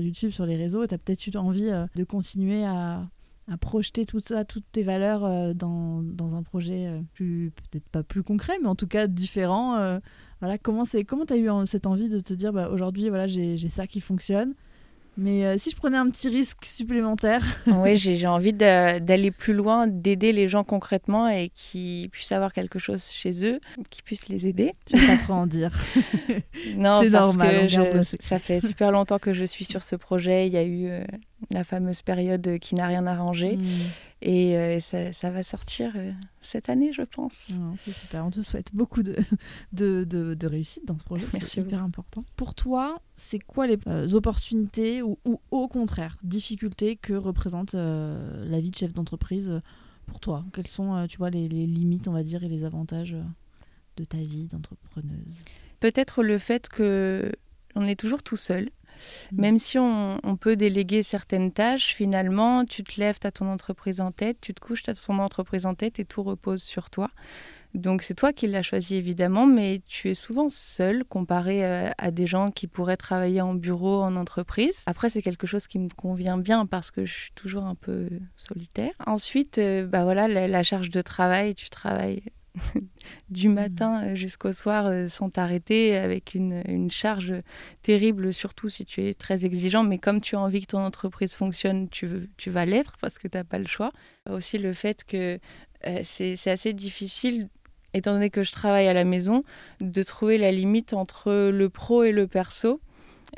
YouTube, 0.00 0.32
sur 0.32 0.44
les 0.44 0.56
réseaux, 0.56 0.82
et 0.82 0.88
tu 0.88 0.94
as 0.94 0.98
peut-être 0.98 1.24
eu 1.26 1.36
envie 1.36 1.70
euh, 1.70 1.86
de 1.94 2.02
continuer 2.02 2.64
à, 2.64 3.06
à 3.48 3.56
projeter 3.56 4.04
tout 4.04 4.18
ça, 4.18 4.44
toutes 4.44 4.64
tes 4.72 4.82
valeurs 4.82 5.24
euh, 5.24 5.54
dans, 5.54 6.02
dans, 6.02 6.34
un 6.34 6.42
projet 6.42 6.86
euh, 6.86 7.00
plus 7.14 7.52
peut-être 7.70 7.88
pas 7.88 8.02
plus 8.02 8.22
concret, 8.22 8.54
mais 8.60 8.68
en 8.68 8.74
tout 8.74 8.88
cas 8.88 9.06
différent. 9.06 9.76
Euh, 9.76 10.00
voilà, 10.40 10.58
comment 10.58 10.84
c'est 10.84 11.04
comment 11.04 11.24
tu 11.24 11.34
as 11.34 11.36
eu 11.36 11.48
cette 11.66 11.86
envie 11.86 12.08
de 12.08 12.20
te 12.20 12.34
dire 12.34 12.52
bah, 12.52 12.68
aujourd'hui 12.70 13.08
voilà 13.08 13.26
j'ai 13.26 13.56
ça 13.68 13.86
qui 13.86 14.00
fonctionne 14.00 14.54
mais 15.18 15.46
euh, 15.46 15.56
si 15.56 15.70
je 15.70 15.76
prenais 15.76 15.96
un 15.96 16.10
petit 16.10 16.28
risque 16.28 16.64
supplémentaire. 16.64 17.42
oui, 17.66 17.96
j'ai 17.96 18.26
envie 18.26 18.52
d'aller 18.52 19.30
plus 19.30 19.54
loin, 19.54 19.86
d'aider 19.86 20.32
les 20.32 20.46
gens 20.46 20.62
concrètement 20.62 21.28
et 21.28 21.48
qui 21.48 22.08
puissent 22.12 22.32
avoir 22.32 22.52
quelque 22.52 22.78
chose 22.78 23.04
chez 23.04 23.44
eux, 23.44 23.60
qui 23.88 24.02
puissent 24.02 24.28
les 24.28 24.46
aider. 24.46 24.74
Tu 24.84 24.94
pas 25.06 25.16
trop 25.16 25.32
en 25.32 25.46
dire. 25.46 25.70
non, 26.76 27.00
c'est 27.02 27.10
normal. 27.10 27.68
ça 28.20 28.38
fait 28.38 28.60
super 28.60 28.92
longtemps 28.92 29.18
que 29.18 29.32
je 29.32 29.44
suis 29.44 29.64
sur 29.64 29.82
ce 29.82 29.96
projet. 29.96 30.48
Il 30.48 30.52
y 30.52 30.58
a 30.58 30.64
eu 30.64 30.88
euh, 30.88 31.02
la 31.50 31.64
fameuse 31.64 32.02
période 32.02 32.58
qui 32.58 32.74
n'a 32.74 32.86
rien 32.86 33.06
arrangé. 33.06 33.56
Hmm. 33.56 33.66
Et 34.22 34.56
euh, 34.56 34.80
ça, 34.80 35.12
ça, 35.12 35.30
va 35.30 35.42
sortir 35.42 35.92
cette 36.40 36.68
année, 36.68 36.92
je 36.92 37.02
pense. 37.02 37.52
C'est 37.84 37.92
super. 37.92 38.24
On 38.24 38.30
te 38.30 38.40
souhaite 38.40 38.74
beaucoup 38.74 39.02
de, 39.02 39.16
de, 39.72 40.04
de, 40.04 40.46
réussite 40.46 40.86
dans 40.86 40.98
ce 40.98 41.04
projet. 41.04 41.26
C'est 41.46 41.60
hyper 41.60 41.82
important. 41.82 42.24
Pour 42.36 42.54
toi, 42.54 43.00
c'est 43.16 43.38
quoi 43.38 43.66
les 43.66 43.78
euh, 43.86 44.08
opportunités 44.12 45.02
ou, 45.02 45.18
au 45.50 45.68
contraire 45.68 46.16
difficultés 46.22 46.96
que 46.96 47.12
représente 47.12 47.74
euh, 47.74 48.44
la 48.46 48.60
vie 48.60 48.70
de 48.70 48.76
chef 48.76 48.92
d'entreprise 48.92 49.50
euh, 49.50 49.60
pour 50.06 50.20
toi? 50.20 50.44
Quelles 50.52 50.66
sont, 50.66 51.06
tu 51.08 51.18
vois, 51.18 51.30
les, 51.30 51.48
limites, 51.48 52.08
on 52.08 52.12
va 52.12 52.22
dire, 52.22 52.42
et 52.44 52.48
les 52.48 52.64
avantages 52.64 53.16
de 53.96 54.04
ta 54.04 54.18
vie 54.18 54.46
d'entrepreneuse? 54.46 55.44
Peut-être 55.80 56.22
le 56.22 56.38
fait 56.38 56.68
que 56.68 57.32
on 57.74 57.84
est 57.84 57.98
toujours 57.98 58.22
tout 58.22 58.36
seul. 58.36 58.70
Mmh. 59.32 59.40
Même 59.40 59.58
si 59.58 59.78
on, 59.78 60.18
peut 60.40 60.56
déléguer 60.56 61.02
certaines 61.02 61.50
tâches, 61.50 61.94
finalement, 61.94 62.64
tu 62.64 62.84
te 62.84 63.00
lèves, 63.00 63.18
tu 63.18 63.26
as 63.26 63.32
ton 63.32 63.50
entreprise 63.50 64.00
en 64.00 64.12
tête, 64.12 64.38
tu 64.40 64.52
te 64.52 64.60
couches, 64.60 64.82
tu 64.82 64.90
as 64.90 64.94
ton 64.94 65.18
entreprise 65.18 65.66
en 65.66 65.74
tête 65.74 65.98
et 65.98 66.04
tout 66.04 66.22
repose 66.22 66.62
sur 66.62 66.90
toi. 66.90 67.10
Donc 67.76 68.02
c'est 68.02 68.14
toi 68.14 68.32
qui 68.32 68.46
l'as 68.46 68.62
choisi 68.62 68.96
évidemment, 68.96 69.46
mais 69.46 69.82
tu 69.86 70.08
es 70.08 70.14
souvent 70.14 70.48
seul 70.48 71.04
comparé 71.04 71.64
euh, 71.64 71.90
à, 71.98 72.10
des 72.10 72.26
gens 72.26 72.50
qui 72.50 72.66
pourraient 72.66 72.96
travailler 72.96 73.42
en 73.42 73.54
bureau, 73.54 74.02
en 74.02 74.16
entreprise. 74.16 74.82
Après 74.86 75.10
c'est 75.10 75.20
quelque 75.20 75.46
chose 75.46 75.66
qui 75.66 75.78
me 75.78 75.90
convient 75.94 76.38
bien 76.38 76.64
parce 76.64 76.90
que 76.90 77.04
je 77.04 77.12
suis 77.12 77.32
toujours 77.32 77.64
un 77.64 77.74
peu 77.74 78.08
solitaire. 78.36 78.92
Ensuite, 79.06 79.58
euh, 79.58 79.86
bah 79.86 80.04
voilà, 80.04 80.26
la, 80.26 80.62
charge 80.62 80.90
de 80.90 81.02
travail, 81.02 81.54
tu 81.54 81.68
travailles 81.68 82.22
du 83.30 83.48
matin 83.48 84.02
mmh. 84.02 84.14
jusqu'au 84.14 84.52
soir 84.52 84.86
euh, 84.86 85.08
sans 85.08 85.30
t'arrêter 85.30 85.96
avec 85.96 86.34
une, 86.34 86.90
charge 86.90 87.34
terrible, 87.82 88.32
surtout 88.32 88.68
si 88.68 88.84
tu 88.84 89.04
es 89.04 89.14
très 89.14 89.44
exigeant. 89.44 89.82
Mais 89.82 89.98
comme 89.98 90.20
tu 90.20 90.36
as 90.36 90.40
envie 90.40 90.60
que 90.60 90.66
ton 90.66 90.80
entreprise 90.80 91.34
fonctionne, 91.34 91.88
tu, 91.88 92.28
vas 92.46 92.64
l'être 92.64 92.96
parce 93.00 93.18
que 93.18 93.28
tu 93.28 93.36
n'as 93.36 93.44
pas 93.44 93.58
le 93.58 93.66
choix. 93.66 93.92
Aussi 94.30 94.58
le 94.58 94.72
fait 94.72 95.04
que 95.04 95.38
c'est 96.02 96.48
assez 96.48 96.72
difficile 96.72 97.48
étant 97.96 98.12
donné 98.12 98.30
que 98.30 98.42
je 98.42 98.52
travaille 98.52 98.88
à 98.88 98.92
la 98.92 99.04
maison, 99.04 99.42
de 99.80 100.02
trouver 100.02 100.38
la 100.38 100.52
limite 100.52 100.92
entre 100.92 101.50
le 101.50 101.68
pro 101.68 102.04
et 102.04 102.12
le 102.12 102.26
perso. 102.26 102.80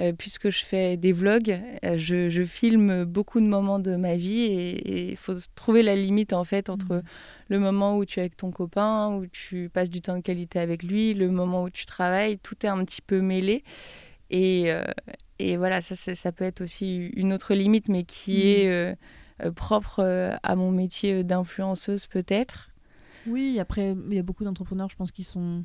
Euh, 0.01 0.13
puisque 0.13 0.51
je 0.51 0.65
fais 0.65 0.99
des 0.99 1.13
vlogs, 1.13 1.59
euh, 1.83 1.97
je, 1.97 2.45
filme 2.45 3.05
beaucoup 3.05 3.41
de 3.41 3.47
moments 3.47 3.79
de 3.79 3.97
ma 3.97 4.17
vie 4.17 4.43
et 4.43 5.11
il 5.11 5.17
faut 5.17 5.35
trouver 5.55 5.83
la 5.83 5.97
limite 5.97 6.35
en 6.35 6.45
fait 6.45 6.69
entre 6.69 6.97
mmh. 6.97 7.03
Le 7.49 7.59
moment 7.59 7.97
où 7.97 8.05
tu 8.05 8.19
es 8.19 8.23
avec 8.23 8.37
ton 8.37 8.51
copain, 8.51 9.15
où 9.15 9.27
tu 9.27 9.71
passes 9.73 9.91
du 9.91 10.01
temps 10.01 10.17
de 10.17 10.23
qualité 10.23 10.59
avec 10.59 10.83
lui, 10.83 11.15
le 11.15 11.29
moment 11.31 11.65
où 11.65 11.71
tu 11.71 11.87
travailles, 11.87 12.39
tout 12.39 12.55
est 12.65 12.69
un 12.69 12.85
petit 12.85 13.03
peu 13.03 13.21
mêlé. 13.21 13.65
Et, 14.31 14.71
euh, 14.73 14.85
et 15.39 15.57
voilà, 15.57 15.81
ça, 15.81 15.95
ça, 15.97 16.33
peut 16.33 16.45
être 16.45 16.61
aussi 16.61 16.97
une 17.15 17.33
autre 17.33 17.55
limite, 17.55 17.89
mais 17.89 18.05
qui 18.05 18.67
mmh. 18.67 18.97
est 19.41 19.51
propre 19.55 20.39
à 20.43 20.57
mon 20.57 20.71
métier 20.71 21.25
d'influenceuse 21.25 22.07
peut-être. 22.07 22.71
Oui, 23.27 23.59
après, 23.61 23.95
il 24.09 24.15
y 24.15 24.19
a 24.19 24.23
beaucoup 24.23 24.45
d'entrepreneurs, 24.45 24.89
je 24.91 24.97
pense, 24.97 25.11
qui 25.11 25.25
sont 25.25 25.65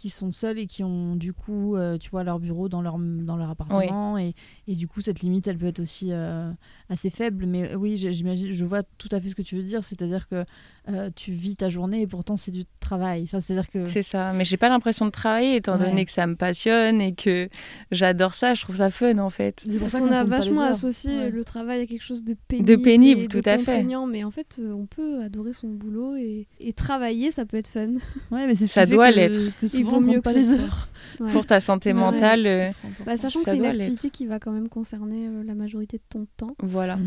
qui 0.00 0.08
sont 0.08 0.32
seuls 0.32 0.58
et 0.58 0.66
qui 0.66 0.82
ont 0.82 1.14
du 1.14 1.34
coup, 1.34 1.76
euh, 1.76 1.98
tu 1.98 2.08
vois, 2.08 2.24
leur 2.24 2.38
bureau 2.38 2.70
dans 2.70 2.80
leur, 2.80 2.96
dans 2.98 3.36
leur 3.36 3.50
appartement. 3.50 4.16
Et, 4.16 4.32
et, 4.66 4.74
du 4.74 4.88
coup, 4.88 5.02
cette 5.02 5.20
limite, 5.20 5.46
elle 5.46 5.58
peut 5.58 5.66
être 5.66 5.80
aussi 5.80 6.08
euh, 6.10 6.50
assez 6.88 7.10
faible. 7.10 7.44
Mais 7.44 7.74
oui, 7.74 7.98
j'imagine, 7.98 8.50
je 8.50 8.64
vois 8.64 8.82
tout 8.82 9.10
à 9.12 9.20
fait 9.20 9.28
ce 9.28 9.34
que 9.34 9.42
tu 9.42 9.56
veux 9.56 9.62
dire. 9.62 9.84
C'est-à-dire 9.84 10.26
que 10.26 10.46
euh, 10.92 11.10
tu 11.14 11.32
vis 11.32 11.56
ta 11.56 11.68
journée 11.68 12.00
et 12.02 12.06
pourtant 12.06 12.36
c'est 12.36 12.50
du 12.50 12.64
travail. 12.80 13.22
Enfin, 13.24 13.40
c'est-à-dire 13.40 13.68
que 13.68 13.84
c'est 13.84 14.02
ça. 14.02 14.32
Mais 14.32 14.44
j'ai 14.44 14.56
pas 14.56 14.68
l'impression 14.68 15.06
de 15.06 15.10
travailler 15.10 15.56
étant 15.56 15.78
donné 15.78 16.04
que 16.04 16.12
ça 16.12 16.26
me 16.26 16.36
passionne 16.36 17.00
et 17.00 17.14
que 17.14 17.48
j'adore 17.90 18.34
ça. 18.34 18.54
Je 18.54 18.62
trouve 18.62 18.76
ça 18.76 18.90
fun 18.90 19.18
en 19.18 19.30
fait. 19.30 19.62
C'est 19.68 19.78
pour 19.78 19.90
ça 19.90 20.00
qu'on 20.00 20.10
a 20.10 20.24
vachement 20.24 20.62
associé 20.62 21.30
le 21.30 21.44
travail 21.44 21.82
à 21.82 21.86
quelque 21.86 22.02
chose 22.02 22.24
de 22.24 22.34
pénible. 22.48 22.68
De 22.68 22.76
pénible, 22.76 23.28
tout 23.28 23.42
à 23.44 23.58
fait. 23.58 23.84
Mais 24.08 24.24
en 24.24 24.30
fait, 24.30 24.56
euh, 24.58 24.72
on 24.72 24.86
peut 24.86 25.22
adorer 25.22 25.52
son 25.52 25.68
boulot 25.68 26.16
et, 26.16 26.46
et 26.60 26.72
travailler, 26.72 27.30
ça 27.30 27.44
peut 27.44 27.56
être 27.56 27.68
fun. 27.68 27.90
Ouais, 28.30 28.46
mais 28.46 28.54
c'est 28.54 28.66
ça 28.66 28.86
doit 28.86 29.10
l'être. 29.10 29.38
Il 29.74 29.84
vaut 29.84 30.00
mieux 30.00 30.20
pas 30.20 30.32
les 30.32 30.52
heures. 30.52 30.88
Pour 31.32 31.46
ta 31.46 31.60
santé 31.60 31.92
mentale. 31.92 32.46
Euh, 32.46 32.70
bah, 33.04 33.16
sachant 33.16 33.42
que 33.42 33.50
c'est 33.50 33.56
une 33.56 33.64
activité 33.64 34.10
qui 34.10 34.26
va 34.26 34.38
quand 34.38 34.52
même 34.52 34.68
concerner 34.68 35.28
la 35.44 35.54
majorité 35.54 35.98
de 35.98 36.02
ton 36.08 36.26
temps. 36.36 36.54
Voilà. 36.62 36.98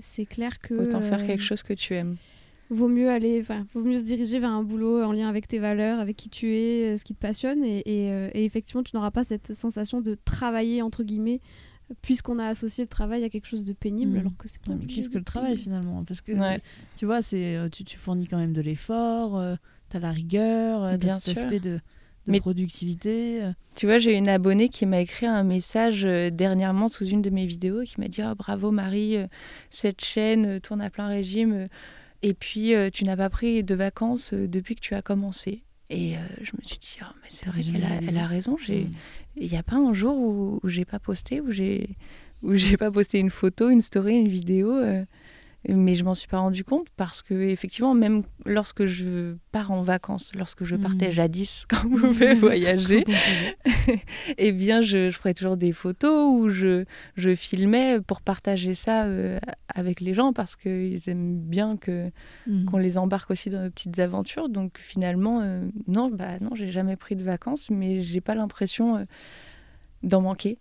c'est 0.00 0.26
clair 0.26 0.58
que. 0.60 0.74
Autant 0.74 1.00
faire 1.00 1.26
quelque 1.26 1.42
chose 1.42 1.62
que 1.62 1.72
tu 1.72 1.94
aimes 1.94 2.16
vaut 2.70 2.88
mieux 2.88 3.10
aller, 3.10 3.40
enfin, 3.40 3.66
vaut 3.74 3.82
mieux 3.82 3.98
se 3.98 4.04
diriger 4.04 4.38
vers 4.38 4.50
un 4.50 4.62
boulot 4.62 5.02
en 5.02 5.12
lien 5.12 5.28
avec 5.28 5.46
tes 5.48 5.58
valeurs, 5.58 6.00
avec 6.00 6.16
qui 6.16 6.28
tu 6.28 6.54
es, 6.54 6.94
euh, 6.94 6.96
ce 6.96 7.04
qui 7.04 7.14
te 7.14 7.20
passionne, 7.20 7.62
et, 7.64 7.82
euh, 7.86 8.30
et, 8.34 8.44
effectivement, 8.44 8.82
tu 8.82 8.94
n'auras 8.94 9.10
pas 9.10 9.24
cette 9.24 9.54
sensation 9.54 10.00
de 10.00 10.16
travailler 10.24 10.82
entre 10.82 11.02
guillemets, 11.04 11.40
puisqu'on 12.02 12.38
a 12.38 12.46
associé 12.46 12.84
le 12.84 12.88
travail 12.88 13.24
à 13.24 13.28
quelque 13.28 13.46
chose 13.46 13.64
de 13.64 13.72
pénible, 13.72 14.12
mmh. 14.12 14.20
alors 14.20 14.36
que 14.36 14.48
c'est 14.48 14.62
pas. 14.62 14.74
Mais 14.74 14.86
qu'est-ce 14.86 15.10
que 15.10 15.18
le 15.18 15.24
travail 15.24 15.56
finalement? 15.56 16.04
Parce 16.04 16.20
que 16.20 16.32
tu 16.96 17.06
vois, 17.06 17.22
c'est, 17.22 17.56
euh, 17.56 17.68
tu, 17.68 17.84
tu, 17.84 17.96
fournis 17.96 18.26
quand 18.26 18.38
même 18.38 18.54
de 18.54 18.62
l'effort, 18.62 19.42
tu 19.90 19.96
as 19.96 20.00
la 20.00 20.10
rigueur, 20.10 20.98
tu 20.98 21.08
as 21.08 21.20
cet 21.20 21.38
aspect 21.38 21.60
de 21.60 21.78
de 22.26 22.38
productivité. 22.38 23.42
Tu 23.74 23.84
vois, 23.84 23.98
j'ai 23.98 24.16
une 24.16 24.30
abonnée 24.30 24.70
qui 24.70 24.86
m'a 24.86 25.00
écrit 25.00 25.26
un 25.26 25.44
message 25.44 26.04
dernièrement 26.32 26.88
sous 26.88 27.04
une 27.04 27.20
de 27.20 27.28
mes 27.28 27.44
vidéos 27.44 27.82
qui 27.82 28.00
m'a 28.00 28.08
dit 28.08 28.22
oh, 28.24 28.34
bravo 28.34 28.70
Marie, 28.70 29.18
cette 29.68 30.02
chaîne 30.02 30.58
tourne 30.62 30.80
à 30.80 30.88
plein 30.88 31.06
régime. 31.06 31.68
Et 32.24 32.32
puis, 32.32 32.74
euh, 32.74 32.88
tu 32.90 33.04
n'as 33.04 33.18
pas 33.18 33.28
pris 33.28 33.62
de 33.62 33.74
vacances 33.74 34.32
euh, 34.32 34.48
depuis 34.48 34.76
que 34.76 34.80
tu 34.80 34.94
as 34.94 35.02
commencé. 35.02 35.62
Et 35.90 36.16
euh, 36.16 36.20
je 36.40 36.52
me 36.56 36.64
suis 36.64 36.78
dit, 36.78 36.96
oh, 37.02 37.12
mais 37.22 37.28
c'est 37.28 37.44
vrai 37.44 37.60
qu'elle 37.60 37.84
a, 37.84 37.96
elle 38.08 38.16
a 38.16 38.26
raison. 38.26 38.56
Mm. 38.66 38.86
Il 39.36 39.50
n'y 39.50 39.58
a 39.58 39.62
pas 39.62 39.76
un 39.76 39.92
jour 39.92 40.16
où, 40.16 40.58
où 40.62 40.68
j'ai 40.70 40.86
pas 40.86 40.98
posté, 40.98 41.42
où 41.42 41.52
j'ai 41.52 41.90
où 42.42 42.54
j'ai 42.54 42.78
pas 42.78 42.90
posté 42.90 43.18
une 43.18 43.28
photo, 43.28 43.68
une 43.68 43.82
story, 43.82 44.14
une 44.14 44.28
vidéo. 44.28 44.80
Mais 45.68 45.94
je 45.94 46.04
m'en 46.04 46.14
suis 46.14 46.28
pas 46.28 46.38
rendu 46.38 46.64
compte 46.64 46.88
parce 46.96 47.22
que 47.22 47.34
effectivement, 47.34 47.94
même 47.94 48.22
lorsque 48.44 48.86
je 48.86 49.34
pars 49.52 49.70
en 49.70 49.82
vacances, 49.82 50.32
lorsque 50.34 50.64
je 50.64 50.76
partais 50.76 51.08
mm. 51.08 51.12
jadis 51.12 51.64
quand 51.68 51.82
vous 51.88 51.98
pouvez 51.98 52.34
voyager, 52.34 53.04
eh 54.38 54.52
bien, 54.52 54.82
je, 54.82 55.10
je 55.10 55.16
ferai 55.18 55.34
toujours 55.34 55.56
des 55.56 55.72
photos 55.72 56.28
ou 56.30 56.48
je, 56.50 56.84
je 57.16 57.34
filmais 57.34 58.00
pour 58.00 58.20
partager 58.20 58.74
ça 58.74 59.04
euh, 59.04 59.38
avec 59.74 60.00
les 60.00 60.14
gens 60.14 60.32
parce 60.32 60.56
qu'ils 60.56 61.08
aiment 61.08 61.38
bien 61.38 61.76
que 61.76 62.10
Mhm. 62.46 62.66
qu'on 62.66 62.78
les 62.78 62.98
embarque 62.98 63.30
aussi 63.30 63.50
dans 63.50 63.62
nos 63.62 63.70
petites 63.70 63.98
aventures. 63.98 64.48
Donc 64.48 64.78
finalement, 64.78 65.40
euh, 65.40 65.66
non, 65.88 66.10
bah 66.10 66.38
non, 66.40 66.50
j'ai 66.54 66.70
jamais 66.70 66.96
pris 66.96 67.16
de 67.16 67.22
vacances, 67.22 67.70
mais 67.70 68.00
j'ai 68.00 68.20
pas 68.20 68.34
l'impression 68.34 68.96
euh, 68.96 69.04
d'en 70.02 70.20
manquer. 70.20 70.58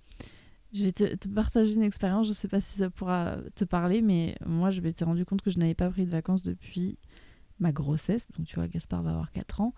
Je 0.74 0.84
vais 0.86 0.92
te, 0.92 1.16
te 1.16 1.28
partager 1.28 1.74
une 1.76 1.84
expérience, 1.84 2.28
je 2.28 2.34
sais 2.34 2.48
pas 2.48 2.60
si 2.60 2.80
ça 2.80 2.90
pourra 2.90 3.38
te 3.56 3.64
parler, 3.66 4.02
mais 4.02 4.36
moi 4.46 4.72
je 4.72 4.82
m'étais 4.82 5.06
rendu 5.06 5.24
compte 5.26 5.42
que 5.42 5.52
je 5.52 5.60
n'avais 5.60 5.76
pas 5.76 5.90
pris 5.90 6.06
de 6.06 6.10
vacances 6.12 6.42
depuis 6.44 6.98
ma 7.60 7.72
grossesse. 7.72 8.28
Donc 8.36 8.48
tu 8.48 8.56
vois, 8.56 8.68
Gaspard 8.68 9.04
va 9.04 9.12
avoir 9.12 9.32
4 9.32 9.62
ans. 9.62 9.74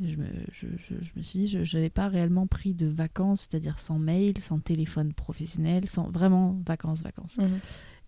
Je 0.00 0.16
me, 0.16 0.26
je, 0.50 0.66
je- 0.76 1.00
je 1.00 1.12
me 1.16 1.22
suis 1.22 1.38
dit, 1.38 1.46
je 1.46 1.76
n'avais 1.76 1.88
pas 1.90 2.08
réellement 2.08 2.46
pris 2.48 2.74
de 2.74 2.86
vacances, 2.86 3.42
c'est-à-dire 3.48 3.78
sans 3.78 3.98
mail, 4.00 4.36
sans 4.38 4.58
téléphone 4.58 5.12
professionnel, 5.14 5.86
sans 5.86 6.10
vraiment 6.10 6.60
vacances, 6.66 7.02
vacances. 7.02 7.38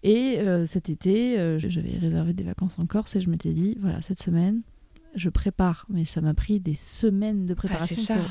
Et 0.02 0.40
euh, 0.40 0.66
cet 0.66 0.90
été, 0.90 1.38
euh, 1.38 1.60
j'avais 1.60 1.96
réservé 1.96 2.34
des 2.34 2.42
vacances 2.42 2.76
en 2.80 2.86
Corse 2.86 3.14
et 3.14 3.20
je 3.20 3.30
m'étais 3.30 3.52
dit, 3.52 3.76
voilà, 3.78 4.02
cette 4.02 4.20
semaine, 4.20 4.62
je 5.14 5.28
prépare. 5.28 5.86
Mais 5.88 6.04
ça 6.04 6.20
m'a 6.20 6.34
pris 6.34 6.58
des 6.58 6.74
semaines 6.74 7.44
de 7.44 7.44
Ah, 7.44 7.46
c'est 7.48 7.54
préparation 7.54 8.02
ça. 8.02 8.16
pour 8.16 8.28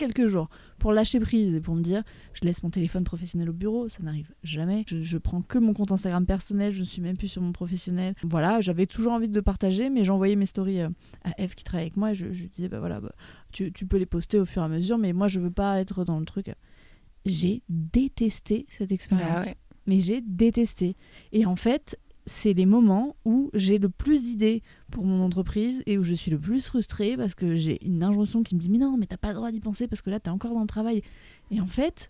quelques 0.00 0.26
jours 0.26 0.48
pour 0.78 0.92
lâcher 0.92 1.20
prise 1.20 1.54
et 1.54 1.60
pour 1.60 1.74
me 1.74 1.82
dire 1.82 2.02
je 2.32 2.44
laisse 2.44 2.62
mon 2.62 2.70
téléphone 2.70 3.04
professionnel 3.04 3.50
au 3.50 3.52
bureau, 3.52 3.88
ça 3.88 4.02
n'arrive 4.02 4.32
jamais. 4.42 4.84
Je, 4.88 5.02
je 5.02 5.18
prends 5.18 5.42
que 5.42 5.58
mon 5.58 5.74
compte 5.74 5.92
Instagram 5.92 6.24
personnel, 6.24 6.72
je 6.72 6.80
ne 6.80 6.84
suis 6.84 7.02
même 7.02 7.16
plus 7.16 7.28
sur 7.28 7.42
mon 7.42 7.52
professionnel. 7.52 8.14
Voilà, 8.22 8.60
j'avais 8.60 8.86
toujours 8.86 9.12
envie 9.12 9.28
de 9.28 9.40
partager, 9.40 9.90
mais 9.90 10.04
j'envoyais 10.04 10.36
mes 10.36 10.46
stories 10.46 10.80
euh, 10.80 10.88
à 11.24 11.40
Eve 11.42 11.54
qui 11.54 11.64
travaille 11.64 11.84
avec 11.84 11.96
moi 11.96 12.12
et 12.12 12.14
je, 12.14 12.32
je 12.32 12.42
lui 12.42 12.48
disais 12.48 12.68
bah 12.68 12.80
voilà, 12.80 13.00
bah, 13.00 13.12
tu, 13.52 13.72
tu 13.72 13.86
peux 13.86 13.98
les 13.98 14.06
poster 14.06 14.38
au 14.38 14.46
fur 14.46 14.62
et 14.62 14.64
à 14.64 14.68
mesure, 14.68 14.98
mais 14.98 15.12
moi 15.12 15.28
je 15.28 15.38
veux 15.38 15.50
pas 15.50 15.80
être 15.80 16.04
dans 16.04 16.18
le 16.18 16.24
truc. 16.24 16.52
J'ai 17.26 17.62
détesté 17.68 18.66
cette 18.70 18.92
expérience. 18.92 19.40
Bah 19.40 19.44
ouais. 19.44 19.56
Mais 19.86 20.00
j'ai 20.00 20.20
détesté. 20.20 20.96
Et 21.32 21.46
en 21.46 21.56
fait, 21.56 21.98
c'est 22.30 22.52
les 22.52 22.64
moments 22.64 23.16
où 23.24 23.50
j'ai 23.54 23.78
le 23.78 23.88
plus 23.88 24.22
d'idées 24.22 24.62
pour 24.92 25.04
mon 25.04 25.20
entreprise 25.24 25.82
et 25.86 25.98
où 25.98 26.04
je 26.04 26.14
suis 26.14 26.30
le 26.30 26.38
plus 26.38 26.64
frustrée 26.64 27.16
parce 27.16 27.34
que 27.34 27.56
j'ai 27.56 27.84
une 27.84 28.04
injonction 28.04 28.44
qui 28.44 28.54
me 28.54 28.60
dit 28.60 28.68
mais 28.68 28.78
non 28.78 28.96
mais 28.96 29.06
t'as 29.06 29.16
pas 29.16 29.30
le 29.30 29.34
droit 29.34 29.50
d'y 29.50 29.58
penser 29.58 29.88
parce 29.88 30.00
que 30.00 30.10
là 30.10 30.20
t'es 30.20 30.30
encore 30.30 30.54
dans 30.54 30.60
le 30.60 30.68
travail. 30.68 31.02
Et 31.50 31.60
en 31.60 31.66
fait 31.66 32.08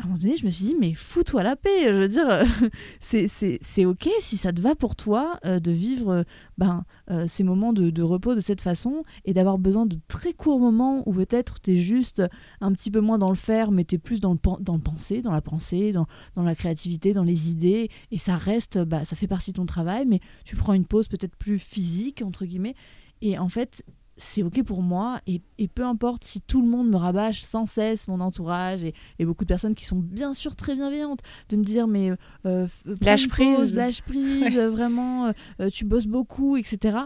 à 0.00 0.04
un 0.04 0.06
moment 0.06 0.18
donné 0.18 0.36
je 0.36 0.46
me 0.46 0.50
suis 0.50 0.64
dit 0.64 0.76
mais 0.78 0.94
fous-toi 0.94 1.42
la 1.42 1.56
paix 1.56 1.88
je 1.88 1.92
veux 1.92 2.08
dire 2.08 2.42
c'est 3.00 3.84
ok 3.84 4.08
si 4.20 4.36
ça 4.36 4.52
te 4.52 4.60
va 4.60 4.74
pour 4.74 4.96
toi 4.96 5.38
euh, 5.44 5.60
de 5.60 5.70
vivre 5.70 6.24
ben, 6.58 6.84
euh, 7.10 7.26
ces 7.26 7.44
moments 7.44 7.72
de, 7.72 7.90
de 7.90 8.02
repos 8.02 8.34
de 8.34 8.40
cette 8.40 8.60
façon 8.60 9.04
et 9.24 9.34
d'avoir 9.34 9.58
besoin 9.58 9.86
de 9.86 9.98
très 10.08 10.32
courts 10.32 10.58
moments 10.58 11.02
où 11.06 11.12
peut-être 11.12 11.60
t'es 11.60 11.76
juste 11.76 12.22
un 12.60 12.72
petit 12.72 12.90
peu 12.90 13.00
moins 13.00 13.18
dans 13.18 13.28
le 13.28 13.36
faire 13.36 13.70
mais 13.70 13.84
t'es 13.84 13.98
plus 13.98 14.20
dans 14.20 14.32
le, 14.32 14.38
dans 14.60 14.74
le 14.74 14.80
penser 14.80 15.20
dans 15.20 15.32
la 15.32 15.42
pensée 15.42 15.92
dans, 15.92 16.06
dans 16.34 16.42
la 16.42 16.54
créativité 16.54 17.12
dans 17.12 17.24
les 17.24 17.50
idées 17.50 17.90
et 18.10 18.18
ça 18.18 18.36
reste 18.36 18.78
bah, 18.78 19.04
ça 19.04 19.16
fait 19.16 19.28
partie 19.28 19.52
de 19.52 19.56
ton 19.56 19.66
travail 19.66 20.06
mais 20.06 20.20
tu 20.44 20.56
prends 20.56 20.72
une 20.72 20.86
pause 20.86 21.08
peut-être 21.08 21.36
plus 21.36 21.58
physique 21.58 22.22
entre 22.24 22.46
guillemets 22.46 22.74
et 23.20 23.38
en 23.38 23.48
fait 23.48 23.84
c'est 24.22 24.42
ok 24.42 24.62
pour 24.62 24.82
moi 24.82 25.20
et, 25.26 25.40
et 25.58 25.66
peu 25.66 25.84
importe 25.84 26.24
si 26.24 26.40
tout 26.40 26.60
le 26.62 26.68
monde 26.68 26.88
me 26.90 26.96
rabâche 26.96 27.40
sans 27.40 27.66
cesse 27.66 28.06
mon 28.06 28.20
entourage 28.20 28.84
et, 28.84 28.94
et 29.18 29.24
beaucoup 29.24 29.44
de 29.44 29.48
personnes 29.48 29.74
qui 29.74 29.84
sont 29.84 29.96
bien 29.96 30.32
sûr 30.32 30.54
très 30.56 30.74
bienveillantes 30.74 31.20
de 31.48 31.56
me 31.56 31.64
dire 31.64 31.86
mais 31.86 32.10
euh, 32.46 32.66
prends 32.84 32.94
Lâche 33.00 33.28
pause, 33.28 33.56
prise. 33.56 33.74
lâche 33.74 34.02
prise 34.02 34.56
euh, 34.56 34.70
vraiment 34.70 35.26
euh, 35.26 35.32
euh, 35.60 35.70
tu 35.70 35.84
bosses 35.84 36.06
beaucoup 36.06 36.56
etc 36.56 36.98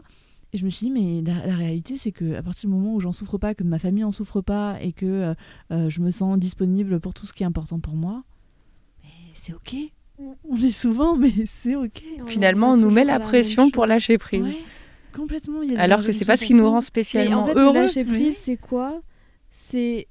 et 0.53 0.59
je 0.59 0.65
me 0.65 0.71
suis 0.71 0.87
dit 0.87 0.91
mais 0.93 1.23
la, 1.23 1.47
la 1.47 1.55
réalité 1.55 1.97
c'est 1.97 2.13
que 2.13 2.35
à 2.35 2.43
partir 2.43 2.69
du 2.69 2.75
moment 2.77 2.95
où 2.95 3.01
j'en 3.01 3.13
souffre 3.13 3.39
pas 3.39 3.55
que 3.55 3.63
ma 3.65 3.79
famille 3.79 4.05
en 4.05 4.13
souffre 4.13 4.41
pas 4.41 4.77
et 4.81 4.93
que 4.93 5.07
euh, 5.07 5.35
euh, 5.73 5.89
je 5.89 6.01
me 6.01 6.11
sens 6.11 6.39
disponible 6.39 7.01
pour 7.01 7.15
tout 7.15 7.27
ce 7.27 7.33
qui 7.33 7.43
est 7.43 7.47
important 7.47 7.79
pour 7.81 7.95
moi 7.95 8.23
mais 9.03 9.11
c'est 9.35 9.53
ok. 9.55 9.75
On 10.49 10.55
le 10.55 10.61
dit 10.61 10.71
souvent 10.73 11.17
mais 11.17 11.33
c'est 11.47 11.75
ok. 11.75 12.01
Finalement, 12.27 12.73
on 12.73 12.77
nous 12.77 12.91
met 12.91 13.03
la 13.05 13.19
pression 13.19 13.71
pour 13.71 13.85
lâcher 13.85 14.17
prise. 14.17 14.45
Ouais, 14.45 14.63
complètement 15.15 15.63
il 15.63 15.71
y 15.71 15.73
a 15.73 15.77
des 15.77 15.81
Alors 15.83 16.05
que 16.05 16.13
c'est 16.13 16.25
pas 16.25 16.37
ce 16.37 16.45
qui 16.47 16.55
nous 16.55 16.69
rend 16.69 16.81
spécialement 16.81 17.43
en 17.43 17.47
fait, 17.47 17.55
heureux. 17.59 17.73
le 17.75 17.81
lâcher 17.81 18.05
prise, 18.05 18.19
Oui. 18.29 18.33
c'est 18.39 18.57
quoi? 18.57 19.01
C'est 19.51 20.09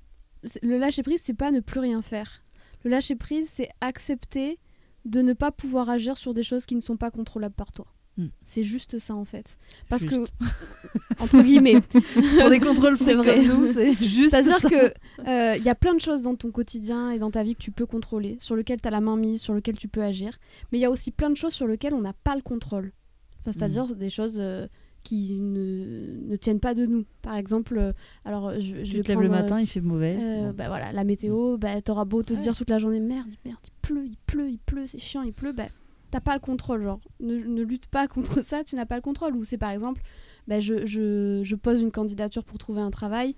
le 0.61 0.77
lâcher 0.77 1.03
prise, 1.03 1.21
c'est 1.23 1.33
pas 1.33 1.51
ne 1.51 1.59
plus 1.59 1.79
rien 1.79 2.01
faire. 2.01 2.43
Le 2.83 2.91
lâcher 2.91 3.15
prise, 3.15 3.49
c'est 3.51 3.69
accepter 3.81 4.59
de 5.05 5.21
ne 5.21 5.33
pas 5.33 5.51
pouvoir 5.51 5.89
agir 5.89 6.17
sur 6.17 6.33
des 6.33 6.43
choses 6.43 6.65
qui 6.65 6.75
ne 6.75 6.81
sont 6.81 6.97
pas 6.97 7.11
contrôlables 7.11 7.55
par 7.55 7.71
toi. 7.71 7.85
Hmm. 8.15 8.27
C'est 8.43 8.63
juste 8.63 8.99
ça 8.99 9.15
en 9.15 9.25
fait. 9.25 9.57
Parce 9.89 10.03
Juste. 10.03 10.33
que 10.39 10.45
entre 11.19 11.41
guillemets, 11.41 11.81
pour 12.39 12.49
des 12.49 12.59
contrôles 12.59 12.95
C'est 12.97 13.15
vrai. 13.15 13.41
nous 13.43 13.65
c'est 13.65 13.93
juste 14.05 14.29
c'est-à-dire 14.31 14.59
ça. 14.59 14.69
que 14.69 14.93
euh, 15.27 15.55
il 15.57 15.63
y 15.63 15.69
a 15.69 15.73
plein 15.75 15.95
de 15.95 15.99
choses 16.01 16.21
dans 16.21 16.35
ton 16.35 16.51
quotidien 16.51 17.09
et 17.09 17.17
dans 17.17 17.31
ta 17.31 17.41
vie 17.43 17.55
que 17.55 17.61
tu 17.63 17.71
peux 17.71 17.87
contrôler, 17.87 18.37
sur 18.39 18.55
lesquelles 18.55 18.79
tu 18.81 18.87
as 18.87 18.91
la 18.91 19.01
main 19.01 19.15
mise, 19.17 19.41
sur 19.41 19.53
lesquelles 19.55 19.77
tu 19.77 19.87
peux 19.87 20.03
agir, 20.03 20.37
mais 20.71 20.77
il 20.77 20.81
y 20.81 20.85
a 20.85 20.91
aussi 20.91 21.09
plein 21.09 21.31
de 21.31 21.37
choses 21.37 21.53
sur 21.53 21.65
lesquelles 21.67 21.95
on 21.95 22.01
n'a 22.01 22.13
pas 22.13 22.35
le 22.35 22.41
contrôle. 22.41 22.91
Enfin, 23.39 23.51
c'est-à-dire 23.51 23.85
Hmm. 23.87 23.93
des 23.95 24.09
choses 24.11 24.35
euh, 24.37 24.67
qui 25.03 25.39
ne, 25.41 26.17
ne 26.27 26.35
tiennent 26.35 26.59
pas 26.59 26.73
de 26.73 26.85
nous. 26.85 27.05
Par 27.21 27.35
exemple, 27.35 27.77
euh, 27.77 27.93
alors 28.25 28.53
je, 28.59 28.79
je 28.79 28.83
tu 28.83 28.97
vais 28.97 29.03
te 29.03 29.07
lèves 29.09 29.19
le 29.21 29.27
euh, 29.27 29.29
matin 29.29 29.59
il 29.59 29.67
fait 29.67 29.81
mauvais 29.81 30.15
euh, 30.19 30.53
bah 30.53 30.67
voilà, 30.67 30.91
la 30.91 31.03
météo, 31.03 31.57
bah, 31.57 31.81
t'auras 31.81 32.05
beau 32.05 32.23
te 32.23 32.33
Ouais. 32.33 32.39
dire 32.39 32.55
toute 32.55 32.69
la 32.69 32.77
journée 32.79 32.99
merde, 32.99 33.29
merde, 33.45 33.57
il 33.65 33.71
pleut, 33.81 34.05
il 34.05 34.17
pleut, 34.25 34.49
il 34.49 34.59
pleut, 34.59 34.87
c'est 34.87 34.99
chiant, 34.99 35.21
il 35.23 35.33
pleut, 35.33 35.51
bah 35.51 35.67
t'as 36.11 36.21
pas 36.21 36.33
le 36.35 36.39
contrôle, 36.39 36.83
genre 36.83 36.99
ne, 37.19 37.35
ne 37.35 37.61
lutte 37.63 37.87
pas 37.87 38.07
contre 38.15 38.41
ça, 38.43 38.63
tu 38.63 38.75
n'as 38.75 38.85
pas 38.85 38.95
le 38.95 39.01
contrôle. 39.01 39.35
Ou 39.35 39.43
c'est 39.43 39.57
par 39.57 39.71
exemple, 39.71 40.01
bah, 40.47 40.59
je, 40.59 40.85
je, 40.85 41.41
je 41.43 41.55
pose 41.55 41.81
une 41.81 41.91
candidature 41.91 42.43
pour 42.45 42.57
trouver 42.57 42.81
un 42.81 42.91
travail, 42.91 43.35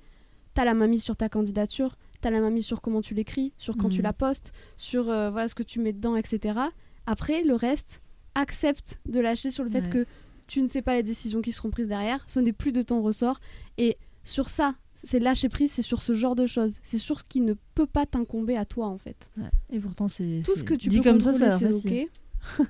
t'as 0.54 0.66
la 0.66 0.74
main 0.74 0.88
mise 0.88 1.02
sur 1.04 1.16
ta 1.18 1.30
candidature, 1.30 1.96
t'as 2.22 2.30
la 2.30 2.42
main 2.42 2.50
mise 2.52 2.66
sur 2.66 2.82
comment 2.82 3.02
tu 3.02 3.14
l'écris, 3.14 3.54
sur 3.58 3.76
quand 3.78 3.90
tu 3.90 4.00
Mhm. 4.00 4.04
la 4.04 4.14
postes, 4.14 4.52
sur 4.78 5.10
euh, 5.10 5.30
voilà 5.32 5.48
ce 5.48 5.56
que 5.56 5.64
tu 5.64 5.80
mets 5.80 5.94
dedans, 5.94 6.16
etc. 6.16 6.60
Après, 7.08 7.44
le 7.44 7.56
reste, 7.56 8.02
accepte 8.36 9.00
de 9.08 9.20
lâcher 9.20 9.50
sur 9.52 9.64
le 9.64 9.70
fait 9.70 9.86
Ouais. 9.86 9.90
que 9.90 10.06
tu 10.48 10.62
ne 10.62 10.68
sais 10.68 10.82
pas 10.82 10.94
les 10.96 11.04
décisions 11.04 11.42
qui 11.42 11.52
seront 11.52 11.72
prises 11.72 11.88
derrière, 11.88 12.24
ce 12.28 12.40
n'est 12.40 12.54
plus 12.54 12.72
de 12.72 12.82
ton 12.82 13.02
ressort. 13.02 13.40
Et 13.78 13.98
sur 14.24 14.50
ça, 14.50 14.76
c'est 14.94 15.20
lâcher 15.20 15.50
prise, 15.50 15.72
c'est 15.72 15.82
sur 15.82 16.02
ce 16.02 16.14
genre 16.14 16.36
de 16.36 16.46
choses. 16.46 16.80
C'est 16.84 16.98
sur 16.98 17.20
ce 17.20 17.24
qui 17.26 17.42
ne 17.42 17.54
peut 17.76 17.86
pas 17.86 18.06
t'incomber 18.06 18.56
à 18.58 18.66
toi, 18.66 18.88
en 18.88 18.98
fait. 18.98 19.32
et 19.72 19.80
pourtant 19.80 20.08
c'est 20.08 20.42
Tout 20.46 20.56
ce 20.56 20.64
que 20.64 20.74
tu 20.74 20.90
peux 20.90 21.02
comme 21.02 21.22
ça 21.22 21.34
ça 21.34 21.58
c'est 21.58 21.74
ok. 21.74 22.10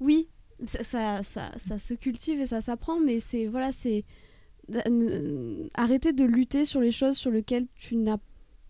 oui, 0.00 0.28
ça, 0.64 0.82
ça, 0.82 1.22
ça, 1.22 1.50
ça 1.56 1.78
se 1.78 1.94
cultive 1.94 2.40
et 2.40 2.46
ça 2.46 2.60
s'apprend, 2.60 3.00
mais 3.00 3.20
c'est 3.20 3.46
voilà, 3.46 3.72
c'est 3.72 4.04
euh, 4.86 5.66
arrêter 5.74 6.12
de 6.12 6.24
lutter 6.24 6.64
sur 6.64 6.80
les 6.80 6.90
choses 6.90 7.16
sur 7.16 7.30
lesquelles 7.30 7.66
tu 7.74 7.96
n'as 7.96 8.18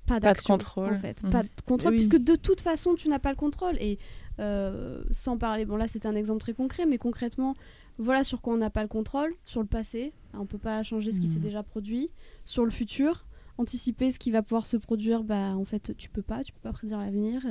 pas 0.06 0.16
de 0.16 0.24
d'action. 0.24 0.54
contrôle. 0.54 0.92
En 0.92 0.96
fait, 0.96 1.22
pas 1.30 1.42
de 1.42 1.48
contrôle, 1.66 1.92
Oui. 1.92 1.96
puisque 1.98 2.16
de 2.22 2.34
toute 2.36 2.60
façon, 2.60 2.94
tu 2.94 3.08
n'as 3.08 3.18
pas 3.18 3.30
le 3.30 3.36
contrôle. 3.36 3.76
Et 3.80 3.98
euh, 4.38 5.02
sans 5.10 5.36
parler, 5.38 5.64
bon 5.64 5.76
là, 5.76 5.88
c'est 5.88 6.06
un 6.06 6.14
exemple 6.14 6.40
très 6.40 6.54
concret, 6.54 6.86
mais 6.86 6.98
concrètement, 6.98 7.54
voilà 7.98 8.24
sur 8.24 8.40
quoi 8.40 8.54
on 8.54 8.58
n'a 8.58 8.70
pas 8.70 8.82
le 8.82 8.88
contrôle, 8.88 9.34
sur 9.44 9.60
le 9.60 9.66
passé, 9.66 10.12
on 10.34 10.46
peut 10.46 10.58
pas 10.58 10.82
changer 10.82 11.12
ce 11.12 11.20
qui 11.20 11.26
s'est 11.26 11.36
Mhm. 11.38 11.42
déjà 11.44 11.62
produit, 11.62 12.08
sur 12.44 12.64
le 12.64 12.70
futur. 12.70 13.24
Anticiper 13.60 14.12
ce 14.12 14.20
qui 14.20 14.30
va 14.30 14.40
pouvoir 14.42 14.66
se 14.66 14.76
produire, 14.76 15.24
bah 15.24 15.56
en 15.56 15.64
fait 15.64 15.92
tu 15.98 16.08
peux 16.08 16.22
pas, 16.22 16.44
tu 16.44 16.52
peux 16.52 16.60
pas 16.60 16.72
prédire 16.72 16.98
l'avenir, 16.98 17.42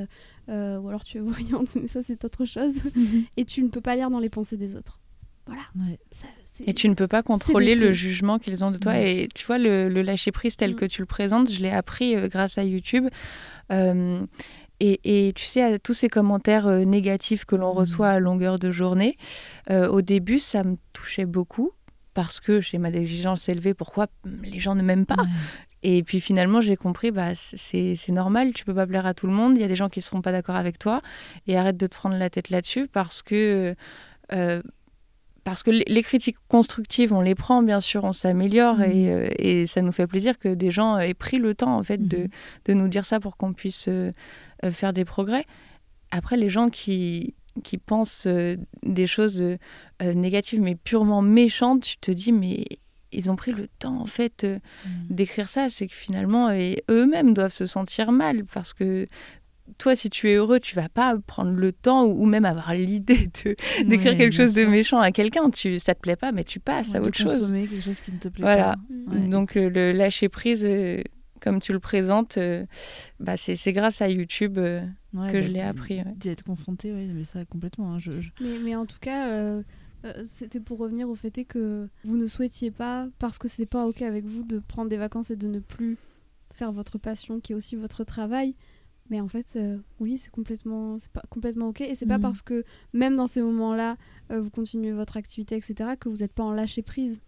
euh, 0.47 0.79
ou 0.79 0.87
alors 0.87 1.03
tu 1.03 1.17
es 1.17 1.19
voyante, 1.65 1.75
mais 1.75 1.87
ça 1.87 2.01
c'est 2.01 2.23
autre 2.23 2.45
chose. 2.45 2.75
et 3.37 3.43
tu 3.43 3.61
ne 3.61 3.67
peux 3.67 3.81
pas 3.81 3.95
lire 3.97 4.09
dans 4.09 4.19
les 4.19 4.29
pensées 4.29 4.55
des 4.55 4.77
autres. 4.77 5.01
Voilà. 5.47 5.61
Ouais. 5.77 5.99
Ça, 6.11 6.27
Et 6.65 6.73
tu 6.73 6.87
ne 6.89 6.93
peux 6.93 7.07
pas 7.07 7.23
contrôler 7.23 7.75
le 7.75 7.91
jugement 7.93 8.37
qu'ils 8.39 8.63
ont 8.65 8.71
de 8.71 8.77
toi. 8.77 8.93
Mm. 8.93 8.97
Et 8.97 9.27
tu 9.33 9.45
vois, 9.45 9.57
le, 9.57 9.87
le 9.89 10.01
lâcher-prise 10.01 10.55
tel 10.57 10.71
Mm. 10.71 10.75
que 10.75 10.85
tu 10.85 11.01
le 11.01 11.05
présentes, 11.05 11.49
je 11.51 11.61
l'ai 11.61 11.69
appris 11.71 12.15
euh, 12.15 12.27
grâce 12.29 12.57
à 12.57 12.63
YouTube. 12.65 13.07
Euh, 13.71 14.25
et, 14.79 15.27
et 15.27 15.33
tu 15.33 15.43
sais, 15.45 15.61
à 15.63 15.79
tous 15.79 15.93
ces 15.93 16.07
commentaires 16.09 16.67
euh, 16.67 16.83
négatifs 16.83 17.45
que 17.45 17.55
l'on 17.55 17.73
Mm. 17.73 17.77
reçoit 17.77 18.09
à 18.09 18.19
longueur 18.19 18.59
de 18.59 18.71
journée, 18.71 19.17
euh, 19.69 19.87
au 19.87 20.01
début, 20.01 20.39
ça 20.39 20.63
me 20.63 20.77
touchait 20.93 21.25
beaucoup. 21.25 21.71
Parce 22.13 22.39
que 22.39 22.61
chez 22.61 22.79
ma 22.79 22.89
exigence 22.89 23.47
élevée, 23.47 23.75
pourquoi 23.75 24.07
les 24.41 24.59
gens 24.59 24.73
ne 24.73 24.81
m'aiment 24.81 25.05
pas? 25.05 25.13
Ouais. 25.21 25.27
Et 25.83 26.01
puis 26.01 26.19
finalement, 26.19 26.61
j'ai 26.61 26.75
compris, 26.75 27.11
bah, 27.11 27.33
c'est 27.35 27.95
normal, 28.09 28.53
tu 28.55 28.65
peux 28.65 28.73
pas 28.73 28.87
plaire 28.87 29.05
à 29.05 29.13
tout 29.13 29.27
le 29.27 29.33
monde. 29.33 29.55
Il 29.55 29.61
y 29.61 29.63
a 29.63 29.67
des 29.67 29.75
gens 29.75 29.87
qui 29.87 30.01
seront 30.01 30.21
pas 30.23 30.31
d'accord 30.31 30.55
avec 30.55 30.79
toi. 30.79 31.03
Et 31.45 31.55
arrête 31.55 31.77
de 31.77 31.85
te 31.85 31.95
prendre 31.95 32.17
la 32.17 32.31
tête 32.31 32.49
là-dessus 32.49 32.87
parce 32.87 33.21
que. 33.21 33.75
euh, 34.33 34.61
parce 35.43 35.63
que 35.63 35.71
les- 35.71 36.03
critiques 36.03 36.35
constructives, 36.49 37.13
on 37.13 37.21
les 37.21 37.33
prend, 37.35 37.63
bien 37.63 37.79
sûr, 37.79 38.03
on 38.03 38.11
s'améliore 38.11 38.79
Mhm. 38.79 38.83
et, 38.91 39.11
euh, 39.13 39.29
et 39.37 39.65
ça 39.65 39.81
nous 39.81 39.93
fait 39.93 40.05
plaisir 40.07 40.37
que 40.39 40.53
des 40.53 40.71
gens 40.71 40.97
aient 40.97 41.13
pris 41.13 41.37
le 41.37 41.53
temps, 41.55 41.77
en 41.77 41.83
fait, 41.83 42.05
de, 42.05 42.17
Mhm. 42.23 42.27
de 42.65 42.73
nous 42.73 42.87
dire 42.89 43.05
ça 43.05 43.21
pour 43.21 43.37
qu'on 43.37 43.53
puisse 43.53 43.87
euh, 43.87 44.11
faire 44.71 44.93
des 44.93 45.05
progrès. 45.05 45.45
Après, 46.11 46.37
les 46.37 46.49
gens 46.49 46.69
qui, 46.69 47.35
qui 47.63 47.77
pensent 47.77 48.25
euh, 48.27 48.55
des 48.83 49.07
choses 49.07 49.41
euh, 49.41 49.57
euh, 50.01 50.13
négatives, 50.13 50.61
mais 50.61 50.75
purement 50.75 51.21
méchantes, 51.21 51.81
tu 51.83 51.97
te 51.97 52.11
dis, 52.11 52.31
mais 52.31 52.65
ils 53.11 53.31
ont 53.31 53.35
pris 53.35 53.51
le 53.53 53.67
temps, 53.79 53.99
en 54.01 54.05
fait, 54.05 54.43
euh, 54.43 54.59
Mm. 54.85 55.13
d'écrire 55.15 55.49
ça. 55.49 55.69
C'est 55.69 55.87
que 55.87 55.93
finalement, 55.95 56.51
et 56.51 56.83
eux-mêmes 56.89 57.33
doivent 57.33 57.51
se 57.53 57.65
sentir 57.65 58.11
mal 58.11 58.45
parce 58.45 58.73
que 58.73 59.07
toi, 59.77 59.95
si 59.97 60.09
tu 60.09 60.29
es 60.31 60.35
heureux, 60.35 60.59
tu 60.61 60.75
vas 60.75 60.87
pas 60.87 61.17
prendre 61.27 61.51
le 61.51 61.71
temps 61.73 62.05
ou, 62.05 62.23
ou 62.23 62.25
même 62.25 62.45
avoir 62.45 62.73
l'idée 62.73 63.27
d'écrire 63.85 64.11
Ouais, 64.13 64.17
quelque 64.17 64.35
chose 64.35 64.53
de 64.53 64.63
méchant 64.65 64.99
à 64.99 65.11
quelqu'un. 65.11 65.49
Tu, 65.49 65.77
ça 65.79 65.93
te 65.93 65.99
plaît 65.99 66.15
pas, 66.15 66.31
mais 66.31 66.43
tu 66.45 66.59
passes 66.61 66.89
Ouais, 66.91 66.97
à 66.97 67.01
autre 67.01 67.17
chose. 67.17 67.51
quelque 67.51 67.81
chose 67.81 67.99
qui 67.99 68.13
ne 68.13 68.17
te 68.19 68.29
plaît 68.29 68.43
Voilà. 68.43 68.75
pas. 69.07 69.13
Ouais. 69.13 69.27
Donc 69.27 69.55
le, 69.55 69.67
le 69.69 69.91
lâcher 69.91 70.29
prise, 70.29 70.63
euh, 70.65 71.01
comme 71.47 71.61
tu 71.61 71.73
le 71.73 71.79
présentes, 71.79 72.37
bah 73.19 73.37
c'est 73.37 73.73
grâce 73.73 74.01
à 74.01 74.09
YouTube 74.09 74.55
que 74.55 74.81
bah, 75.13 75.31
je 75.31 75.47
l'ai 75.47 75.61
appris. 75.61 76.01
D'y 76.15 76.29
être 76.29 76.43
confronté, 76.43 76.93
oui, 76.93 77.07
mais 77.13 77.23
ça 77.23 77.45
complètement. 77.45 77.93
Hein, 77.93 77.99
je, 77.99 78.11
Mais, 78.41 78.59
mais, 78.63 78.75
en 78.75 78.85
tout 78.85 78.99
cas, 78.99 79.61
c'était 80.25 80.59
pour 80.59 80.77
revenir 80.77 81.09
au 81.09 81.15
fait 81.15 81.45
que 81.45 81.87
vous 82.03 82.17
ne 82.17 82.27
souhaitiez 82.27 82.71
pas, 82.71 83.07
parce 83.19 83.37
que 83.37 83.47
c'est 83.47 83.65
pas 83.65 83.87
ok 83.87 84.01
avec 84.01 84.25
vous, 84.25 84.43
de 84.43 84.59
prendre 84.59 84.89
des 84.89 84.97
vacances 84.97 85.31
et 85.31 85.35
de 85.35 85.47
ne 85.47 85.59
plus 85.59 85.97
faire 86.51 86.71
votre 86.71 86.97
passion, 86.97 87.39
qui 87.39 87.53
est 87.53 87.55
aussi 87.55 87.75
votre 87.75 88.03
travail. 88.03 88.55
Mais 89.09 89.21
en 89.21 89.27
fait, 89.27 89.53
euh, 89.55 89.77
oui, 89.99 90.17
c'est 90.17 90.31
complètement, 90.31 90.97
c'est 90.99 91.11
pas 91.11 91.23
complètement 91.29 91.69
ok. 91.69 91.81
Et 91.81 91.95
c'est 91.95 92.05
pas 92.05 92.17
mm. 92.17 92.21
parce 92.21 92.41
que 92.41 92.63
même 92.93 93.15
dans 93.15 93.27
ces 93.27 93.41
moments-là, 93.41 93.97
euh, 94.31 94.39
vous 94.39 94.49
continuez 94.49 94.91
votre 94.91 95.17
activité, 95.17 95.55
etc., 95.55 95.91
que 95.99 96.09
vous 96.09 96.17
n'êtes 96.17 96.33
pas 96.33 96.43
en 96.43 96.51
lâcher 96.51 96.81
prise. 96.81 97.21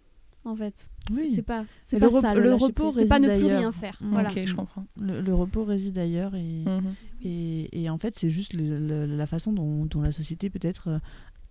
En 0.46 0.56
fait, 0.56 0.90
oui. 1.12 1.32
c'est 1.36 1.42
pas, 1.42 1.66
c'est 1.82 2.00
pas 2.00 2.10
ça. 2.10 2.34
Le, 2.34 2.54
repos 2.54 2.92
c'est 2.94 3.08
pas 3.08 3.20
ne 3.20 3.28
plus 3.28 3.46
rien 3.46 3.72
faire. 3.72 3.98
Mm. 4.02 4.12
Voilà. 4.12 4.30
Ok, 4.30 4.42
je 4.46 4.56
comprends. 4.56 4.86
Le, 5.00 5.34
repos 5.34 5.66
réside 5.66 5.98
ailleurs 5.98 6.34
et, 6.34 6.64
mm-hmm. 6.64 6.82
et, 7.24 7.84
et, 7.84 7.90
en 7.90 7.98
fait, 7.98 8.16
c'est 8.16 8.30
juste 8.30 8.54
la 8.54 9.28
façon 9.28 9.52
dont, 9.52 9.86
dont 9.86 10.02
la 10.02 10.14
société 10.14 10.50
peut-être 10.50 11.02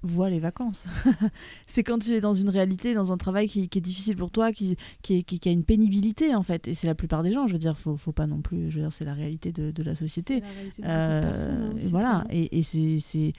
vois 0.03 0.31
les 0.31 0.41
vacances. 0.41 0.85
c'est 1.67 1.83
quand 1.83 1.99
tu 1.99 2.13
es 2.13 2.21
dans 2.21 2.33
une 2.33 2.51
réalité, 2.51 2.95
dans 2.95 3.13
un 3.13 3.17
travail 3.17 3.49
qui, 3.49 3.63
est 3.63 3.81
difficile 3.81 4.17
pour 4.17 4.31
toi, 4.31 4.53
qui, 4.53 4.77
qui, 5.03 5.25
qui, 5.25 5.49
a 5.49 5.53
une 5.53 5.65
pénibilité 5.65 6.35
en 6.35 6.43
fait. 6.43 6.69
Et 6.69 6.75
c'est 6.75 6.87
la 6.87 6.95
plupart 6.95 7.23
des 7.23 7.31
gens, 7.31 7.47
je 7.47 7.53
veux 7.53 7.59
dire, 7.59 7.79
faut, 7.79 7.97
faut 7.97 8.13
pas 8.13 8.27
non 8.27 8.41
plus, 8.41 8.71
je 8.71 8.77
veux 8.77 8.83
dire, 8.83 8.93
c'est 8.93 9.05
la 9.05 9.15
réalité 9.15 9.53
de, 9.53 9.71
de 9.71 9.83
la 9.83 9.95
société. 9.95 10.43
Euh, 10.85 11.71
voilà, 11.91 12.25
et, 12.31 12.59
et 12.59 12.63
c'est 12.63 12.99
c'est 13.01 13.33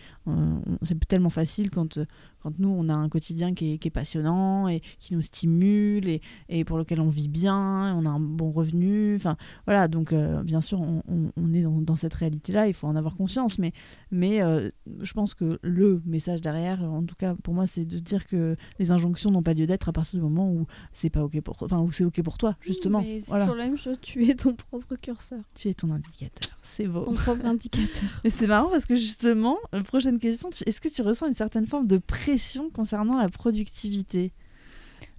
tellement 1.07 1.29
facile 1.29 1.69
quand 1.69 1.99
quand 2.41 2.57
nous, 2.59 2.69
on 2.69 2.89
a 2.89 2.93
un 2.93 3.09
quotidien 3.09 3.53
qui 3.53 3.73
est, 3.73 3.89
passionnant 3.89 4.67
et 4.67 4.81
qui 4.99 5.15
nous 5.15 5.21
stimule 5.21 6.07
et, 6.07 6.21
et, 6.47 6.63
pour 6.63 6.77
lequel 6.77 7.01
on 7.01 7.09
vit 7.09 7.27
bien, 7.27 7.95
on 7.95 8.05
a 8.05 8.09
un 8.09 8.19
bon 8.19 8.51
revenu. 8.51 9.15
Enfin, 9.15 9.35
voilà, 9.65 9.87
donc 9.87 10.13
euh, 10.13 10.43
bien 10.43 10.61
sûr, 10.61 10.79
on, 10.79 11.53
est 11.53 11.63
dans, 11.63 11.95
cette 11.95 12.13
réalité-là, 12.13 12.67
il 12.67 12.73
faut 12.73 12.87
en 12.87 12.95
avoir 12.95 13.15
conscience. 13.15 13.57
Mais, 13.57 13.73
mais 14.11 14.41
euh, 14.41 14.69
je 14.99 15.13
pense 15.13 15.33
que 15.33 15.59
le 15.63 16.01
message 16.05 16.41
derrière, 16.51 16.83
en 16.83 17.03
tout 17.03 17.15
cas 17.15 17.35
pour 17.43 17.53
moi, 17.53 17.67
c'est 17.67 17.85
de 17.85 17.99
dire 17.99 18.27
que 18.27 18.55
les 18.79 18.91
injonctions 18.91 19.29
n'ont 19.31 19.43
pas 19.43 19.53
lieu 19.53 19.65
d'être 19.65 19.89
à 19.89 19.91
partir 19.91 20.19
du 20.19 20.23
moment 20.23 20.51
où 20.51 20.65
c'est 20.93 21.09
pas 21.09 21.23
ok 21.23 21.41
pour, 21.41 21.61
enfin, 21.61 21.79
où 21.79 21.91
c'est 21.91 22.03
ok 22.03 22.21
pour 22.23 22.37
toi, 22.37 22.55
justement. 22.61 23.01
c'est 23.01 23.19
voilà. 23.27 23.45
toujours 23.45 23.57
la 23.57 23.65
même 23.65 23.77
chose, 23.77 23.97
tu 24.01 24.29
es 24.29 24.35
ton 24.35 24.53
propre 24.53 24.95
curseur. 24.95 25.39
Tu 25.55 25.69
es 25.69 25.73
ton 25.73 25.91
indicateur, 25.91 26.57
c'est 26.61 26.87
beau. 26.87 27.03
Ton 27.05 27.15
propre 27.15 27.45
indicateur. 27.45 28.09
et 28.23 28.29
c'est 28.29 28.47
marrant 28.47 28.69
parce 28.69 28.85
que 28.85 28.95
justement, 28.95 29.57
prochaine 29.85 30.19
question, 30.19 30.49
est-ce 30.65 30.81
que 30.81 30.89
tu 30.89 31.01
ressens 31.01 31.27
une 31.27 31.33
certaine 31.33 31.67
forme 31.67 31.87
de 31.87 31.97
pression 31.97 32.69
concernant 32.69 33.17
la 33.17 33.29
productivité? 33.29 34.31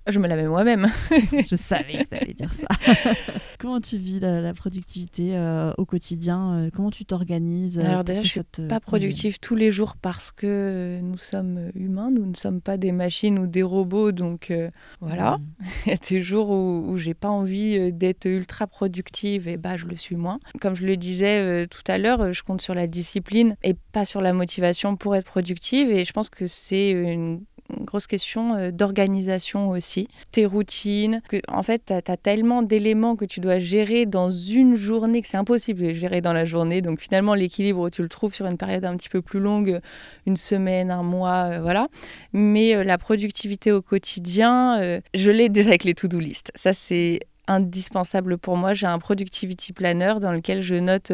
Je 0.07 0.19
me 0.19 0.27
la 0.27 0.37
mets 0.37 0.49
moi-même. 0.49 0.89
je 1.47 1.57
savais 1.57 1.95
que 1.95 2.09
tu 2.09 2.15
allais 2.15 2.35
dire 2.35 2.53
ça. 2.53 2.67
comment 3.59 3.81
tu 3.81 3.97
vis 3.97 4.21
la, 4.21 4.55
productivité 4.55 5.37
euh, 5.37 5.73
au 5.77 5.85
quotidien 5.85 6.55
euh, 6.55 6.71
Comment 6.73 6.91
tu 6.91 7.05
t'organises 7.05 7.79
euh, 7.79 7.85
Alors 7.85 8.05
déjà, 8.05 8.21
je 8.23 8.29
suis 8.29 8.43
pas 8.69 8.81
productive 8.81 9.39
tous 9.39 9.55
les 9.55 9.71
jours 9.71 9.97
parce 9.97 10.33
que 10.33 10.99
nous 11.03 11.19
sommes 11.19 11.71
humains, 11.75 12.11
nous 12.11 12.27
ne 12.27 12.35
sommes 12.35 12.61
pas 12.61 12.77
des 12.77 12.93
machines 12.93 13.39
ou 13.39 13.47
des 13.47 13.63
robots, 13.63 14.13
donc 14.13 14.53
voilà. 15.01 15.39
Mm. 15.39 15.65
Il 15.87 15.91
y 15.91 15.95
a 15.95 15.97
des 15.97 16.21
jours 16.23 16.51
où, 16.51 16.85
où 16.89 16.99
j'ai 16.99 17.15
pas 17.15 17.29
envie 17.29 17.93
d'être 17.93 18.27
ultra 18.27 18.67
productive 18.67 19.49
et 19.49 19.57
bah 19.57 19.77
je 19.77 19.87
le 19.87 19.97
suis 19.97 20.17
moins. 20.17 20.41
Comme 20.61 20.75
je 20.75 20.87
le 20.87 20.97
disais 20.97 21.67
tout 21.69 21.83
à 21.87 21.99
l'heure, 21.99 22.33
je 22.33 22.43
compte 22.43 22.61
sur 22.61 22.75
la 22.75 22.87
discipline 22.87 23.57
et 23.63 23.75
pas 23.93 24.05
sur 24.05 24.21
la 24.21 24.33
motivation 24.33 24.97
pour 24.97 25.15
être 25.17 25.27
productive 25.27 25.91
et 25.91 26.05
je 26.05 26.13
pense 26.13 26.31
que 26.31 26.47
c'est 26.47 26.91
une 26.91 27.43
grosse 27.81 28.07
question 28.07 28.55
euh, 28.55 28.71
d'organisation 28.71 29.71
aussi. 29.71 30.09
Tes 30.33 30.47
routines, 30.47 31.23
que, 31.29 31.41
en 31.49 31.63
fait, 31.63 31.83
tu 31.87 31.93
as, 31.93 32.17
tellement 32.17 32.63
d'éléments 32.63 33.17
que 33.17 33.25
tu 33.25 33.41
dois 33.41 33.59
gérer 33.59 34.07
dans 34.07 34.31
une 34.31 34.75
journée 34.75 35.23
que 35.23 35.29
c'est 35.29 35.37
impossible 35.37 35.81
de 35.81 35.93
gérer 35.93 36.21
dans 36.21 36.33
la 36.33 36.45
journée. 36.45 36.83
Donc 36.83 37.01
finalement, 37.01 37.35
l'équilibre, 37.35 37.91
tu 37.91 38.03
le 38.03 38.09
trouves 38.09 38.35
sur 38.35 38.47
une 38.47 38.57
période 38.57 38.85
un 38.85 38.97
petit 38.97 39.09
peu 39.09 39.23
plus 39.23 39.41
longue, 39.41 39.81
une 40.27 40.37
semaine, 40.37 40.91
un 40.91 41.03
mois, 41.03 41.51
euh, 41.51 41.61
voilà. 41.61 41.89
Mais 42.33 42.75
euh, 42.75 42.85
la 42.85 42.99
productivité 42.99 43.73
au 43.73 43.83
quotidien, 43.83 45.01
je 45.15 45.31
l'ai 45.31 45.49
déjà 45.49 45.71
avec 45.71 45.85
les 45.85 45.95
to-do 45.95 46.19
list. 46.19 46.51
Ça, 46.55 46.73
c'est 46.73 47.21
indispensable 47.47 48.39
pour 48.39 48.57
moi. 48.57 48.75
J'ai 48.75 48.87
un 48.87 48.99
productivity 48.99 49.73
planner 49.73 50.15
dans 50.21 50.33
lequel 50.33 50.63
je 50.63 50.75
note 50.77 51.13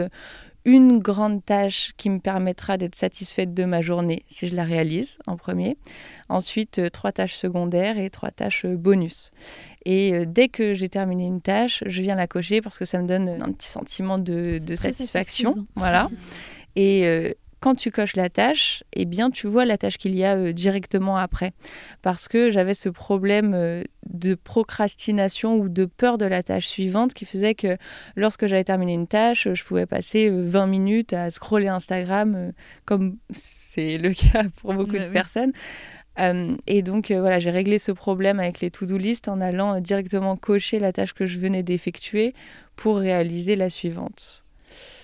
une 0.66 0.98
grande 0.98 1.44
tâche 1.44 1.92
qui 1.96 2.10
me 2.10 2.18
permettra 2.18 2.76
d'être 2.76 2.96
satisfaite 2.96 3.54
de 3.54 3.64
ma 3.64 3.82
journée 3.82 4.24
si 4.26 4.48
je 4.48 4.56
la 4.56 4.64
réalise 4.64 5.16
en 5.28 5.36
premier. 5.36 5.78
Ensuite, 6.28 6.80
euh, 6.80 6.90
trois 6.90 7.12
tâches 7.12 7.36
secondaires 7.36 7.98
et 7.98 8.10
trois 8.10 8.32
tâches 8.32 8.64
euh, 8.64 8.76
bonus. 8.76 9.30
Et 9.84 10.12
euh, 10.12 10.24
dès 10.26 10.48
que 10.48 10.74
j'ai 10.74 10.88
terminé 10.88 11.24
une 11.24 11.40
tâche, 11.40 11.84
je 11.86 12.02
viens 12.02 12.16
la 12.16 12.26
cocher 12.26 12.60
parce 12.60 12.78
que 12.78 12.84
ça 12.84 13.00
me 13.00 13.06
donne 13.06 13.28
un 13.28 13.52
petit 13.52 13.68
sentiment 13.68 14.18
de, 14.18 14.58
satisfaction. 14.74 15.66
Voilà. 15.76 16.10
Et 16.74 17.34
quand 17.66 17.74
tu 17.74 17.90
coches 17.90 18.14
la 18.14 18.30
tâche, 18.30 18.84
eh 18.92 19.06
bien, 19.06 19.28
tu 19.28 19.48
vois 19.48 19.64
la 19.64 19.76
tâche 19.76 19.98
qu'il 19.98 20.14
y 20.14 20.22
a 20.22 20.36
euh, 20.36 20.52
directement 20.52 21.16
après. 21.16 21.52
Parce 22.00 22.28
que 22.28 22.48
j'avais 22.48 22.74
ce 22.74 22.88
problème 22.88 23.54
euh, 23.56 23.82
de 24.08 24.36
procrastination 24.36 25.56
ou 25.56 25.68
de 25.68 25.84
peur 25.84 26.16
de 26.16 26.26
la 26.26 26.44
tâche 26.44 26.68
suivante 26.68 27.12
qui 27.12 27.24
faisait 27.24 27.56
que 27.56 27.76
lorsque 28.14 28.46
j'avais 28.46 28.62
terminé 28.62 28.94
une 28.94 29.08
tâche, 29.08 29.48
je 29.52 29.64
pouvais 29.64 29.84
passer 29.84 30.30
20 30.30 30.62
euh, 30.62 30.66
minutes 30.68 31.12
à 31.12 31.28
scroller 31.32 31.66
Instagram, 31.66 32.52
comme 32.84 33.16
c'est 33.30 33.98
le 33.98 34.10
cas 34.14 34.44
pour 34.60 34.72
beaucoup 34.72 34.96
de 34.96 35.08
personnes. 35.08 35.50
et 36.68 36.82
donc 36.82 37.10
voilà, 37.10 37.40
j'ai 37.40 37.50
réglé 37.50 37.80
ce 37.80 37.90
problème 37.90 38.38
avec 38.38 38.60
les 38.60 38.70
to-do 38.70 38.96
list 38.96 39.26
en 39.26 39.40
allant 39.40 39.80
directement 39.80 40.36
cocher 40.36 40.78
la 40.78 40.92
tâche 40.92 41.14
que 41.14 41.26
je 41.26 41.40
venais 41.40 41.64
d'effectuer 41.64 42.32
pour 42.76 42.98
réaliser 42.98 43.56
la 43.56 43.70
suivante. 43.70 44.45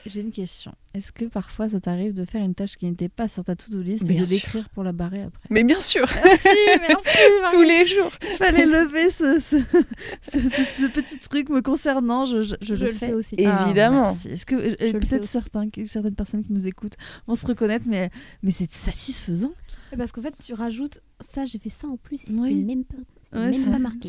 J'ai 0.06 0.20
une 0.20 0.30
question. 0.30 0.72
Est-ce 0.94 1.12
que 1.12 1.24
parfois 1.24 1.68
ça 1.68 1.80
t'arrive 1.80 2.12
de 2.12 2.24
faire 2.24 2.42
une 2.42 2.54
tâche 2.54 2.76
qui 2.76 2.86
n'était 2.86 3.08
pas 3.08 3.28
sur 3.28 3.44
ta 3.44 3.56
to-do 3.56 3.80
list 3.80 4.08
et 4.10 4.14
de 4.14 4.24
l'écrire 4.24 4.68
pour 4.70 4.82
la 4.82 4.92
barrer 4.92 5.22
après? 5.22 5.46
Mais 5.50 5.64
bien 5.64 5.80
sûr. 5.80 6.06
Merci, 6.24 6.48
merci 6.88 7.18
Tous 7.50 7.62
les 7.62 7.86
jours. 7.86 8.10
Il 8.22 8.36
fallait 8.36 8.66
lever 8.66 9.10
ce, 9.10 9.40
ce, 9.40 10.86
petit 10.88 11.18
truc 11.18 11.48
me 11.48 11.62
concernant, 11.62 12.26
je, 12.26 12.40
je, 12.40 12.74
le, 12.74 12.92
fais. 12.92 13.12
aussi. 13.12 13.36
Évidemment. 13.38 14.08
ah, 14.10 14.28
Est-ce 14.28 14.44
que 14.44 14.54
euh, 14.54 14.92
peut-être 14.98 15.24
certains, 15.24 15.68
certaines 15.84 16.14
personnes 16.14 16.42
qui 16.42 16.52
nous 16.52 16.66
écoutent 16.66 16.96
vont 17.26 17.34
se 17.34 17.46
reconnaître, 17.46 17.86
mais, 17.88 18.10
mais 18.42 18.50
c'est 18.50 18.70
satisfaisant. 18.70 19.52
Parce 19.96 20.12
qu'en 20.12 20.22
fait, 20.22 20.34
tu 20.44 20.54
rajoutes 20.54 21.00
ça, 21.20 21.44
j'ai 21.44 21.58
fait 21.58 21.68
ça 21.68 21.86
en 21.86 21.96
plus, 21.96 22.20
oui. 22.30 22.64
même 22.64 22.84
pas 22.84 22.96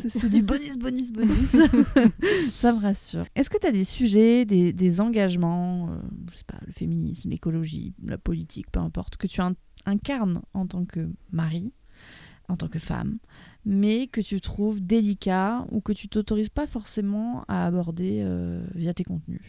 c'est 0.10 0.30
du 0.30 0.44
bonus, 0.44 0.78
bonus, 0.78 1.12
bonus. 1.12 1.50
ça 2.54 2.74
me 2.74 2.82
rassure. 2.82 3.26
Est-ce 3.36 3.50
que 3.50 3.58
tu 3.58 3.68
as 3.68 3.72
des 3.72 3.84
sujets, 3.84 4.46
des, 4.46 4.74
des 4.74 5.02
engagements, 5.02 5.90
euh, 5.90 5.98
je 6.32 6.38
sais 6.38 6.44
pas, 6.46 6.60
le 6.66 6.72
féminisme, 6.72 7.30
l'écologie, 7.30 7.94
la 8.06 8.18
politique, 8.18 8.70
peu 8.72 8.80
importe, 8.80 9.18
que 9.18 9.28
tu 9.28 9.42
incarnes 9.86 10.42
en 10.54 10.68
tant 10.68 10.86
que 10.86 11.10
mari, 11.32 11.72
en 12.50 12.58
tant 12.58 12.68
que 12.68 12.80
femme, 12.80 13.20
mais 13.66 14.08
que 14.08 14.22
tu 14.22 14.42
trouves 14.42 14.82
délicats 14.82 15.66
ou 15.72 15.80
que 15.80 15.94
tu 15.94 16.10
t'autorises 16.10 16.50
pas 16.50 16.68
forcément 16.68 17.46
à 17.48 17.66
aborder 17.66 18.20
euh, 18.22 18.66
via 18.76 18.94
tes 18.94 19.04
contenus? 19.04 19.42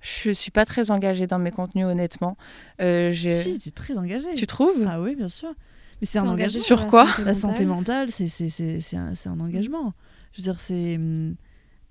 Je 0.00 0.30
suis 0.30 0.50
pas 0.50 0.64
très 0.64 0.90
engagée 0.90 1.26
dans 1.26 1.38
mes 1.38 1.50
contenus, 1.50 1.84
honnêtement. 1.84 2.38
Euh, 2.80 3.12
si, 3.12 3.58
tu 3.58 3.68
es 3.68 3.72
très 3.72 3.98
engagée. 3.98 4.34
Tu 4.34 4.46
trouves? 4.46 4.86
Ah 4.88 5.00
oui, 5.00 5.14
bien 5.14 5.28
sûr. 5.28 5.54
Mais 6.00 6.06
c'est 6.06 6.18
un 6.18 6.28
engagement. 6.28 6.62
Sur 6.62 6.86
quoi 6.86 7.06
La 7.24 7.34
santé 7.34 7.64
mentale, 7.64 8.10
c'est 8.10 8.96
un, 8.96 9.12
un 9.26 9.40
engagement. 9.40 9.94
Je 10.32 10.40
veux 10.40 10.44
dire, 10.44 10.60
c'est 10.60 10.98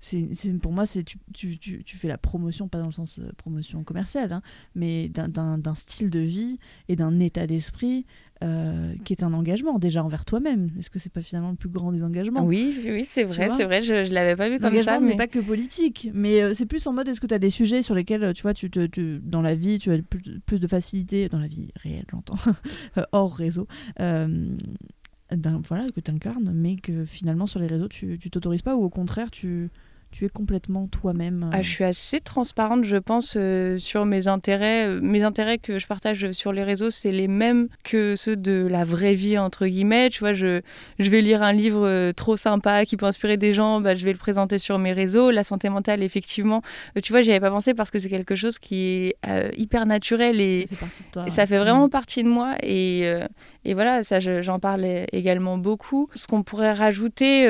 c'est 0.00 0.58
pour 0.60 0.72
moi 0.72 0.86
c'est 0.86 1.04
tu, 1.04 1.18
tu, 1.34 1.58
tu, 1.58 1.84
tu, 1.84 1.96
fais 1.96 2.08
la 2.08 2.16
promotion 2.16 2.68
pas 2.68 2.78
dans 2.78 2.86
le 2.86 2.92
sens 2.92 3.18
euh, 3.18 3.30
promotion 3.36 3.84
commerciale 3.84 4.32
hein, 4.32 4.42
mais 4.74 5.10
d'un 5.10 5.74
style 5.74 6.10
de 6.10 6.20
vie 6.20 6.58
et 6.88 6.96
d'un 6.96 7.20
état 7.20 7.46
d'esprit 7.46 8.06
euh, 8.42 8.94
qui 9.04 9.12
est 9.12 9.22
un 9.22 9.34
engagement 9.34 9.78
déjà 9.78 10.02
envers 10.02 10.24
toi-même. 10.24 10.70
Est-ce 10.78 10.88
que 10.88 10.98
c'est 10.98 11.12
pas 11.12 11.20
finalement 11.20 11.50
le 11.50 11.56
plus 11.56 11.68
grand 11.68 11.92
des 11.92 12.02
engagements 12.02 12.42
oui 12.42 12.80
oui 12.84 13.04
c'est 13.04 13.24
vrai 13.24 13.50
c'est 13.56 13.64
vrai 13.64 13.82
je, 13.82 14.06
je 14.06 14.14
l'avais 14.14 14.34
pas 14.34 14.48
vu 14.48 14.58
comme 14.58 14.74
ça 14.82 14.98
mais 14.98 15.14
pas 15.14 15.26
que 15.26 15.40
politique 15.40 16.08
mais 16.14 16.40
euh, 16.40 16.54
c'est 16.54 16.64
plus 16.64 16.86
en 16.86 16.94
mode 16.94 17.06
est-ce 17.08 17.20
que 17.20 17.26
tu 17.26 17.34
as 17.34 17.38
des 17.38 17.50
sujets 17.50 17.82
sur 17.82 17.94
lesquels 17.94 18.32
tu 18.32 18.42
vois 18.42 18.54
tu, 18.54 18.70
te, 18.70 19.18
dans 19.18 19.42
la 19.42 19.54
vie 19.54 19.78
tu 19.78 19.92
as 19.92 19.98
plus, 19.98 20.40
plus, 20.46 20.58
de 20.58 20.66
facilité 20.66 21.28
dans 21.28 21.38
la 21.38 21.48
vie 21.48 21.68
réelle 21.76 22.06
j'entends 22.10 22.36
hors 23.12 23.34
réseau 23.34 23.66
voilà 23.98 24.56
que 25.94 26.00
tu 26.00 26.10
incarnes 26.10 26.50
mais 26.54 26.76
que 26.76 27.04
finalement 27.04 27.46
sur 27.46 27.60
les 27.60 27.66
réseaux 27.66 27.88
tu 27.88 28.18
t'autorises 28.18 28.62
pas 28.62 28.74
ou 28.74 28.82
au 28.82 28.90
contraire 28.90 29.30
tu 29.30 29.68
tu 30.10 30.24
es 30.24 30.28
complètement 30.28 30.88
toi-même 30.88 31.50
ah, 31.52 31.62
Je 31.62 31.68
suis 31.68 31.84
assez 31.84 32.20
transparente, 32.20 32.84
je 32.84 32.96
pense, 32.96 33.34
euh, 33.36 33.78
sur 33.78 34.06
mes 34.06 34.26
intérêts. 34.26 34.88
Euh, 34.88 35.00
mes 35.00 35.22
intérêts 35.22 35.58
que 35.58 35.78
je 35.78 35.86
partage 35.86 36.32
sur 36.32 36.52
les 36.52 36.64
réseaux, 36.64 36.90
c'est 36.90 37.12
les 37.12 37.28
mêmes 37.28 37.68
que 37.84 38.16
ceux 38.16 38.36
de 38.36 38.66
la 38.68 38.84
vraie 38.84 39.14
vie, 39.14 39.38
entre 39.38 39.66
guillemets. 39.66 40.08
Tu 40.08 40.20
vois, 40.20 40.32
je, 40.32 40.62
je 40.98 41.10
vais 41.10 41.20
lire 41.20 41.42
un 41.42 41.52
livre 41.52 41.86
euh, 41.86 42.12
trop 42.12 42.36
sympa 42.36 42.84
qui 42.84 42.96
peut 42.96 43.06
inspirer 43.06 43.36
des 43.36 43.54
gens, 43.54 43.80
bah, 43.80 43.94
je 43.94 44.04
vais 44.04 44.12
le 44.12 44.18
présenter 44.18 44.58
sur 44.58 44.78
mes 44.78 44.92
réseaux. 44.92 45.30
La 45.30 45.44
santé 45.44 45.68
mentale, 45.68 46.02
effectivement, 46.02 46.62
tu 47.02 47.12
vois, 47.12 47.22
j'y 47.22 47.30
avais 47.30 47.40
pas 47.40 47.50
pensé 47.50 47.74
parce 47.74 47.90
que 47.90 48.00
c'est 48.00 48.08
quelque 48.10 48.34
chose 48.34 48.58
qui 48.58 48.86
est 48.86 49.16
hyper 49.56 49.86
naturel 49.86 50.40
et 50.40 50.66
ça 50.66 50.86
fait, 50.86 51.04
toi, 51.12 51.30
ça 51.30 51.46
fait 51.46 51.58
vraiment 51.58 51.86
mm. 51.86 51.90
partie 51.90 52.22
de 52.24 52.28
moi. 52.28 52.56
Et, 52.62 53.02
et 53.64 53.74
voilà, 53.74 54.02
ça, 54.02 54.18
j'en 54.18 54.58
parle 54.58 54.84
également 55.12 55.56
beaucoup. 55.56 56.08
Ce 56.14 56.26
qu'on 56.26 56.42
pourrait 56.42 56.72
rajouter 56.72 57.46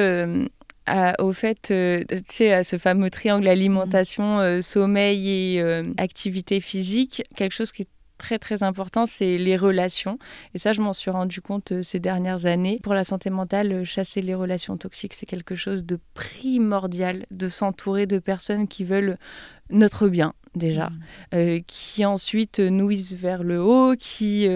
au 1.18 1.32
fait, 1.32 1.60
tu 1.68 2.16
sais, 2.26 2.52
à 2.52 2.64
ce 2.64 2.78
fameux 2.78 3.10
triangle 3.10 3.48
alimentation, 3.48 4.60
sommeil 4.62 5.56
et 5.56 5.82
activité 5.98 6.60
physique, 6.60 7.22
quelque 7.36 7.52
chose 7.52 7.72
qui 7.72 7.82
est 7.82 7.88
très 8.20 8.38
très 8.38 8.62
important, 8.62 9.06
c'est 9.06 9.38
les 9.38 9.56
relations. 9.56 10.18
Et 10.54 10.58
ça, 10.58 10.72
je 10.74 10.82
m'en 10.82 10.92
suis 10.92 11.10
rendu 11.10 11.40
compte 11.40 11.72
euh, 11.72 11.82
ces 11.82 11.98
dernières 11.98 12.44
années. 12.44 12.78
Pour 12.82 12.92
la 12.92 13.02
santé 13.02 13.30
mentale, 13.30 13.72
euh, 13.72 13.84
chasser 13.84 14.20
les 14.20 14.34
relations 14.34 14.76
toxiques, 14.76 15.14
c'est 15.14 15.26
quelque 15.26 15.56
chose 15.56 15.84
de 15.84 15.98
primordial, 16.12 17.24
de 17.30 17.48
s'entourer 17.48 18.06
de 18.06 18.18
personnes 18.18 18.68
qui 18.68 18.84
veulent 18.84 19.16
notre 19.70 20.08
bien 20.08 20.34
déjà, 20.54 20.90
euh, 21.32 21.60
qui 21.66 22.04
ensuite 22.04 22.58
nuisent 22.58 23.16
vers 23.16 23.42
le 23.42 23.62
haut, 23.62 23.94
qui 23.98 24.48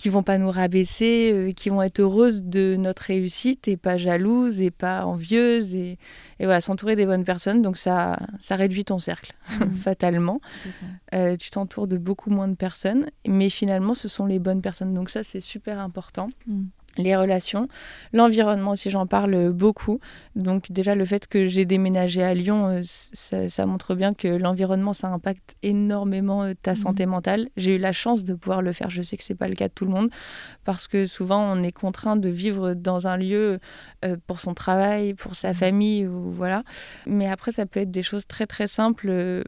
qui 0.00 0.08
vont 0.08 0.22
pas 0.22 0.38
nous 0.38 0.50
rabaisser, 0.50 1.30
euh, 1.30 1.52
qui 1.52 1.68
vont 1.68 1.82
être 1.82 2.00
heureuses 2.00 2.42
de 2.42 2.74
notre 2.76 3.02
réussite 3.02 3.68
et 3.68 3.76
pas 3.76 3.98
jalouses 3.98 4.58
et 4.58 4.70
pas 4.70 5.04
envieuses 5.04 5.74
et, 5.74 5.98
et 6.38 6.46
voilà 6.46 6.62
s'entourer 6.62 6.96
des 6.96 7.04
bonnes 7.04 7.26
personnes. 7.26 7.60
Donc 7.60 7.76
ça, 7.76 8.18
ça 8.38 8.56
réduit 8.56 8.86
ton 8.86 8.98
cercle 8.98 9.34
mmh. 9.60 9.74
fatalement. 9.76 10.40
Euh, 11.12 11.36
tu 11.36 11.50
t'entoures 11.50 11.86
de 11.86 11.98
beaucoup 11.98 12.30
moins 12.30 12.48
de 12.48 12.54
personnes, 12.54 13.10
mais 13.28 13.50
finalement 13.50 13.92
ce 13.92 14.08
sont 14.08 14.24
les 14.24 14.38
bonnes 14.38 14.62
personnes. 14.62 14.94
Donc 14.94 15.10
ça 15.10 15.22
c'est 15.22 15.40
super 15.40 15.78
important. 15.78 16.30
Mmh 16.46 16.62
les 16.96 17.16
relations, 17.16 17.68
l'environnement 18.12 18.72
aussi, 18.72 18.90
j'en 18.90 19.06
parle 19.06 19.50
beaucoup. 19.52 20.00
Donc 20.36 20.72
déjà 20.72 20.94
le 20.94 21.04
fait 21.04 21.26
que 21.26 21.46
j'ai 21.46 21.64
déménagé 21.64 22.22
à 22.22 22.34
Lyon, 22.34 22.68
euh, 22.68 23.48
ça, 23.48 23.66
montre 23.66 23.94
bien 23.94 24.14
que 24.14 24.28
l'environnement, 24.28 24.92
ça 24.92 25.08
impacte 25.08 25.56
énormément 25.62 26.44
euh, 26.44 26.54
ta 26.60 26.72
mhm. 26.72 26.76
santé 26.76 27.06
mentale. 27.06 27.48
J'ai 27.56 27.76
eu 27.76 27.78
la 27.78 27.92
chance 27.92 28.24
de 28.24 28.34
pouvoir 28.34 28.62
le 28.62 28.72
faire. 28.72 28.90
Je 28.90 29.02
sais 29.02 29.16
que 29.16 29.24
c'est 29.24 29.34
pas 29.34 29.48
le 29.48 29.54
cas 29.54 29.68
de 29.68 29.72
tout 29.72 29.84
le 29.84 29.92
monde 29.92 30.10
parce 30.64 30.88
que 30.88 31.06
souvent 31.06 31.40
on 31.40 31.62
est 31.62 31.72
contraint 31.72 32.16
de 32.16 32.28
vivre 32.28 32.74
dans 32.74 33.06
un 33.06 33.16
lieu 33.16 33.60
euh, 34.04 34.16
pour 34.26 34.40
son 34.40 34.54
travail, 34.54 35.14
pour 35.14 35.34
sa 35.34 35.48
mhm. 35.48 35.54
famille 35.54 36.06
ou 36.06 36.30
voilà. 36.30 36.64
Mais 37.06 37.28
après 37.28 37.52
ça 37.52 37.66
peut 37.66 37.80
être 37.80 37.90
des 37.90 38.02
choses 38.02 38.26
très 38.26 38.46
très 38.46 38.66
simples 38.66 39.44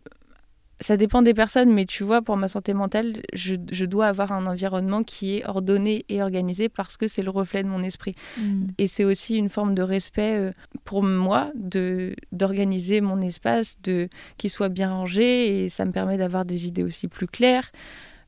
ça 0.82 0.96
dépend 0.96 1.22
des 1.22 1.32
personnes, 1.32 1.72
mais 1.72 1.86
tu 1.86 2.02
vois, 2.02 2.22
pour 2.22 2.36
ma 2.36 2.48
santé 2.48 2.74
mentale, 2.74 3.22
je, 3.32 3.84
dois 3.84 4.06
avoir 4.06 4.32
un 4.32 4.46
environnement 4.46 5.02
qui 5.02 5.36
est 5.36 5.46
ordonné 5.46 6.04
et 6.08 6.22
organisé 6.22 6.68
parce 6.68 6.96
que 6.96 7.08
c'est 7.08 7.22
le 7.22 7.30
reflet 7.30 7.62
de 7.62 7.68
mon 7.68 7.82
esprit. 7.82 8.14
Mm. 8.38 8.66
Et 8.78 8.86
c'est 8.86 9.04
aussi 9.04 9.36
une 9.36 9.48
forme 9.48 9.74
de 9.74 9.82
respect 9.82 10.36
euh, 10.38 10.52
pour 10.84 11.02
moi 11.02 11.50
de 11.54 12.14
d'organiser 12.32 13.00
mon 13.00 13.20
espace, 13.20 13.76
de 13.82 14.08
qu'il 14.38 14.50
soit 14.50 14.68
bien 14.68 14.90
rangé 14.90 15.64
et 15.64 15.68
ça 15.68 15.84
me 15.84 15.92
permet 15.92 16.18
d'avoir 16.18 16.44
des 16.44 16.66
idées 16.66 16.82
aussi 16.82 17.08
plus 17.08 17.26
claires. 17.26 17.70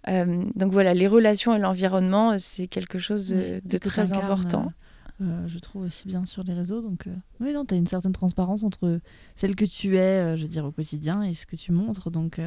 Euh, 0.08 0.44
donc 0.54 0.72
voilà, 0.72 0.94
les 0.94 1.06
relations 1.06 1.54
et 1.54 1.58
l'environnement, 1.58 2.38
c'est 2.38 2.66
quelque 2.66 2.98
chose 2.98 3.28
de, 3.28 3.78
très 3.78 4.12
important. 4.12 4.72
Euh, 5.20 5.46
je 5.46 5.58
trouve 5.60 5.82
aussi 5.82 6.08
bien 6.08 6.24
sur 6.24 6.42
les 6.42 6.54
réseaux. 6.54 6.82
Donc, 6.82 7.06
euh, 7.06 7.14
oui, 7.40 7.52
non, 7.52 7.64
tu 7.64 7.74
as 7.74 7.76
une 7.76 7.86
certaine 7.86 8.12
transparence 8.12 8.64
entre 8.64 9.00
celle 9.36 9.54
que 9.54 9.64
tu 9.64 9.96
es, 9.96 10.00
euh, 10.00 10.36
je 10.36 10.42
veux 10.42 10.48
dire, 10.48 10.64
au 10.64 10.72
quotidien 10.72 11.22
et 11.22 11.32
ce 11.32 11.46
que 11.46 11.54
tu 11.54 11.70
montres. 11.70 12.10
Donc, 12.10 12.40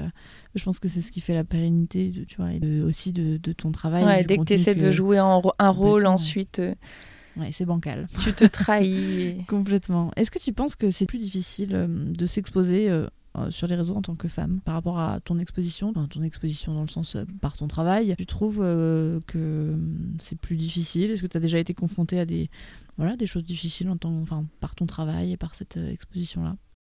je 0.55 0.63
pense 0.63 0.79
que 0.79 0.87
c'est 0.87 1.01
ce 1.01 1.11
qui 1.11 1.21
fait 1.21 1.33
la 1.33 1.43
pérennité, 1.43 2.11
tu 2.27 2.35
vois, 2.37 2.51
et 2.53 2.81
aussi 2.81 3.13
de, 3.13 3.37
ton 3.53 3.71
travail. 3.71 4.03
Ouais, 4.03 4.23
dès 4.23 4.37
que 4.37 4.43
tu 4.43 4.53
essaies 4.53 4.75
de 4.75 4.91
jouer 4.91 5.17
un, 5.17 5.41
un 5.59 5.69
rôle 5.69 6.05
ensuite. 6.05 6.61
Ouais, 7.37 7.51
c'est 7.51 7.65
bancal. 7.65 8.07
Tu 8.19 8.33
te 8.33 8.45
trahis. 8.45 9.43
Complètement. 9.47 10.11
Est-ce 10.15 10.31
que 10.31 10.39
tu 10.39 10.53
penses 10.53 10.75
que 10.75 10.89
c'est 10.89 11.05
plus 11.05 11.19
difficile 11.19 11.87
de 11.89 12.25
s'exposer 12.25 12.89
sur 13.49 13.67
les 13.67 13.75
réseaux 13.75 13.95
en 13.95 14.01
tant 14.01 14.15
que 14.15 14.27
femme 14.27 14.59
par 14.63 14.73
rapport 14.73 14.99
à 14.99 15.19
ton 15.19 15.39
exposition, 15.39 15.93
ton 15.93 16.23
exposition 16.23 16.73
dans 16.73 16.81
le 16.81 16.87
sens 16.87 17.15
euh, 17.15 17.25
par 17.41 17.55
ton 17.55 17.67
travail. 17.67 18.15
Tu 18.17 18.25
trouves 18.25 18.61
euh, 18.61 19.19
que 19.27 19.77
c'est 20.19 20.39
plus 20.39 20.55
difficile? 20.55 21.11
Est-ce 21.11 21.21
que 21.21 21.27
tu 21.27 21.37
as 21.37 21.39
déjà 21.39 21.59
été 21.59 21.73
confrontée 21.73 22.19
à 22.19 22.25
des, 22.25 22.49
voilà, 22.97 23.15
des 23.15 23.25
choses 23.25 23.43
difficiles 23.43 23.89
en 23.89 23.97
tant, 23.97 24.13
enfin, 24.21 24.45
par 24.59 24.75
ton 24.75 24.85
travail 24.85 25.33
et 25.33 25.37
par 25.37 25.55
cette 25.55 25.77
exposition-là? 25.77 26.55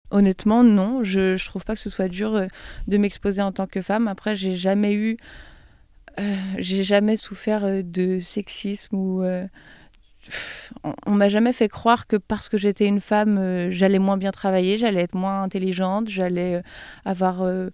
Honnêtement, 0.09 0.63
non. 0.63 1.03
Je, 1.03 1.37
je 1.37 1.45
trouve 1.45 1.63
pas 1.63 1.73
que 1.73 1.81
ce 1.81 1.89
soit 1.89 2.09
dur 2.09 2.47
de 2.87 2.97
m'exposer 2.97 3.41
en 3.41 3.51
tant 3.51 3.67
que 3.67 3.81
femme. 3.81 4.07
Après, 4.07 4.35
j'ai 4.35 4.57
jamais 4.57 4.93
eu. 4.93 5.17
j'ai 6.57 6.83
jamais 6.83 7.15
souffert 7.15 7.83
de 7.83 8.19
sexisme 8.19 8.95
ou 8.95 9.23
on, 10.83 11.11
m'a 11.11 11.29
jamais 11.29 11.53
fait 11.53 11.69
croire 11.69 12.07
que 12.07 12.15
parce 12.15 12.49
que 12.49 12.57
j'étais 12.57 12.87
une 12.87 12.99
femme, 12.99 13.37
euh, 13.37 13.71
j'allais 13.71 13.99
moins 13.99 14.17
bien 14.17 14.31
travailler, 14.31 14.77
j'allais 14.77 15.01
être 15.01 15.15
moins 15.15 15.43
intelligente, 15.43 16.09
j'allais 16.09 16.55
euh, 16.55 16.61
avoir 17.05 17.41
euh, 17.41 17.69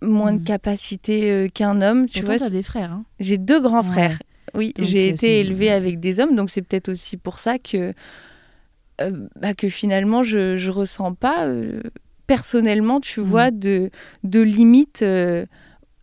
moins 0.00 0.32
de 0.32 0.40
hmm. 0.40 0.44
capacité 0.44 1.50
qu'un 1.52 1.82
homme. 1.82 2.08
Tu 2.08 2.22
vois, 2.22 2.42
as 2.42 2.50
des 2.50 2.62
frères. 2.62 2.92
Hein. 2.92 3.04
J'ai 3.20 3.38
deux 3.38 3.60
grands 3.60 3.82
frères. 3.82 4.18
Oui, 4.54 4.74
j'ai 4.78 5.08
été 5.08 5.40
élevée 5.40 5.70
avec 5.70 5.98
des 5.98 6.20
hommes, 6.20 6.36
donc 6.36 6.50
c'est 6.50 6.62
peut-être 6.62 6.90
aussi 6.90 7.16
pour 7.16 7.38
ça 7.38 7.58
que 7.58 7.94
bah, 8.98 9.54
que 9.54 9.68
finalement 9.68 10.22
je 10.22 10.56
je 10.58 10.70
ressens 10.70 11.14
pas 11.14 11.48
personnellement, 12.26 13.00
tu 13.00 13.20
hmm. 13.20 13.24
vois, 13.24 13.50
de 13.50 13.90
de 14.24 14.40
limites 14.40 15.04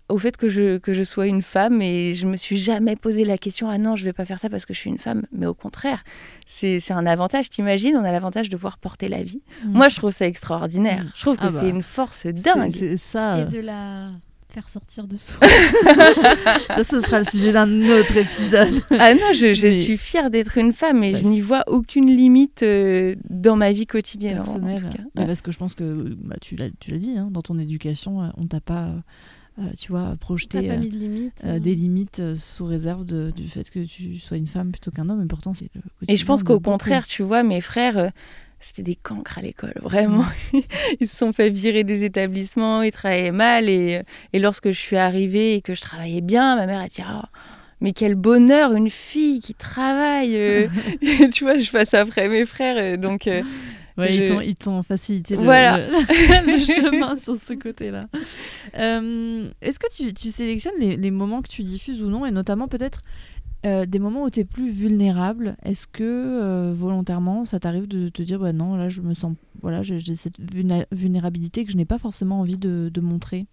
au 0.10 0.18
fait 0.18 0.36
que 0.38 0.50
je, 0.50 0.78
que 0.78 0.94
je 0.94 1.04
sois 1.04 1.28
une 1.28 1.42
femme 1.42 1.82
et 1.82 2.16
je 2.16 2.28
me 2.28 2.36
suis 2.36 2.58
jamais 2.58 2.96
posé 2.96 3.24
la 3.24 3.38
question 3.38 3.70
ah 3.70 3.78
non 3.78 3.96
je 3.96 4.04
vais 4.04 4.14
pas 4.14 4.26
faire 4.26 4.40
ça 4.40 4.50
parce 4.50 4.66
que 4.66 4.74
je 4.74 4.80
suis 4.80 4.90
une 4.90 4.98
femme. 4.98 5.24
Mais 5.32 5.46
au 5.46 5.54
contraire 5.54 6.04
c'est 6.46 6.92
un 6.92 7.06
avantage. 7.06 7.50
T'imagines 7.50 7.96
on 7.96 8.04
a 8.04 8.12
l'avantage 8.12 8.50
de 8.50 8.56
pouvoir 8.56 8.78
porter 8.78 9.08
la 9.08 9.24
vie. 9.24 9.42
Mm. 9.66 9.72
moi 9.72 9.88
je 9.90 9.96
trouve 9.96 10.12
ça 10.12 10.26
extraordinaire. 10.26 11.04
Mm. 11.04 11.12
je 11.16 11.22
trouve 11.22 11.38
que 11.38 11.46
ah 11.46 11.50
c'est 11.52 11.62
bah. 11.62 11.68
une 11.68 11.84
force 11.84 12.26
dingue. 12.26 12.72
c'est 12.72 12.98
ça. 12.98 13.42
Et 13.42 13.46
de 13.46 13.60
la 13.60 14.10
faire 14.52 14.68
sortir 14.68 15.08
de 15.08 15.16
soi. 15.16 15.48
Ça 16.68 16.84
ce 16.84 17.02
sera 17.02 17.20
le 17.20 17.26
sujet 17.26 17.52
d'un 17.52 17.70
autre 17.90 18.18
épisode. 18.18 18.82
Ah 18.98 19.14
non 19.14 19.34
je, 19.36 19.54
je 19.54 19.68
suis 19.68 19.98
fière 19.98 20.32
d'être 20.32 20.58
une 20.58 20.74
femme 20.74 21.04
et 21.04 21.16
je 21.16 21.24
n'y 21.24 21.40
vois 21.40 21.64
aucune 21.68 22.08
limite 22.08 22.64
euh, 22.64 23.16
dans 23.30 23.56
ma 23.56 23.72
vie 23.72 23.86
quotidienne 23.86 24.38
personnelle. 24.38 24.90
parce 25.16 25.42
que 25.42 25.52
je 25.52 25.60
pense 25.60 25.76
que 25.76 26.16
bah, 26.24 26.36
tu 26.42 26.56
l'as 26.56 26.98
dit 26.98 27.18
hein, 27.18 27.30
dans 27.32 27.44
ton 27.44 27.60
éducation 27.60 28.24
euh, 28.24 28.30
on 28.38 28.44
t'a 28.44 28.60
pas 28.60 28.86
euh, 28.86 29.00
tu 29.78 29.92
vois, 29.92 30.16
projeter 30.20 30.72
euh, 30.72 30.76
euh, 31.46 31.60
des 31.60 31.76
limites 31.76 32.36
sous 32.36 32.66
réserve 32.66 33.06
du 33.06 33.48
fait 33.48 33.70
que 33.70 33.80
tu 33.80 34.18
sois 34.18 34.38
une 34.38 34.48
femme 34.48 34.72
plutôt 34.72 34.92
qu'un 34.92 35.10
homme. 35.10 35.24
Et 35.24 35.28
pourtant, 35.28 35.54
c'est 35.54 35.70
Et 36.08 36.18
je 36.18 36.26
pense 36.26 36.44
qu'au 36.44 36.60
contraire, 36.60 37.08
tu 37.08 37.24
vois, 37.24 37.44
mes 37.44 37.62
frères 37.62 38.12
c'était 38.62 38.84
des 38.84 38.96
cancres 38.96 39.38
à 39.38 39.42
l'école, 39.42 39.76
vraiment. 39.82 40.26
ils 41.00 41.08
se 41.08 41.16
sont 41.16 41.32
fait 41.32 41.50
virer 41.50 41.86
des 41.86 42.04
établissements, 42.04 42.84
ils 42.84 42.92
travaillaient 42.92 43.32
mal. 43.32 43.70
Et, 43.70 44.02
et, 44.34 44.40
lorsque 44.40 44.72
je 44.72 44.78
suis 44.78 44.98
arrivée 44.98 45.56
et 45.56 45.62
que 45.62 45.76
je 45.76 45.80
travaillais 45.80 46.20
bien, 46.20 46.58
ma 46.58 46.66
mère 46.66 46.82
a 46.82 46.90
dit 46.90 47.02
oh, 47.10 47.26
Mais 47.80 47.94
quel 47.94 48.16
bonheur, 48.16 48.74
une 48.74 48.90
fille 48.90 49.40
qui 49.40 49.54
travaille 49.54 50.38
Tu 51.34 51.46
vois, 51.46 51.58
je 51.58 51.72
passe 51.72 51.94
après 51.94 52.28
mes 52.28 52.46
frères. 52.46 52.98
Donc, 52.98 53.30
ils 54.08 54.56
t'ont 54.56 54.84
facilité 54.84 55.36
le, 55.36 55.44
le, 55.44 56.60
chemin 56.60 57.18
sur 57.18 57.36
ce 57.36 57.54
côté-là. 57.54 58.08
Euh, 58.78 59.50
est-ce 59.62 59.80
que 59.80 59.88
tu, 59.96 60.14
tu 60.14 60.30
sélectionnes 60.30 60.80
les, 60.80 60.98
les, 60.98 61.12
moments 61.12 61.42
que 61.42 61.50
tu 61.50 61.64
diffuses 61.64 62.02
ou 62.02 62.10
non, 62.10 62.26
et 62.26 62.32
notamment 62.32 62.68
peut-être 62.68 63.02
euh, 63.66 63.86
des 63.86 64.00
moments 64.00 64.24
où 64.24 64.30
tu 64.30 64.40
es 64.40 64.46
plus 64.46 64.70
vulnérable? 64.70 65.58
Est-ce 65.64 65.88
que 65.88 66.04
euh, 66.04 66.72
volontairement, 66.74 67.46
ça 67.46 67.60
t'arrive 67.60 67.88
de 67.88 68.10
te 68.10 68.22
dire, 68.22 68.40
bah 68.40 68.54
non, 68.54 68.76
là, 68.76 68.90
je 68.90 69.02
me 69.02 69.14
sens, 69.14 69.36
voilà, 69.62 69.82
j'ai 69.82 70.00
cette 70.16 70.40
vulnérabilité 70.92 71.66
que 71.66 71.72
je 71.72 71.78
n'ai 71.78 71.86
pas 71.86 71.98
forcément 71.98 72.40
envie 72.40 72.58
de, 72.58 72.90
de 72.94 73.02
montrer? 73.02 73.48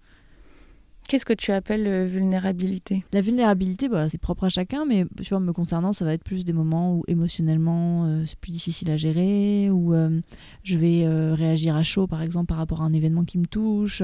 Qu'est-ce 1.08 1.24
que 1.24 1.32
tu 1.32 1.52
appelles 1.52 1.86
euh, 1.86 2.06
vulnérabilité? 2.06 3.04
La 3.12 3.20
vulnérabilité, 3.20 3.88
bah, 3.88 4.08
c'est 4.08 4.20
propre 4.20 4.44
à 4.44 4.48
chacun, 4.48 4.84
mais 4.84 5.04
tu 5.22 5.28
vois, 5.28 5.40
me 5.40 5.52
concernant, 5.52 5.92
ça 5.92 6.04
va 6.04 6.12
être 6.14 6.24
plus 6.24 6.44
des 6.44 6.52
moments 6.52 6.94
où 6.94 7.04
émotionnellement 7.06 8.06
euh, 8.06 8.22
c'est 8.26 8.38
plus 8.38 8.50
difficile 8.50 8.90
à 8.90 8.96
gérer, 8.96 9.70
où 9.70 9.94
euh, 9.94 10.20
je 10.64 10.76
vais 10.76 11.06
réagir 11.06 11.76
à 11.76 11.82
chaud, 11.82 12.06
par 12.06 12.22
exemple, 12.22 12.46
par 12.46 12.58
rapport 12.58 12.82
à 12.82 12.84
un 12.84 12.92
événement 12.92 13.24
qui 13.24 13.38
me 13.38 13.46
touche, 13.46 14.02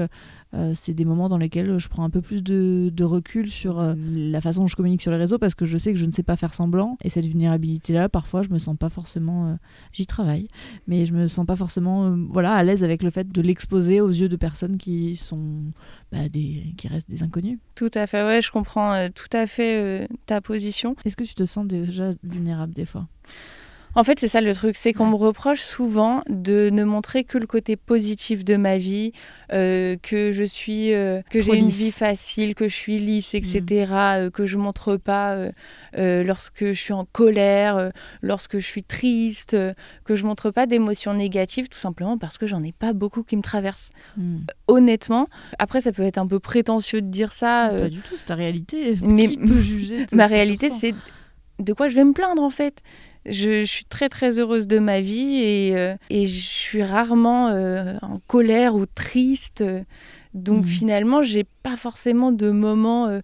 c'est 0.73 0.93
des 0.93 1.05
moments 1.05 1.29
dans 1.29 1.37
lesquels 1.37 1.77
je 1.77 1.87
prends 1.87 2.03
un 2.03 2.09
peu 2.09 2.21
plus 2.21 2.43
de, 2.43 3.03
recul 3.03 3.49
sur 3.49 3.79
euh, 3.79 3.95
la 3.97 4.39
façon 4.39 4.61
dont 4.61 4.67
je 4.67 4.75
communique 4.75 5.01
sur 5.01 5.11
les 5.11 5.17
réseaux 5.17 5.37
parce 5.37 5.55
que 5.55 5.65
je 5.65 5.77
sais 5.77 5.93
que 5.93 5.99
je 5.99 6.05
ne 6.05 6.11
sais 6.11 6.23
pas 6.23 6.35
faire 6.35 6.53
semblant. 6.53 6.97
Et 7.03 7.09
cette 7.09 7.25
vulnérabilité-là, 7.25 8.07
parfois, 8.09 8.41
je 8.41 8.49
me 8.49 8.59
sens 8.59 8.77
pas 8.77 8.89
forcément. 8.89 9.47
Euh, 9.47 9.55
j'y 9.91 10.05
travaille, 10.05 10.47
mais 10.87 11.05
je 11.05 11.13
me 11.13 11.27
sens 11.27 11.45
pas 11.45 11.55
forcément 11.55 12.15
voilà, 12.29 12.53
à 12.53 12.63
l'aise 12.63 12.83
avec 12.83 13.03
le 13.03 13.09
fait 13.09 13.29
de 13.29 13.41
l'exposer 13.41 13.99
aux 14.01 14.09
yeux 14.09 14.29
de 14.29 14.35
personnes 14.35 14.77
qui 14.77 15.15
sont 15.15 15.63
bah, 16.11 16.29
des, 16.29 16.73
qui 16.77 16.87
restent 16.87 17.09
des 17.09 17.23
inconnus. 17.23 17.59
Tout 17.75 17.91
à 17.93 18.07
fait, 18.07 18.23
ouais, 18.23 18.41
je 18.41 18.51
comprends 18.51 19.09
tout 19.09 19.35
à 19.35 19.47
fait 19.47 20.07
ta 20.25 20.41
position. 20.41 20.95
Est-ce 21.05 21.15
que 21.15 21.23
tu 21.23 21.35
te 21.35 21.45
sens 21.45 21.65
déjà 21.65 22.11
vulnérable 22.23 22.73
des 22.73 22.85
fois? 22.85 23.07
En 23.95 24.03
fait, 24.03 24.19
c'est 24.19 24.27
ça 24.27 24.41
le 24.41 24.53
truc, 24.53 24.75
c'est 24.75 24.91
qu'on 24.91 25.05
me 25.05 25.15
reproche 25.15 25.61
souvent 25.61 26.23
de 26.27 26.69
ne 26.71 26.83
montrer 26.83 27.23
que 27.23 27.37
le 27.37 27.45
côté 27.45 27.75
positif 27.75 28.43
de 28.43 28.55
ma 28.55 28.77
vie, 28.77 29.11
euh, 29.51 29.97
que 30.01 30.31
je 30.31 30.43
suis, 30.43 30.93
euh, 30.93 31.21
que 31.29 31.41
j'ai 31.41 31.57
une 31.57 31.69
vie 31.69 31.91
facile, 31.91 32.55
que 32.55 32.67
je 32.67 32.75
suis 32.75 32.97
lisse, 32.97 33.35
etc., 33.35 33.61
mm. 33.61 33.93
euh, 33.93 34.29
que 34.31 34.45
je 34.45 34.57
montre 34.57 34.97
pas 34.97 35.37
lorsque 35.95 36.65
je 36.65 36.79
suis 36.79 36.93
en 36.93 37.05
colère, 37.05 37.91
lorsque 38.21 38.57
je 38.57 38.65
suis 38.65 38.83
triste, 38.83 39.55
que 40.05 40.15
je 40.15 40.25
montre 40.25 40.49
pas 40.49 40.65
d'émotions 40.65 41.13
négatives, 41.13 41.69
tout 41.69 41.77
simplement 41.77 42.17
parce 42.17 42.37
que 42.37 42.47
j'en 42.47 42.63
ai 42.63 42.71
pas 42.71 42.93
beaucoup 42.93 43.23
qui 43.23 43.37
me 43.37 43.43
traversent. 43.43 43.91
Mm. 44.17 44.37
honnêtement, 44.67 45.27
après, 45.59 45.81
ça 45.81 45.91
peut 45.91 46.03
être 46.03 46.17
un 46.17 46.27
peu 46.27 46.39
prétentieux 46.39 47.01
de 47.01 47.07
dire 47.07 47.31
ça. 47.31 47.69
Pas 47.69 47.89
du 47.89 48.01
tout, 48.01 48.15
c'est 48.15 48.25
ta 48.25 48.35
réalité. 48.35 48.97
Mais 49.03 49.27
qui 49.27 49.37
peut 49.37 49.61
juger 49.61 50.05
ma 50.11 50.25
réalité, 50.25 50.71
c'est 50.71 50.95
de 51.59 51.73
quoi 51.73 51.87
je 51.87 51.95
vais 51.95 52.03
me 52.03 52.13
plaindre 52.13 52.41
en 52.41 52.49
fait? 52.49 52.81
Je, 53.25 53.63
suis 53.63 53.85
très 53.85 54.09
très 54.09 54.39
heureuse 54.39 54.67
de 54.67 54.79
ma 54.79 54.99
vie 54.99 55.41
et, 55.41 55.77
euh, 55.77 55.95
et 56.09 56.25
je 56.27 56.41
suis 56.41 56.83
rarement 56.83 57.49
euh, 57.49 57.97
en 58.01 58.19
colère 58.27 58.75
ou 58.75 58.85
triste. 58.85 59.63
Donc 60.33 60.63
mmh. 60.63 60.67
finalement, 60.67 61.21
j'ai 61.21 61.45
pas 61.63 61.75
forcément 61.75 62.31
de 62.31 62.51
moments 62.51 63.07
euh, 63.07 63.21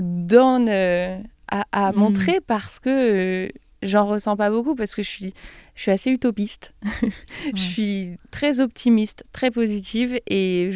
down 0.00 0.68
à, 0.68 1.64
à 1.72 1.92
mmh. 1.92 1.96
montrer 1.96 2.40
parce 2.46 2.78
que 2.78 3.50
j'en 3.82 4.06
ressens 4.06 4.36
pas 4.36 4.50
beaucoup 4.50 4.74
parce 4.74 4.94
que 4.94 5.02
je 5.02 5.08
suis, 5.08 5.34
je 5.74 5.82
suis 5.82 5.90
assez 5.90 6.10
utopiste. 6.10 6.74
je 7.54 7.60
suis 7.60 8.18
très 8.30 8.60
optimiste, 8.60 9.24
très 9.32 9.50
positive 9.50 10.18
et 10.26 10.70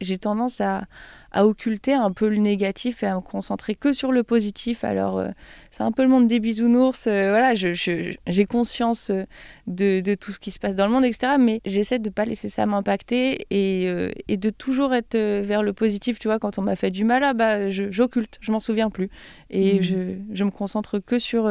j'ai 0.00 0.18
tendance 0.18 0.60
à, 0.60 0.84
à 1.30 1.46
occulter 1.46 1.92
un 1.92 2.10
peu 2.10 2.28
le 2.28 2.36
négatif 2.36 3.02
et 3.02 3.06
à 3.06 3.14
me 3.14 3.20
concentrer 3.20 3.74
que 3.74 3.92
sur 3.92 4.12
le 4.12 4.22
positif. 4.22 4.82
Alors, 4.84 5.18
euh, 5.18 5.28
c'est 5.70 5.82
un 5.82 5.92
peu 5.92 6.02
le 6.02 6.08
monde 6.08 6.26
des 6.26 6.40
bisounours. 6.40 7.06
Euh, 7.06 7.30
voilà, 7.30 7.54
j'ai 7.54 8.46
conscience 8.48 9.10
euh, 9.10 9.24
de, 9.66 10.14
tout 10.14 10.32
ce 10.32 10.38
qui 10.38 10.50
se 10.50 10.58
passe 10.58 10.74
dans 10.74 10.86
le 10.86 10.92
monde, 10.92 11.04
etc. 11.04 11.34
Mais 11.38 11.60
j'essaie 11.66 11.98
de 11.98 12.08
ne 12.08 12.12
pas 12.12 12.24
laisser 12.24 12.48
ça 12.48 12.64
m'impacter 12.64 13.46
et, 13.50 13.92
et, 14.28 14.36
de 14.36 14.50
toujours 14.50 14.94
être 14.94 15.16
vers 15.16 15.62
le 15.62 15.72
positif. 15.72 16.18
Tu 16.18 16.28
vois, 16.28 16.38
quand 16.38 16.58
on 16.58 16.62
m'a 16.62 16.76
fait 16.76 16.90
du 16.90 17.04
mal, 17.04 17.22
ah, 17.22 17.34
bah, 17.34 17.68
j'occulte, 17.68 18.38
je, 18.40 18.50
m'en 18.50 18.60
souviens 18.60 18.88
plus. 18.88 19.10
Et 19.50 19.80
mmh. 19.80 19.82
je, 19.82 19.96
je, 20.32 20.44
me 20.44 20.50
concentre 20.50 20.98
que 20.98 21.18
sur 21.18 21.50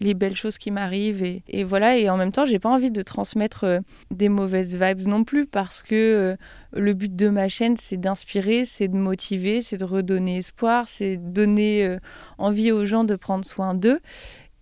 les 0.00 0.14
belles 0.14 0.36
choses 0.36 0.58
qui 0.58 0.70
m'arrivent. 0.70 1.22
Et, 1.22 1.42
et, 1.48 1.64
voilà, 1.64 1.96
et 1.96 2.10
en 2.10 2.16
même 2.16 2.32
temps, 2.32 2.44
j'ai 2.44 2.58
pas 2.58 2.68
envie 2.68 2.90
de 2.90 3.02
transmettre 3.02 3.80
des 4.10 4.28
mauvaises 4.28 4.80
vibes 4.80 5.06
non 5.06 5.24
plus 5.24 5.46
parce 5.46 5.82
que 5.82 6.36
le 6.76 6.94
but 6.94 7.14
de 7.14 7.28
ma 7.28 7.48
chaîne, 7.48 7.76
c'est 7.76 7.96
d'inspirer, 7.96 8.64
c'est 8.64 8.88
de 8.88 8.96
motiver, 8.96 9.62
c'est 9.62 9.76
de 9.76 9.84
redonner 9.84 10.38
espoir, 10.38 10.88
c'est 10.88 11.16
de 11.16 11.30
donner 11.30 11.84
euh, 11.84 11.98
envie 12.38 12.72
aux 12.72 12.86
gens 12.86 13.04
de 13.04 13.16
prendre 13.16 13.44
soin 13.44 13.74
d'eux. 13.74 14.00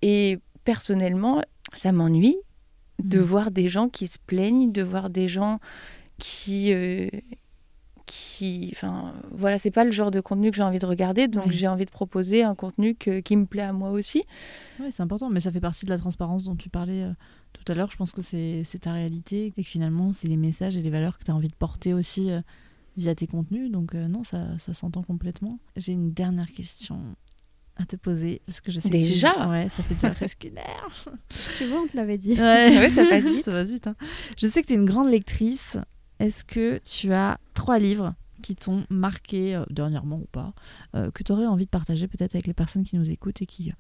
Et 0.03 0.39
personnellement, 0.65 1.43
ça 1.75 1.93
m'ennuie 1.93 2.37
de 3.03 3.19
mmh. 3.19 3.23
voir 3.23 3.51
des 3.51 3.69
gens 3.69 3.89
qui 3.89 4.09
se 4.09 4.19
plaignent, 4.19 4.73
de 4.73 4.83
voir 4.83 5.11
des 5.11 5.29
gens 5.29 5.59
qui... 6.19 6.73
Euh, 6.73 7.09
qui 8.07 8.71
enfin 8.75 9.15
voilà 9.31 9.57
c'est 9.57 9.71
pas 9.71 9.83
le 9.83 9.91
genre 9.91 10.11
de 10.11 10.21
contenu 10.21 10.51
que 10.51 10.59
j'ai 10.59 10.63
envie 10.63 10.79
de 10.79 10.85
regarder 10.85 11.27
donc 11.27 11.51
j'ai 11.51 11.67
envie 11.67 11.87
de 11.87 11.91
proposer 11.91 12.43
un 12.43 12.55
contenu 12.55 12.95
qui 12.95 13.37
me 13.37 13.47
plaît 13.47 13.63
à 13.63 13.73
moi 13.73 13.91
aussi 13.93 14.25
oui 14.79 14.89
c'est 14.91 15.03
important 15.03 15.31
mais 15.31 15.41
ça 15.41 15.51
fait 15.51 15.61
partie 15.61 15.87
de 15.87 15.91
la 15.91 15.97
transparence 15.97 16.45
dont 16.45 16.55
tu 16.55 16.69
parlais 16.69 17.05
euh, 17.05 17.13
tout 17.55 17.73
à 17.73 17.75
l'heure, 17.75 17.91
je 17.91 17.97
pense 17.97 18.13
que 18.13 18.23
c'est 18.23 18.79
ta 18.81 18.93
réalité 18.93 19.47
et 19.47 19.51
que 19.51 19.63
finalement, 19.63 20.13
c'est 20.13 20.29
les 20.29 20.37
messages 20.37 20.77
et 20.77 20.83
les 20.83 20.91
valeurs 20.91 21.19
que 21.19 21.25
tu 21.25 21.31
as 21.31 21.35
envie 21.35 21.49
de 21.49 21.55
porter 21.55 21.95
aussi 21.95 22.31
euh, 22.31 22.41
via 22.97 23.15
tes 23.15 23.27
contenus. 23.27 23.71
Donc, 23.71 23.95
euh, 23.95 24.09
non, 24.09 24.25
ça, 24.25 24.59
ça 24.59 24.73
s'entend 24.73 25.03
complètement. 25.03 25.59
J'ai 25.77 25.93
une 25.93 26.13
dernière 26.13 26.51
question 26.53 27.17
à 27.77 27.87
te 27.87 27.97
poser 27.97 28.41
parce 28.47 28.61
que 28.61 28.71
je 28.71 28.79
sais 28.79 28.89
déjà? 28.89 29.49
Ouais 29.49 29.69
ça 29.69 29.83
fait 29.83 29.95
déjà 29.95 30.11
presque 30.11 30.45
une 30.45 30.59
heure. 30.59 31.05
Tu 31.59 31.67
vois 31.67 31.81
on 31.81 31.89
te 31.89 31.97
l'avait 31.97 32.19
dit. 32.19 32.35
Ouais, 32.41 32.89
ça 32.95 33.05
passe 33.05 33.25
vite 33.25 33.45
ça 33.45 33.51
passe 33.51 33.69
vite 33.69 33.89
hein. 33.89 33.97
je 34.39 34.47
sais 34.47 34.63
que 34.63 34.69
tu 34.69 34.75
es 34.75 34.77
une 34.77 34.85
grande 34.85 35.09
lectrice. 35.11 35.77
Est-ce 36.21 36.45
que 36.45 36.79
tu 36.85 37.13
as 37.13 37.41
trois 37.53 37.81
livres 37.81 38.15
qui 38.43 38.55
t'ont 38.55 38.85
marqué 38.91 39.57
euh, 39.57 39.65
dernièrement 39.71 40.19
ou 40.19 40.29
pas 40.31 40.53
que 40.93 41.25
tu 41.25 41.33
aurais 41.33 41.47
envie 41.47 41.65
de 41.65 41.71
partager 41.71 42.07
peut-être 42.07 42.37
avec 42.37 42.47
les 42.47 42.55
personnes 42.55 42.85
qui 42.85 42.97
nous 42.97 43.11
écoutent 43.11 43.43
et 43.43 43.47
qui 43.47 43.73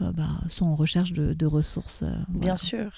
bah, 0.00 0.40
sont 0.48 0.64
en 0.64 0.74
recherche 0.74 1.12
de, 1.12 1.46
ressources 1.46 2.04
bien 2.30 2.56
sûr 2.56 2.90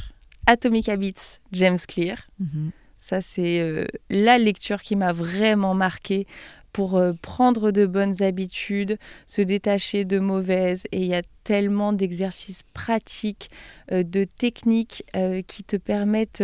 Atomic 0.46 0.88
Habits, 0.88 1.40
James 1.52 1.78
Clear. 1.86 2.28
Mhm. 2.38 2.70
Ça, 2.98 3.20
c'est 3.20 3.60
euh, 3.60 3.86
la 4.08 4.38
lecture 4.38 4.80
qui 4.80 4.96
m'a 4.96 5.12
vraiment 5.12 5.74
marquée 5.74 6.26
pour 6.72 6.96
euh, 6.96 7.12
prendre 7.20 7.70
de 7.70 7.84
bonnes 7.84 8.22
habitudes, 8.22 8.98
se 9.26 9.42
détacher 9.42 10.06
de 10.06 10.18
mauvaises. 10.18 10.84
Et 10.90 11.00
il 11.00 11.06
y 11.06 11.14
a 11.14 11.22
tellement 11.44 11.92
d'exercices 11.92 12.62
pratiques, 12.72 13.50
euh, 13.92 14.02
de 14.02 14.24
techniques 14.24 15.04
qui 15.46 15.64
te 15.64 15.76
permettent 15.76 16.42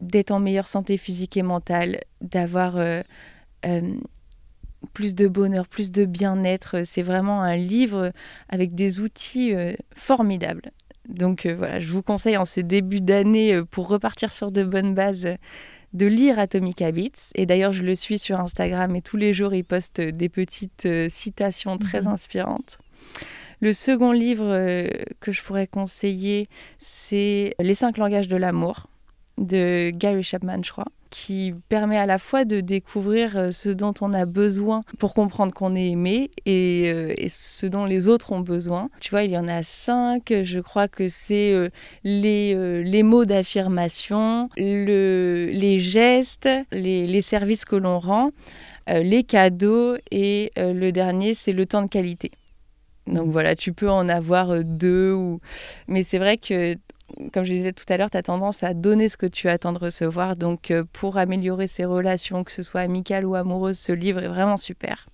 d'être 0.00 0.30
en 0.32 0.40
meilleure 0.40 0.66
santé 0.66 0.96
physique 0.96 1.36
et 1.36 1.42
mentale, 1.42 2.00
d'avoir 2.20 2.76
plus 4.92 5.14
de 5.14 5.28
bonheur, 5.28 5.68
plus 5.68 5.92
de 5.92 6.04
bien-être. 6.04 6.84
C'est 6.84 7.02
vraiment 7.02 7.42
un 7.42 7.56
livre 7.56 8.12
avec 8.48 8.74
des 8.74 9.00
outils 9.00 9.54
formidables. 9.94 10.72
Donc 11.10 11.46
euh, 11.46 11.54
voilà, 11.54 11.80
je 11.80 11.90
vous 11.90 12.02
conseille 12.02 12.36
en 12.36 12.44
ce 12.44 12.60
début 12.60 13.00
d'année, 13.00 13.54
euh, 13.54 13.64
pour 13.64 13.88
repartir 13.88 14.32
sur 14.32 14.50
de 14.50 14.64
bonnes 14.64 14.94
bases, 14.94 15.28
de 15.92 16.06
lire 16.06 16.38
Atomic 16.38 16.82
Habits. 16.82 17.30
Et 17.34 17.46
d'ailleurs, 17.46 17.72
je 17.72 17.82
le 17.82 17.94
suis 17.94 18.18
sur 18.18 18.40
Instagram 18.40 18.94
et 18.96 19.02
tous 19.02 19.16
les 19.16 19.34
jours, 19.34 19.54
il 19.54 19.64
poste 19.64 20.00
des 20.00 20.28
petites 20.28 20.86
euh, 20.86 21.08
citations 21.08 21.78
très 21.78 22.02
mhm. 22.02 22.08
inspirantes. 22.08 22.78
Le 23.60 23.74
second 23.74 24.12
livre 24.12 24.88
que 25.20 25.32
je 25.32 25.42
pourrais 25.42 25.66
conseiller, 25.66 26.48
c'est 26.78 27.54
Les 27.60 27.74
cinq 27.74 27.98
langages 27.98 28.26
de 28.26 28.36
l'amour 28.36 28.86
de 29.40 29.90
Gary 29.90 30.22
Chapman, 30.22 30.62
je 30.62 30.70
crois 30.70 30.86
qui 31.10 31.52
permet 31.68 31.98
à 31.98 32.06
la 32.06 32.18
fois 32.18 32.44
de 32.44 32.60
découvrir 32.60 33.36
euh, 33.36 33.48
ce 33.50 33.68
dont 33.68 33.92
on 34.00 34.14
a 34.14 34.24
besoin 34.24 34.82
pour 34.98 35.12
comprendre 35.12 35.52
qu'on 35.52 35.74
est 35.74 35.90
aimé 35.90 36.30
euh, 36.48 37.12
et, 37.16 37.28
ce 37.28 37.66
dont 37.66 37.84
les 37.84 38.08
autres 38.08 38.32
ont 38.32 38.40
besoin. 38.40 38.88
Tu 39.00 39.10
vois, 39.10 39.24
il 39.24 39.32
y 39.32 39.38
en 39.38 39.48
a 39.48 39.62
cinq. 39.62 40.32
Je 40.42 40.60
crois 40.60 40.88
que 40.88 41.08
c'est 41.08 41.52
euh, 41.52 41.68
les, 42.04 42.54
les 42.84 43.02
mots 43.02 43.24
d'affirmation, 43.24 44.48
le, 44.56 45.50
les 45.52 45.78
gestes, 45.78 46.48
les, 46.70 47.06
les 47.06 47.22
services 47.22 47.64
que 47.64 47.76
l'on 47.76 47.98
rend, 47.98 48.30
les 48.86 49.24
cadeaux 49.24 49.96
et 50.10 50.52
le 50.56 50.90
dernier, 50.90 51.34
c'est 51.34 51.52
le 51.52 51.66
temps 51.66 51.82
de 51.82 51.88
qualité. 51.88 52.30
Donc 53.06 53.30
voilà, 53.30 53.56
tu 53.56 53.72
peux 53.72 53.90
en 53.90 54.08
avoir 54.08 54.64
deux, 54.64 55.12
ou... 55.12 55.40
mais 55.88 56.02
c'est 56.02 56.18
vrai 56.18 56.36
que 56.36 56.76
comme 57.32 57.44
je 57.44 57.52
disais 57.52 57.72
tout 57.72 57.84
à 57.88 57.96
l'heure, 57.96 58.10
tu 58.10 58.16
as 58.16 58.22
tendance 58.22 58.62
à 58.62 58.74
donner 58.74 59.08
ce 59.08 59.16
que 59.16 59.26
tu 59.26 59.48
attends 59.48 59.72
de 59.72 59.78
recevoir. 59.78 60.36
Donc, 60.36 60.70
euh, 60.70 60.84
pour 60.92 61.16
améliorer 61.16 61.66
ses 61.66 61.84
relations, 61.84 62.44
que 62.44 62.52
ce 62.52 62.62
soit 62.62 62.80
amicales 62.80 63.24
ou 63.24 63.34
amoureuses, 63.34 63.78
ce 63.78 63.92
livre 63.92 64.22
est 64.22 64.28
vraiment 64.28 64.56
super. 64.56 65.08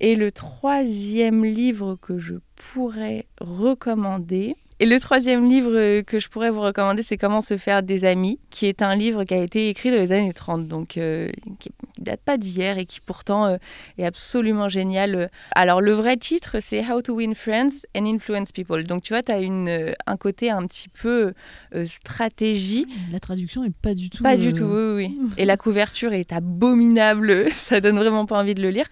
Et 0.00 0.14
le 0.14 0.30
troisième 0.30 1.44
livre 1.44 1.96
que 1.96 2.18
je 2.18 2.34
pourrais 2.54 3.26
recommander, 3.40 4.54
et 4.78 4.84
le 4.84 5.00
troisième 5.00 5.46
livre 5.48 5.72
euh, 5.74 6.02
que 6.02 6.20
je 6.20 6.28
pourrais 6.28 6.50
vous 6.50 6.60
recommander, 6.60 7.02
c'est 7.02 7.16
Comment 7.16 7.40
se 7.40 7.56
faire 7.56 7.82
des 7.82 8.04
amis, 8.04 8.38
qui 8.50 8.66
est 8.66 8.82
un 8.82 8.94
livre 8.94 9.24
qui 9.24 9.32
a 9.32 9.38
été 9.38 9.70
écrit 9.70 9.90
dans 9.90 9.96
les 9.96 10.12
années 10.12 10.34
30, 10.34 10.68
donc 10.68 10.98
euh, 10.98 11.30
qui 11.58 11.70
ne 11.98 12.04
date 12.04 12.20
pas 12.20 12.36
d'hier 12.36 12.76
et 12.76 12.84
qui 12.84 13.00
pourtant 13.00 13.46
euh, 13.46 13.56
est 13.96 14.04
absolument 14.04 14.68
génial. 14.68 15.30
Alors 15.52 15.80
le 15.80 15.92
vrai 15.92 16.18
titre, 16.18 16.58
c'est 16.60 16.86
How 16.86 17.00
to 17.00 17.14
Win 17.14 17.34
Friends 17.34 17.86
and 17.96 18.04
Influence 18.04 18.52
People. 18.52 18.84
Donc 18.84 19.02
tu 19.02 19.14
vois, 19.14 19.22
tu 19.22 19.32
as 19.32 19.40
une, 19.40 19.94
un 20.06 20.16
côté 20.18 20.50
un 20.50 20.66
petit 20.66 20.90
peu 20.90 21.32
stratégie. 21.86 22.86
La 23.10 23.18
traduction 23.18 23.64
est 23.64 23.74
pas 23.74 23.94
du 23.94 24.10
tout... 24.10 24.22
Pas 24.22 24.36
du 24.36 24.52
tout, 24.52 24.64
oui, 24.64 24.94
oui. 24.94 25.18
et 25.38 25.46
la 25.46 25.56
couverture 25.56 26.12
est 26.12 26.34
abominable, 26.34 27.46
ça 27.50 27.80
donne 27.80 27.96
vraiment 27.96 28.26
pas 28.26 28.38
envie 28.38 28.54
de 28.54 28.62
le 28.62 28.70
lire. 28.70 28.86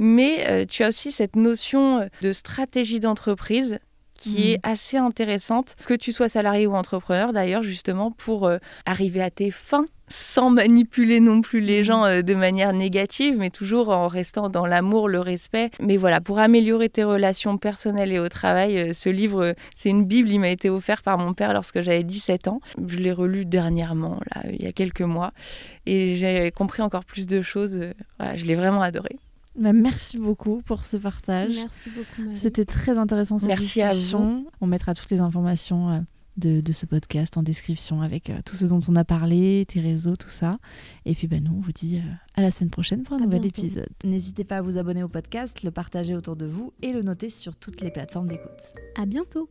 Mais 0.00 0.66
tu 0.66 0.82
as 0.82 0.88
aussi 0.88 1.12
cette 1.12 1.36
notion 1.36 2.08
de 2.22 2.32
stratégie 2.32 2.98
d'entreprise 2.98 3.78
qui 4.18 4.52
est 4.52 4.58
mm. 4.58 4.70
assez 4.70 4.96
intéressante, 4.98 5.76
que 5.86 5.94
tu 5.94 6.12
sois 6.12 6.28
salarié 6.28 6.66
ou 6.66 6.74
entrepreneur 6.74 7.32
d'ailleurs, 7.32 7.62
justement 7.62 8.10
pour 8.10 8.46
euh, 8.46 8.58
arriver 8.84 9.22
à 9.22 9.30
tes 9.30 9.50
fins 9.50 9.86
sans 10.10 10.48
manipuler 10.48 11.20
non 11.20 11.42
plus 11.42 11.60
les 11.60 11.80
mm. 11.80 11.84
gens 11.84 12.04
euh, 12.04 12.22
de 12.22 12.34
manière 12.34 12.72
négative, 12.72 13.36
mais 13.38 13.50
toujours 13.50 13.90
en 13.90 14.08
restant 14.08 14.48
dans 14.48 14.66
l'amour, 14.66 15.08
le 15.08 15.20
respect. 15.20 15.70
Mais 15.80 15.96
voilà, 15.96 16.20
pour 16.20 16.38
améliorer 16.38 16.88
tes 16.88 17.04
relations 17.04 17.58
personnelles 17.58 18.12
et 18.12 18.18
au 18.18 18.28
travail, 18.28 18.78
euh, 18.78 18.92
ce 18.92 19.08
livre, 19.08 19.54
c'est 19.74 19.90
une 19.90 20.04
Bible, 20.04 20.30
il 20.30 20.40
m'a 20.40 20.48
été 20.48 20.68
offert 20.70 21.02
par 21.02 21.18
mon 21.18 21.34
père 21.34 21.52
lorsque 21.52 21.80
j'avais 21.80 22.04
17 22.04 22.48
ans. 22.48 22.60
Je 22.84 22.96
l'ai 22.96 23.12
relu 23.12 23.44
dernièrement, 23.44 24.18
là, 24.34 24.42
il 24.50 24.62
y 24.62 24.66
a 24.66 24.72
quelques 24.72 25.02
mois, 25.02 25.32
et 25.86 26.14
j'ai 26.16 26.50
compris 26.50 26.82
encore 26.82 27.04
plus 27.04 27.26
de 27.26 27.40
choses. 27.40 27.80
Voilà, 28.18 28.34
je 28.36 28.44
l'ai 28.44 28.54
vraiment 28.54 28.82
adoré. 28.82 29.18
Bah, 29.58 29.72
merci 29.72 30.18
beaucoup 30.18 30.62
pour 30.62 30.84
ce 30.84 30.96
partage. 30.96 31.56
Merci 31.56 31.90
beaucoup. 31.90 32.30
C'était 32.36 32.64
très 32.64 32.96
intéressant 32.96 33.38
cette 33.38 33.48
merci 33.48 33.80
discussion. 33.80 34.18
À 34.18 34.22
vous. 34.22 34.46
On 34.60 34.66
mettra 34.66 34.94
toutes 34.94 35.10
les 35.10 35.20
informations 35.20 35.90
euh, 35.90 35.98
de, 36.36 36.60
de, 36.60 36.72
ce 36.72 36.86
podcast 36.86 37.36
en 37.36 37.42
description 37.42 38.00
avec 38.00 38.30
euh, 38.30 38.38
tout 38.44 38.54
ce 38.54 38.66
dont 38.66 38.78
on 38.88 38.94
a 38.94 39.04
parlé, 39.04 39.64
tes 39.66 39.80
réseaux, 39.80 40.14
tout 40.14 40.28
ça. 40.28 40.58
Et 41.04 41.14
puis 41.14 41.26
ben 41.26 41.42
nous, 41.42 41.54
on 41.56 41.60
vous 41.60 41.72
dit 41.72 41.98
euh, 41.98 42.12
à 42.36 42.42
la 42.42 42.52
semaine 42.52 42.70
prochaine 42.70 43.02
pour 43.02 43.16
un 43.16 43.20
nouvel 43.20 43.44
épisode. 43.44 43.88
N'hésitez 44.04 44.44
pas 44.44 44.58
à 44.58 44.62
vous 44.62 44.78
abonner 44.78 45.02
au 45.02 45.08
podcast, 45.08 45.64
le 45.64 45.72
partager 45.72 46.14
autour 46.14 46.36
de 46.36 46.46
vous 46.46 46.72
et 46.82 46.92
le 46.92 47.02
noter 47.02 47.28
sur 47.28 47.56
toutes 47.56 47.80
les 47.80 47.90
plateformes 47.90 48.28
d'écoute. 48.28 48.72
À 48.96 49.06
bientôt. 49.06 49.50